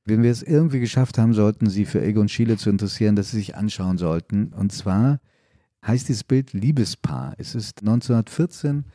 wenn 0.05 0.21
wir 0.21 0.31
es 0.31 0.43
irgendwie 0.43 0.79
geschafft 0.79 1.17
haben 1.17 1.33
sollten, 1.33 1.69
Sie 1.69 1.85
für 1.85 2.01
Egon 2.01 2.27
Schiele 2.27 2.57
zu 2.57 2.69
interessieren, 2.69 3.15
dass 3.15 3.31
Sie 3.31 3.37
sich 3.37 3.55
anschauen 3.55 3.97
sollten. 3.97 4.51
Und 4.53 4.71
zwar 4.73 5.19
heißt 5.85 6.09
dieses 6.09 6.23
Bild 6.23 6.53
Liebespaar. 6.53 7.35
Es 7.37 7.55
ist 7.55 7.79
1914, 7.79 8.85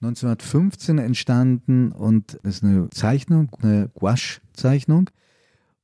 1915 0.00 0.98
entstanden 0.98 1.92
und 1.92 2.38
es 2.44 2.56
ist 2.56 2.64
eine 2.64 2.88
Zeichnung, 2.90 3.50
eine 3.60 3.90
Gouache-Zeichnung. 3.94 5.10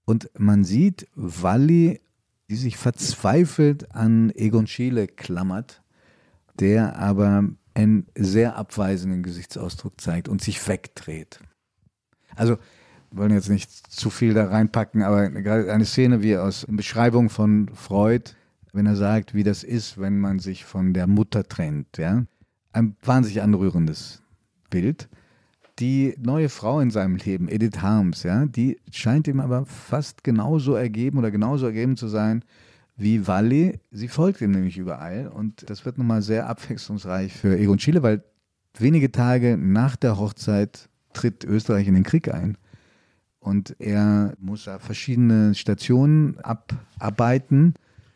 Und 0.05 0.30
man 0.38 0.64
sieht 0.64 1.09
Walli, 1.14 2.00
die 2.48 2.57
sich 2.57 2.76
verzweifelt 2.76 3.94
an 3.94 4.30
Egon 4.34 4.66
Schiele 4.66 5.09
klammert, 5.09 5.82
der 6.59 6.98
aber 6.98 7.48
einen 7.75 8.07
sehr 8.14 8.57
abweisenden 8.57 9.22
Gesichtsausdruck 9.22 10.01
zeigt 10.01 10.29
und 10.29 10.41
sich 10.41 10.66
wegdreht. 10.66 11.41
Also 12.37 12.57
wollen 13.11 13.33
jetzt 13.33 13.49
nicht 13.49 13.70
zu 13.70 14.11
viel 14.11 14.35
da 14.35 14.47
reinpacken, 14.47 15.03
aber 15.03 15.31
gerade 15.31 15.72
eine 15.72 15.85
Szene 15.85 16.22
wie 16.22 16.37
aus 16.37 16.66
Beschreibung 16.68 17.31
von 17.31 17.68
Freud, 17.75 18.33
wenn 18.72 18.87
er 18.87 18.97
sagt, 18.97 19.35
wie 19.35 19.45
das 19.45 19.62
ist, 19.62 20.01
wenn 20.01 20.18
man 20.18 20.41
sich 20.41 20.64
von 20.64 20.95
der 20.95 21.07
Mutter 21.07 21.45
trennt, 21.45 21.99
ja. 21.99 22.25
Ein 22.72 22.97
wahnsinnig 23.03 23.41
anrührendes 23.41 24.22
Bild. 24.68 25.09
Die 25.79 26.16
neue 26.18 26.49
Frau 26.49 26.81
in 26.81 26.91
seinem 26.91 27.16
Leben, 27.16 27.49
Edith 27.49 27.83
Harms, 27.83 28.25
ja, 28.25 28.47
die 28.47 28.79
scheint 28.91 29.29
ihm 29.29 29.41
aber 29.41 29.64
fast 29.66 30.25
genauso 30.25 30.75
ergeben 30.75 31.18
oder 31.18 31.31
genauso 31.31 31.66
ergeben 31.66 31.97
zu 31.97 32.09
sein 32.09 32.45
wie 32.97 33.26
Walli. 33.26 33.80
Sie 33.90 34.09
folgt 34.09 34.40
ihm 34.40 34.53
nämlich 34.53 34.78
überall 34.78 35.28
und 35.28 35.68
das 35.68 35.84
wird 35.84 35.99
nochmal 35.99 36.22
sehr 36.22 36.49
abwechslungsreich 36.49 37.32
für 37.32 37.59
Egon 37.59 37.78
Schiele, 37.78 38.03
weil 38.03 38.22
wenige 38.78 39.11
Tage 39.11 39.57
nach 39.57 39.97
der 39.97 40.18
Hochzeit 40.18 40.88
tritt 41.12 41.45
Österreich 41.45 41.86
in 41.86 41.95
den 41.95 42.05
Krieg 42.05 42.32
ein. 42.32 42.57
Und 43.40 43.76
er 43.78 44.34
muss 44.38 44.64
da 44.64 44.78
verschiedene 44.78 45.55
Stationen 45.55 46.38
abarbeiten. 46.40 47.74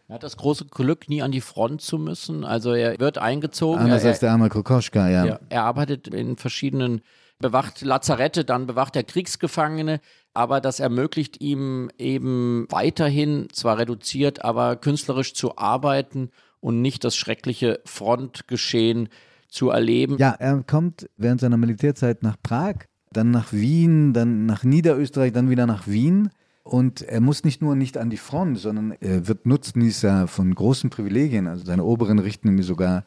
Er 0.09 0.15
hat 0.15 0.23
das 0.23 0.39
große 0.39 0.67
Glück, 0.67 1.11
nie 1.11 1.21
an 1.21 1.33
die 1.33 1.43
Front 1.43 1.83
zu 1.83 1.99
müssen. 1.99 2.45
Also 2.45 2.73
er 2.73 2.99
wird 2.99 3.19
eingezogen. 3.19 3.79
Anders 3.79 4.05
er, 4.05 4.11
als 4.11 4.21
der 4.21 4.33
arme 4.33 4.49
Kokoschka, 4.49 5.11
ja. 5.11 5.27
Er, 5.27 5.41
er 5.51 5.65
arbeitet 5.65 6.09
in 6.09 6.39
verschiedenen, 6.39 7.03
bewacht 7.39 7.83
Lazarette, 7.83 8.47
dann 8.47 8.67
bewacht 8.67 8.97
er 8.97 9.05
Kriegsgefangene. 9.05 10.01
Aber 10.39 10.61
das 10.61 10.79
ermöglicht 10.79 11.41
ihm 11.41 11.91
eben 11.99 12.69
weiterhin, 12.71 13.49
zwar 13.53 13.79
reduziert, 13.79 14.45
aber 14.45 14.77
künstlerisch 14.77 15.35
zu 15.35 15.59
arbeiten 15.59 16.31
und 16.61 16.81
nicht 16.81 17.03
das 17.03 17.17
schreckliche 17.17 17.81
Frontgeschehen 17.85 19.09
zu 19.49 19.71
erleben. 19.71 20.17
Ja, 20.19 20.37
er 20.39 20.63
kommt 20.63 21.11
während 21.17 21.41
seiner 21.41 21.57
Militärzeit 21.57 22.23
nach 22.23 22.37
Prag 22.41 22.87
dann 23.13 23.33
nach 23.33 23.53
Wien, 23.53 24.13
dann 24.13 24.47
nach 24.47 24.63
Niederösterreich, 24.63 25.33
dann 25.33 25.51
wieder 25.51 25.67
nach 25.67 25.89
Wien. 25.89 26.31
Und 26.63 27.03
er 27.03 27.21
muss 27.21 27.43
nicht 27.43 27.61
nur 27.61 27.75
nicht 27.75 27.99
an 27.99 28.09
die 28.09 28.17
Front, 28.17 28.61
sondern 28.61 28.93
er 29.01 29.27
wird 29.27 29.45
Nutznießer 29.45 30.29
von 30.29 30.55
großen 30.55 30.89
Privilegien. 30.89 31.49
Also 31.49 31.65
seine 31.65 31.83
Oberen 31.83 32.21
richten 32.21 32.47
ihm 32.47 32.63
sogar 32.63 33.05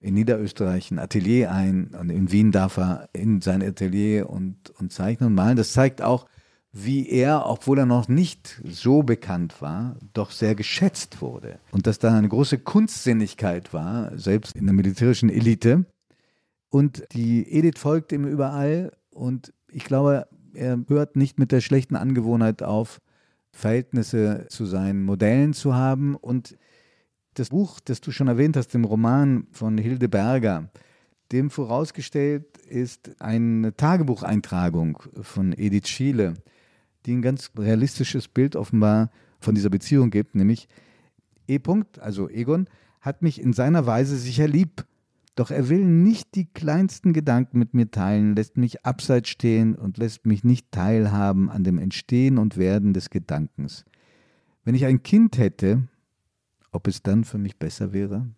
in 0.00 0.14
Niederösterreich 0.14 0.92
ein 0.92 1.00
Atelier 1.00 1.50
ein 1.50 1.96
und 2.00 2.10
in 2.10 2.30
Wien 2.30 2.52
darf 2.52 2.76
er 2.76 3.08
in 3.12 3.40
sein 3.40 3.60
Atelier 3.60 4.30
und, 4.30 4.70
und 4.78 4.92
zeichnen 4.92 5.30
und 5.30 5.34
malen. 5.34 5.56
Das 5.56 5.72
zeigt 5.72 6.00
auch, 6.00 6.26
wie 6.72 7.08
er, 7.08 7.46
obwohl 7.46 7.78
er 7.78 7.86
noch 7.86 8.08
nicht 8.08 8.60
so 8.64 9.02
bekannt 9.02 9.60
war, 9.60 9.96
doch 10.12 10.30
sehr 10.30 10.54
geschätzt 10.54 11.20
wurde. 11.20 11.58
Und 11.72 11.86
dass 11.86 11.98
da 11.98 12.16
eine 12.16 12.28
große 12.28 12.58
Kunstsinnigkeit 12.58 13.72
war, 13.72 14.16
selbst 14.16 14.54
in 14.54 14.66
der 14.66 14.74
militärischen 14.74 15.30
Elite. 15.30 15.84
Und 16.68 17.04
die 17.12 17.50
Edith 17.50 17.78
folgt 17.78 18.12
ihm 18.12 18.24
überall 18.24 18.92
und 19.10 19.52
ich 19.68 19.84
glaube, 19.84 20.28
er 20.54 20.78
hört 20.88 21.16
nicht 21.16 21.38
mit 21.38 21.52
der 21.52 21.60
schlechten 21.60 21.96
Angewohnheit 21.96 22.62
auf, 22.62 23.00
Verhältnisse 23.52 24.46
zu 24.48 24.64
seinen 24.64 25.04
Modellen 25.04 25.52
zu 25.52 25.74
haben. 25.74 26.14
Und 26.14 26.56
das 27.34 27.50
Buch, 27.50 27.80
das 27.80 28.00
du 28.00 28.12
schon 28.12 28.28
erwähnt 28.28 28.56
hast, 28.56 28.68
dem 28.68 28.84
Roman 28.84 29.46
von 29.50 29.76
Hilde 29.76 30.08
Berger, 30.08 30.70
dem 31.32 31.50
vorausgestellt 31.50 32.58
ist 32.58 33.20
eine 33.20 33.76
Tagebucheintragung 33.76 35.02
von 35.20 35.52
Edith 35.52 35.88
Schiele, 35.88 36.34
die 37.06 37.14
ein 37.14 37.22
ganz 37.22 37.50
realistisches 37.56 38.28
Bild 38.28 38.56
offenbar 38.56 39.10
von 39.38 39.54
dieser 39.54 39.70
Beziehung 39.70 40.10
gibt, 40.10 40.34
nämlich 40.34 40.68
E. 41.48 41.56
-Punkt, 41.56 41.98
also 41.98 42.28
Egon, 42.28 42.68
hat 43.00 43.22
mich 43.22 43.40
in 43.40 43.52
seiner 43.52 43.86
Weise 43.86 44.16
sicher 44.16 44.46
lieb, 44.46 44.84
doch 45.34 45.50
er 45.50 45.68
will 45.68 45.84
nicht 45.84 46.34
die 46.34 46.46
kleinsten 46.46 47.12
Gedanken 47.12 47.58
mit 47.58 47.72
mir 47.72 47.90
teilen, 47.90 48.36
lässt 48.36 48.56
mich 48.56 48.84
abseits 48.84 49.30
stehen 49.30 49.74
und 49.74 49.96
lässt 49.96 50.26
mich 50.26 50.44
nicht 50.44 50.70
teilhaben 50.70 51.48
an 51.48 51.64
dem 51.64 51.78
Entstehen 51.78 52.36
und 52.36 52.56
Werden 52.56 52.92
des 52.92 53.10
Gedankens. 53.10 53.84
Wenn 54.64 54.74
ich 54.74 54.84
ein 54.84 55.02
Kind 55.02 55.38
hätte, 55.38 55.88
ob 56.72 56.86
es 56.86 57.02
dann 57.02 57.24
für 57.24 57.38
mich 57.38 57.58
besser 57.58 57.92
wäre? 57.92 58.28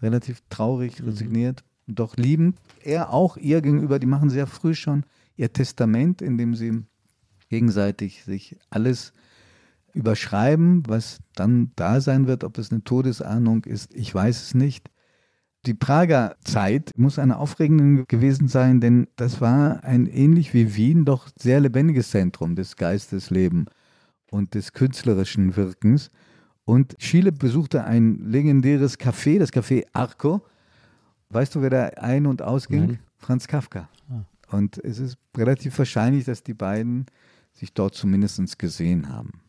Relativ 0.00 0.42
traurig, 0.48 1.04
resigniert, 1.04 1.62
mhm. 1.86 1.94
doch 1.94 2.16
liebend. 2.16 2.58
Er 2.82 3.12
auch 3.12 3.36
ihr 3.36 3.62
gegenüber, 3.62 3.98
die 3.98 4.06
machen 4.06 4.30
sehr 4.30 4.46
früh 4.46 4.74
schon 4.74 5.04
ihr 5.36 5.52
Testament, 5.52 6.20
in 6.20 6.36
dem 6.36 6.54
sie 6.54 6.82
gegenseitig 7.52 8.24
sich 8.24 8.56
alles 8.70 9.12
überschreiben, 9.92 10.84
was 10.86 11.18
dann 11.34 11.70
da 11.76 12.00
sein 12.00 12.26
wird, 12.26 12.44
ob 12.44 12.56
es 12.56 12.72
eine 12.72 12.82
Todesahnung 12.82 13.64
ist, 13.64 13.94
ich 13.94 14.14
weiß 14.14 14.42
es 14.42 14.54
nicht. 14.54 14.90
Die 15.66 15.74
Prager 15.74 16.34
Zeit 16.44 16.92
muss 16.96 17.18
eine 17.18 17.36
aufregende 17.36 18.06
gewesen 18.06 18.48
sein, 18.48 18.80
denn 18.80 19.06
das 19.16 19.42
war 19.42 19.84
ein 19.84 20.06
ähnlich 20.06 20.54
wie 20.54 20.74
Wien 20.76 21.04
doch 21.04 21.28
sehr 21.38 21.60
lebendiges 21.60 22.10
Zentrum 22.10 22.56
des 22.56 22.76
Geisteslebens 22.76 23.66
und 24.30 24.54
des 24.54 24.72
künstlerischen 24.72 25.54
Wirkens. 25.54 26.10
Und 26.64 26.96
Schiele 26.98 27.32
besuchte 27.32 27.84
ein 27.84 28.18
legendäres 28.24 28.98
Café, 28.98 29.38
das 29.38 29.52
Café 29.52 29.84
Arco. 29.92 30.40
Weißt 31.28 31.54
du, 31.54 31.60
wer 31.60 31.70
da 31.70 31.84
ein- 32.00 32.26
und 32.26 32.40
ausging? 32.40 32.86
Nein. 32.86 32.98
Franz 33.18 33.46
Kafka. 33.46 33.90
Und 34.50 34.78
es 34.78 34.98
ist 34.98 35.18
relativ 35.36 35.78
wahrscheinlich, 35.78 36.24
dass 36.24 36.42
die 36.42 36.54
beiden 36.54 37.06
sich 37.52 37.72
dort 37.72 37.94
zumindest 37.94 38.58
gesehen 38.58 39.08
haben. 39.08 39.42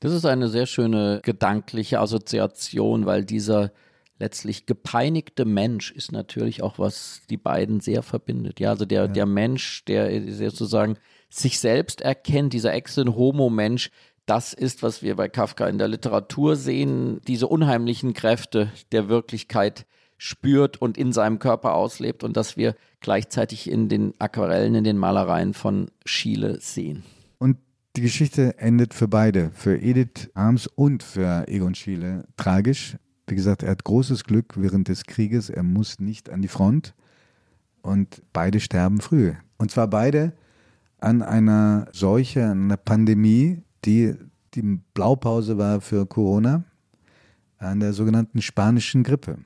Das 0.00 0.12
ist 0.12 0.24
eine 0.24 0.48
sehr 0.48 0.66
schöne 0.66 1.20
gedankliche 1.24 2.00
Assoziation, 2.00 3.06
weil 3.06 3.24
dieser 3.24 3.72
letztlich 4.18 4.66
gepeinigte 4.66 5.44
Mensch 5.44 5.90
ist 5.90 6.12
natürlich 6.12 6.62
auch, 6.62 6.78
was 6.78 7.22
die 7.30 7.36
beiden 7.36 7.80
sehr 7.80 8.02
verbindet. 8.02 8.60
Ja, 8.60 8.70
also 8.70 8.84
der, 8.84 9.08
der 9.08 9.26
Mensch, 9.26 9.84
der 9.84 10.32
sozusagen 10.32 10.96
sich 11.30 11.58
selbst 11.58 12.00
erkennt, 12.00 12.52
dieser 12.52 12.72
Ex-Homo-Mensch, 12.72 13.90
das 14.26 14.52
ist, 14.52 14.82
was 14.82 15.02
wir 15.02 15.16
bei 15.16 15.28
Kafka 15.28 15.66
in 15.68 15.78
der 15.78 15.88
Literatur 15.88 16.56
sehen, 16.56 17.20
diese 17.26 17.46
unheimlichen 17.46 18.12
Kräfte 18.12 18.70
der 18.92 19.08
Wirklichkeit 19.08 19.86
spürt 20.18 20.82
und 20.82 20.98
in 20.98 21.12
seinem 21.12 21.38
Körper 21.38 21.74
auslebt 21.74 22.24
und 22.24 22.36
dass 22.36 22.56
wir 22.56 22.74
gleichzeitig 23.00 23.70
in 23.70 23.88
den 23.88 24.14
Aquarellen, 24.18 24.74
in 24.74 24.84
den 24.84 24.98
Malereien 24.98 25.54
von 25.54 25.90
Schiele 26.04 26.60
sehen. 26.60 27.04
Und 27.38 27.58
die 27.96 28.02
Geschichte 28.02 28.58
endet 28.58 28.94
für 28.94 29.08
beide, 29.08 29.50
für 29.52 29.80
Edith 29.80 30.30
Harms 30.34 30.66
und 30.66 31.02
für 31.02 31.46
Egon 31.48 31.74
Schiele 31.74 32.26
tragisch. 32.36 32.96
Wie 33.26 33.34
gesagt, 33.34 33.62
er 33.62 33.70
hat 33.70 33.84
großes 33.84 34.24
Glück 34.24 34.54
während 34.56 34.88
des 34.88 35.04
Krieges, 35.04 35.50
er 35.50 35.62
muss 35.62 36.00
nicht 36.00 36.30
an 36.30 36.42
die 36.42 36.48
Front 36.48 36.94
und 37.82 38.22
beide 38.32 38.60
sterben 38.60 39.00
früh. 39.00 39.32
Und 39.58 39.70
zwar 39.70 39.88
beide 39.88 40.32
an 40.98 41.22
einer 41.22 41.88
Seuche, 41.92 42.46
an 42.46 42.64
einer 42.64 42.76
Pandemie, 42.76 43.62
die 43.84 44.14
die 44.54 44.80
Blaupause 44.94 45.58
war 45.58 45.80
für 45.80 46.06
Corona, 46.06 46.64
an 47.58 47.80
der 47.80 47.92
sogenannten 47.92 48.40
spanischen 48.40 49.02
Grippe. 49.02 49.38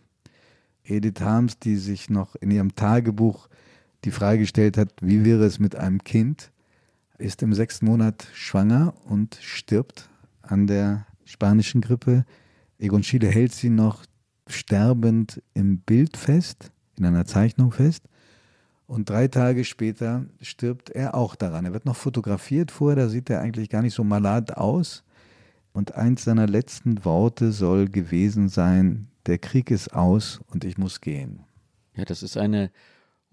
Edith 0.84 1.20
Harms, 1.20 1.59
die 1.59 1.76
sich 1.76 2.11
noch 2.11 2.36
in 2.36 2.51
ihrem 2.51 2.74
Tagebuch 2.74 3.49
die 4.05 4.11
Frage 4.11 4.40
gestellt 4.40 4.76
hat, 4.76 4.93
wie 5.01 5.24
wäre 5.24 5.45
es 5.45 5.59
mit 5.59 5.76
einem 5.76 6.03
Kind, 6.03 6.52
ist 7.19 7.43
im 7.43 7.55
sechsten 7.55 7.87
Monat 7.87 8.27
schwanger 8.35 8.95
und 9.05 9.39
stirbt 9.41 10.09
an 10.43 10.67
der 10.67 11.07
spanischen 11.25 11.81
Grippe. 11.81 12.25
Egon 12.79 13.03
Schiele 13.03 13.29
hält 13.29 13.53
sie 13.53 13.71
noch 13.71 14.05
sterbend 14.47 15.43
im 15.55 15.79
Bild 15.79 16.17
fest, 16.17 16.73
in 16.99 17.07
einer 17.07 17.25
Zeichnung 17.25 17.73
fest. 17.73 18.05
Und 18.87 19.09
drei 19.09 19.29
Tage 19.29 19.65
später 19.65 20.27
stirbt 20.41 20.91
er 20.91 21.15
auch 21.15 21.35
daran. 21.35 21.65
Er 21.65 21.73
wird 21.73 21.87
noch 21.87 21.97
fotografiert 21.97 22.71
vorher, 22.71 22.97
da 22.97 23.09
sieht 23.09 23.31
er 23.31 23.41
eigentlich 23.41 23.71
gar 23.71 23.83
nicht 23.83 23.95
so 23.95 24.05
malat 24.05 24.57
aus. 24.57 25.05
Und 25.73 25.95
eins 25.95 26.25
seiner 26.25 26.47
letzten 26.47 27.05
Worte 27.05 27.53
soll 27.53 27.89
gewesen 27.89 28.49
sein, 28.49 29.09
der 29.27 29.39
Krieg 29.39 29.71
ist 29.71 29.95
aus 29.95 30.41
und 30.49 30.65
ich 30.65 30.77
muss 30.77 31.01
gehen. 31.01 31.45
Ja, 31.95 32.05
das 32.05 32.23
ist 32.23 32.37
eine 32.37 32.71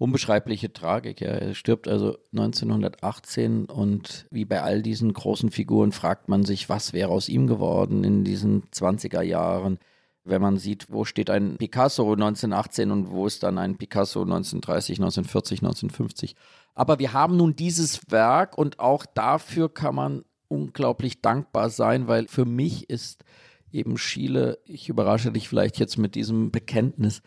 unbeschreibliche 0.00 0.72
Tragik. 0.72 1.20
Ja. 1.20 1.28
Er 1.28 1.54
stirbt 1.54 1.86
also 1.86 2.16
1918 2.32 3.66
und 3.66 4.26
wie 4.30 4.46
bei 4.46 4.62
all 4.62 4.80
diesen 4.80 5.12
großen 5.12 5.50
Figuren 5.50 5.92
fragt 5.92 6.28
man 6.28 6.44
sich, 6.44 6.70
was 6.70 6.94
wäre 6.94 7.10
aus 7.10 7.28
ihm 7.28 7.46
geworden 7.46 8.02
in 8.02 8.24
diesen 8.24 8.62
20er 8.70 9.20
Jahren. 9.20 9.78
Wenn 10.24 10.40
man 10.40 10.56
sieht, 10.56 10.90
wo 10.90 11.04
steht 11.04 11.28
ein 11.28 11.58
Picasso 11.58 12.10
1918 12.12 12.90
und 12.90 13.10
wo 13.10 13.26
ist 13.26 13.42
dann 13.42 13.58
ein 13.58 13.76
Picasso 13.76 14.22
1930, 14.22 14.98
1940, 15.00 15.58
1950. 15.60 16.34
Aber 16.74 16.98
wir 16.98 17.12
haben 17.12 17.36
nun 17.36 17.54
dieses 17.54 18.10
Werk 18.10 18.56
und 18.56 18.78
auch 18.80 19.04
dafür 19.04 19.68
kann 19.72 19.94
man 19.94 20.24
unglaublich 20.48 21.20
dankbar 21.20 21.68
sein, 21.68 22.08
weil 22.08 22.26
für 22.26 22.46
mich 22.46 22.88
ist 22.88 23.22
eben 23.70 23.98
Schiele, 23.98 24.58
ich 24.64 24.88
überrasche 24.88 25.30
dich 25.30 25.46
vielleicht 25.46 25.78
jetzt 25.78 25.98
mit 25.98 26.14
diesem 26.14 26.50
Bekenntnis, 26.50 27.20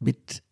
mit 0.00 0.42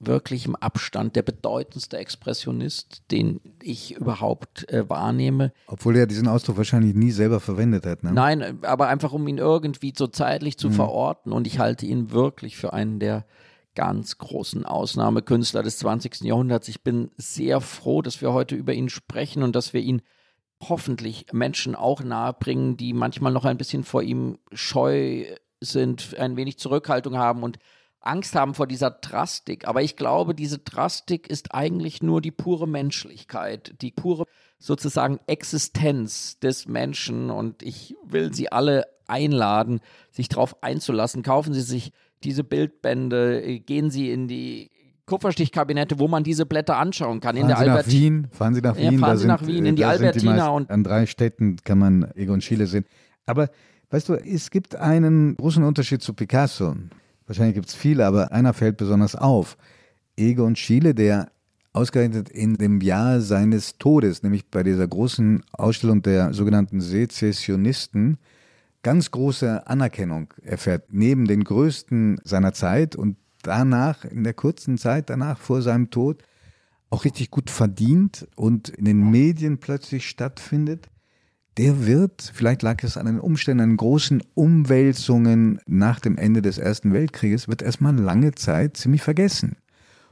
wirklichem 0.00 0.56
Abstand 0.56 1.14
der 1.14 1.22
bedeutendste 1.22 1.98
Expressionist, 1.98 3.02
den 3.10 3.40
ich 3.62 3.96
überhaupt 3.96 4.68
äh, 4.70 4.88
wahrnehme. 4.88 5.52
Obwohl 5.66 5.96
er 5.96 6.06
diesen 6.06 6.26
Ausdruck 6.26 6.56
wahrscheinlich 6.56 6.94
nie 6.94 7.10
selber 7.10 7.38
verwendet 7.38 7.84
hat. 7.86 8.02
Ne? 8.02 8.12
Nein, 8.12 8.64
aber 8.64 8.88
einfach 8.88 9.12
um 9.12 9.28
ihn 9.28 9.38
irgendwie 9.38 9.92
so 9.96 10.06
zeitlich 10.06 10.56
zu 10.56 10.68
mhm. 10.68 10.74
verorten. 10.74 11.32
Und 11.32 11.46
ich 11.46 11.58
halte 11.58 11.86
ihn 11.86 12.10
wirklich 12.10 12.56
für 12.56 12.72
einen 12.72 12.98
der 12.98 13.26
ganz 13.74 14.18
großen 14.18 14.64
Ausnahmekünstler 14.64 15.62
des 15.62 15.78
20. 15.78 16.22
Jahrhunderts. 16.22 16.68
Ich 16.68 16.82
bin 16.82 17.10
sehr 17.16 17.60
froh, 17.60 18.02
dass 18.02 18.20
wir 18.20 18.32
heute 18.32 18.56
über 18.56 18.72
ihn 18.72 18.88
sprechen 18.88 19.42
und 19.42 19.54
dass 19.54 19.72
wir 19.72 19.80
ihn 19.80 20.02
hoffentlich 20.62 21.26
Menschen 21.32 21.74
auch 21.74 22.02
nahebringen, 22.02 22.76
die 22.76 22.92
manchmal 22.92 23.32
noch 23.32 23.44
ein 23.44 23.58
bisschen 23.58 23.84
vor 23.84 24.02
ihm 24.02 24.38
scheu 24.52 25.24
sind, 25.60 26.18
ein 26.18 26.36
wenig 26.36 26.58
Zurückhaltung 26.58 27.16
haben 27.16 27.42
und 27.42 27.58
Angst 28.00 28.34
haben 28.34 28.54
vor 28.54 28.66
dieser 28.66 28.90
Drastik. 28.90 29.68
Aber 29.68 29.82
ich 29.82 29.96
glaube, 29.96 30.34
diese 30.34 30.58
Drastik 30.58 31.28
ist 31.28 31.54
eigentlich 31.54 32.02
nur 32.02 32.20
die 32.20 32.30
pure 32.30 32.66
Menschlichkeit, 32.66 33.74
die 33.82 33.90
pure 33.92 34.24
sozusagen 34.58 35.20
Existenz 35.26 36.38
des 36.38 36.66
Menschen. 36.66 37.30
Und 37.30 37.62
ich 37.62 37.94
will 38.04 38.32
Sie 38.32 38.50
alle 38.50 38.84
einladen, 39.06 39.80
sich 40.10 40.28
darauf 40.28 40.62
einzulassen. 40.62 41.22
Kaufen 41.22 41.52
Sie 41.54 41.62
sich 41.62 41.92
diese 42.22 42.44
Bildbände, 42.44 43.60
gehen 43.60 43.90
Sie 43.90 44.10
in 44.10 44.28
die 44.28 44.70
Kupferstichkabinette, 45.06 45.98
wo 45.98 46.06
man 46.06 46.22
diese 46.22 46.46
Blätter 46.46 46.76
anschauen 46.76 47.20
kann. 47.20 47.36
Fahren 47.36 47.42
in 47.42 47.48
der 47.48 47.56
Sie 47.56 47.64
nach 47.64 47.70
Albert 47.76 47.90
Wien, 47.90 48.28
fahren 48.30 48.54
Sie 48.54 48.60
nach 48.60 48.76
Ja, 48.76 48.90
Wien. 48.90 48.98
fahren 49.00 49.10
da 49.10 49.16
Sie 49.16 49.20
sind, 49.22 49.28
nach 49.28 49.46
Wien, 49.46 49.66
in 49.66 49.76
die 49.76 49.84
Albertina 49.84 50.32
meisten- 50.36 50.50
und- 50.54 50.70
An 50.70 50.84
drei 50.84 51.06
Städten 51.06 51.56
kann 51.64 51.78
man 51.78 52.10
Egon 52.14 52.40
Schiele 52.40 52.66
sehen. 52.66 52.84
Aber 53.26 53.48
weißt 53.90 54.08
du, 54.08 54.14
es 54.14 54.50
gibt 54.50 54.76
einen 54.76 55.36
großen 55.36 55.64
Unterschied 55.64 56.00
zu 56.02 56.14
Picasso. 56.14 56.76
Wahrscheinlich 57.30 57.54
gibt 57.54 57.68
es 57.68 57.76
viele, 57.76 58.06
aber 58.06 58.32
einer 58.32 58.52
fällt 58.52 58.76
besonders 58.76 59.14
auf. 59.14 59.56
Egon 60.16 60.56
Schiele, 60.56 60.96
der 60.96 61.30
ausgerechnet 61.72 62.28
in 62.28 62.56
dem 62.56 62.80
Jahr 62.80 63.20
seines 63.20 63.78
Todes, 63.78 64.24
nämlich 64.24 64.50
bei 64.50 64.64
dieser 64.64 64.88
großen 64.88 65.44
Ausstellung 65.52 66.02
der 66.02 66.34
sogenannten 66.34 66.80
Sezessionisten, 66.80 68.18
ganz 68.82 69.12
große 69.12 69.64
Anerkennung 69.68 70.34
erfährt, 70.42 70.92
neben 70.92 71.24
den 71.24 71.44
größten 71.44 72.20
seiner 72.24 72.52
Zeit 72.52 72.96
und 72.96 73.16
danach, 73.42 74.04
in 74.04 74.24
der 74.24 74.34
kurzen 74.34 74.76
Zeit 74.76 75.08
danach, 75.08 75.38
vor 75.38 75.62
seinem 75.62 75.90
Tod, 75.90 76.24
auch 76.90 77.04
richtig 77.04 77.30
gut 77.30 77.48
verdient 77.48 78.26
und 78.34 78.70
in 78.70 78.86
den 78.86 79.08
Medien 79.08 79.58
plötzlich 79.58 80.08
stattfindet, 80.08 80.88
der 81.56 81.86
wird, 81.86 82.30
vielleicht 82.34 82.62
lag 82.62 82.82
es 82.82 82.96
an 82.96 83.06
den 83.06 83.20
Umständen, 83.20 83.62
an 83.62 83.76
großen 83.76 84.22
Umwälzungen 84.34 85.60
nach 85.66 86.00
dem 86.00 86.16
Ende 86.16 86.42
des 86.42 86.58
Ersten 86.58 86.92
Weltkrieges, 86.92 87.48
wird 87.48 87.62
erstmal 87.62 87.94
lange 87.94 88.32
Zeit 88.32 88.76
ziemlich 88.76 89.02
vergessen 89.02 89.56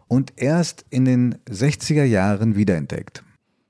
und 0.09 0.33
erst 0.37 0.85
in 0.91 1.05
den 1.05 1.37
60er 1.49 2.05
Jahren 2.05 2.57
wiederentdeckt. 2.57 3.23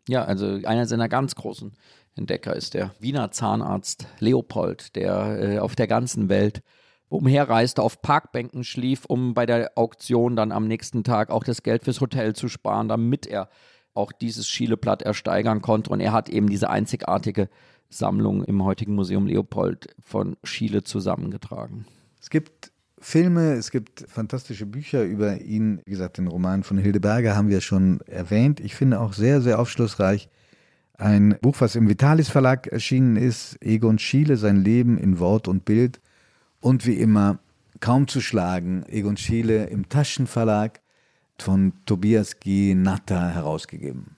Ja, 0.08 0.24
also 0.24 0.60
einer 0.64 0.86
seiner 0.86 1.08
ganz 1.08 1.34
großen 1.34 1.72
Entdecker 2.16 2.56
ist 2.56 2.74
der 2.74 2.94
Wiener 2.98 3.30
Zahnarzt 3.30 4.06
Leopold, 4.18 4.96
der 4.96 5.38
äh, 5.40 5.58
auf 5.58 5.76
der 5.76 5.86
ganzen 5.86 6.28
Welt 6.28 6.62
umherreiste, 7.08 7.82
auf 7.82 8.02
Parkbänken 8.02 8.64
schlief, 8.64 9.04
um 9.06 9.34
bei 9.34 9.46
der 9.46 9.72
Auktion 9.76 10.36
dann 10.36 10.52
am 10.52 10.66
nächsten 10.66 11.04
Tag 11.04 11.30
auch 11.30 11.44
das 11.44 11.62
Geld 11.62 11.84
fürs 11.84 12.00
Hotel 12.00 12.34
zu 12.34 12.48
sparen, 12.48 12.88
damit 12.88 13.26
er 13.26 13.48
auch 13.98 14.12
dieses 14.12 14.48
Schieleblatt 14.48 15.02
ersteigern 15.02 15.60
konnte. 15.60 15.90
Und 15.90 16.00
er 16.00 16.12
hat 16.12 16.28
eben 16.28 16.48
diese 16.48 16.70
einzigartige 16.70 17.48
Sammlung 17.90 18.44
im 18.44 18.64
heutigen 18.64 18.94
Museum 18.94 19.26
Leopold 19.26 19.94
von 20.00 20.36
Schiele 20.44 20.84
zusammengetragen. 20.84 21.86
Es 22.20 22.30
gibt 22.30 22.72
Filme, 23.00 23.52
es 23.52 23.70
gibt 23.70 24.04
fantastische 24.08 24.66
Bücher 24.66 25.04
über 25.04 25.40
ihn. 25.40 25.80
Wie 25.84 25.90
gesagt, 25.92 26.18
den 26.18 26.26
Roman 26.26 26.62
von 26.62 26.78
Hilde 26.78 27.00
Berger 27.00 27.36
haben 27.36 27.48
wir 27.48 27.60
schon 27.60 28.00
erwähnt. 28.06 28.60
Ich 28.60 28.74
finde 28.74 29.00
auch 29.00 29.12
sehr, 29.12 29.40
sehr 29.40 29.58
aufschlussreich 29.58 30.28
ein 30.98 31.36
Buch, 31.40 31.56
was 31.60 31.76
im 31.76 31.88
Vitalis 31.88 32.28
Verlag 32.28 32.66
erschienen 32.66 33.16
ist, 33.16 33.56
Egon 33.62 34.00
Schiele, 34.00 34.36
sein 34.36 34.56
Leben 34.56 34.98
in 34.98 35.20
Wort 35.20 35.46
und 35.46 35.64
Bild. 35.64 36.00
Und 36.60 36.86
wie 36.86 36.94
immer, 36.94 37.38
kaum 37.78 38.08
zu 38.08 38.20
schlagen, 38.20 38.84
Egon 38.88 39.16
Schiele 39.16 39.66
im 39.66 39.88
Taschenverlag 39.88 40.80
von 41.42 41.72
Tobias 41.86 42.40
G. 42.40 42.74
Natter 42.74 43.30
herausgegeben. 43.30 44.16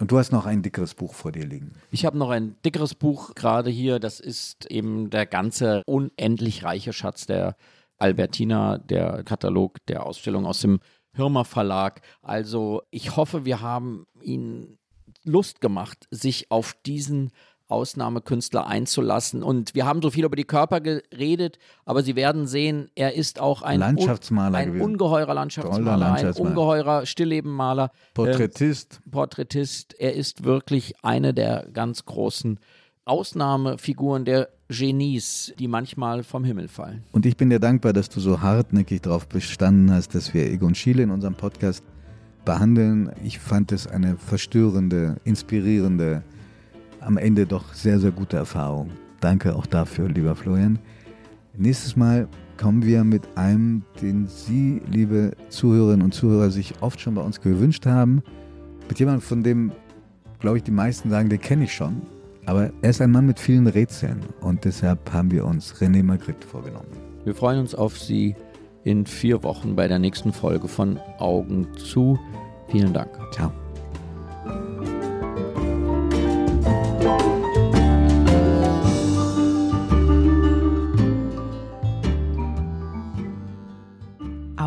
Und 0.00 0.10
du 0.10 0.18
hast 0.18 0.32
noch 0.32 0.46
ein 0.46 0.62
dickeres 0.62 0.94
Buch 0.94 1.12
vor 1.12 1.30
dir 1.30 1.46
liegen. 1.46 1.74
Ich 1.90 2.06
habe 2.06 2.16
noch 2.16 2.30
ein 2.30 2.56
dickeres 2.64 2.94
Buch 2.94 3.34
gerade 3.34 3.68
hier. 3.68 3.98
Das 3.98 4.18
ist 4.18 4.64
eben 4.70 5.10
der 5.10 5.26
ganze 5.26 5.82
unendlich 5.84 6.64
reiche 6.64 6.94
Schatz 6.94 7.26
der 7.26 7.54
Albertina, 7.98 8.78
der 8.78 9.22
Katalog 9.24 9.76
der 9.86 10.06
Ausstellung 10.06 10.46
aus 10.46 10.60
dem 10.60 10.80
Hirmer 11.14 11.44
Verlag. 11.44 12.00
Also 12.22 12.82
ich 12.90 13.16
hoffe, 13.16 13.44
wir 13.44 13.60
haben 13.60 14.06
Ihnen 14.22 14.78
Lust 15.24 15.60
gemacht, 15.60 16.06
sich 16.10 16.50
auf 16.50 16.74
diesen 16.86 17.30
Ausnahmekünstler 17.70 18.66
einzulassen. 18.66 19.42
Und 19.42 19.74
wir 19.74 19.86
haben 19.86 20.02
so 20.02 20.10
viel 20.10 20.24
über 20.24 20.36
die 20.36 20.44
Körper 20.44 20.80
geredet, 20.80 21.58
aber 21.84 22.02
Sie 22.02 22.16
werden 22.16 22.46
sehen, 22.46 22.90
er 22.94 23.14
ist 23.14 23.40
auch 23.40 23.62
ein, 23.62 23.80
Landschaftsmaler 23.80 24.58
ein 24.58 24.68
gewesen. 24.68 24.84
ungeheurer 24.84 25.34
Landschaftsmaler, 25.34 25.96
Landschaftsmaler. 25.96 26.50
ein 26.50 26.56
ungeheurer 26.56 27.06
Stilllebenmaler. 27.06 27.90
Porträtist. 28.14 29.00
Ähm, 29.04 29.10
Porträtist. 29.10 29.94
Er 29.98 30.14
ist 30.14 30.44
wirklich 30.44 30.94
eine 31.02 31.34
der 31.34 31.66
ganz 31.72 32.04
großen 32.04 32.58
Ausnahmefiguren 33.04 34.24
der 34.24 34.48
Genies, 34.68 35.52
die 35.58 35.66
manchmal 35.66 36.22
vom 36.22 36.44
Himmel 36.44 36.68
fallen. 36.68 37.02
Und 37.12 37.26
ich 37.26 37.36
bin 37.36 37.50
dir 37.50 37.58
dankbar, 37.58 37.92
dass 37.92 38.08
du 38.08 38.20
so 38.20 38.40
hartnäckig 38.40 39.02
darauf 39.02 39.28
bestanden 39.28 39.90
hast, 39.90 40.14
dass 40.14 40.32
wir 40.32 40.46
Egon 40.46 40.74
Schiele 40.74 41.02
in 41.02 41.10
unserem 41.10 41.34
Podcast 41.34 41.82
behandeln. 42.44 43.10
Ich 43.24 43.38
fand 43.40 43.72
es 43.72 43.86
eine 43.86 44.16
verstörende, 44.16 45.16
inspirierende, 45.24 46.22
am 47.00 47.16
Ende 47.16 47.46
doch 47.46 47.74
sehr, 47.74 47.98
sehr 47.98 48.10
gute 48.10 48.36
Erfahrung. 48.36 48.90
Danke 49.20 49.54
auch 49.54 49.66
dafür, 49.66 50.08
lieber 50.08 50.34
Florian. 50.34 50.78
Nächstes 51.56 51.96
Mal 51.96 52.28
kommen 52.56 52.84
wir 52.84 53.04
mit 53.04 53.22
einem, 53.36 53.82
den 54.00 54.26
Sie, 54.26 54.80
liebe 54.90 55.32
Zuhörerinnen 55.48 56.02
und 56.02 56.14
Zuhörer, 56.14 56.50
sich 56.50 56.74
oft 56.80 57.00
schon 57.00 57.14
bei 57.14 57.22
uns 57.22 57.40
gewünscht 57.40 57.86
haben. 57.86 58.22
Mit 58.88 58.98
jemandem, 58.98 59.22
von 59.22 59.42
dem, 59.42 59.72
glaube 60.40 60.58
ich, 60.58 60.62
die 60.62 60.70
meisten 60.70 61.10
sagen, 61.10 61.28
den 61.28 61.40
kenne 61.40 61.64
ich 61.64 61.72
schon. 61.72 62.02
Aber 62.46 62.70
er 62.82 62.90
ist 62.90 63.00
ein 63.00 63.10
Mann 63.10 63.26
mit 63.26 63.38
vielen 63.38 63.66
Rätseln 63.66 64.20
und 64.40 64.64
deshalb 64.64 65.12
haben 65.12 65.30
wir 65.30 65.44
uns 65.44 65.74
René 65.74 66.02
Magritte 66.02 66.46
vorgenommen. 66.46 66.88
Wir 67.24 67.34
freuen 67.34 67.60
uns 67.60 67.74
auf 67.74 67.98
Sie 67.98 68.34
in 68.84 69.06
vier 69.06 69.42
Wochen 69.42 69.76
bei 69.76 69.88
der 69.88 69.98
nächsten 69.98 70.32
Folge 70.32 70.68
von 70.68 70.98
Augen 71.18 71.66
zu. 71.76 72.18
Vielen 72.68 72.92
Dank. 72.92 73.10
Ciao. 73.32 73.52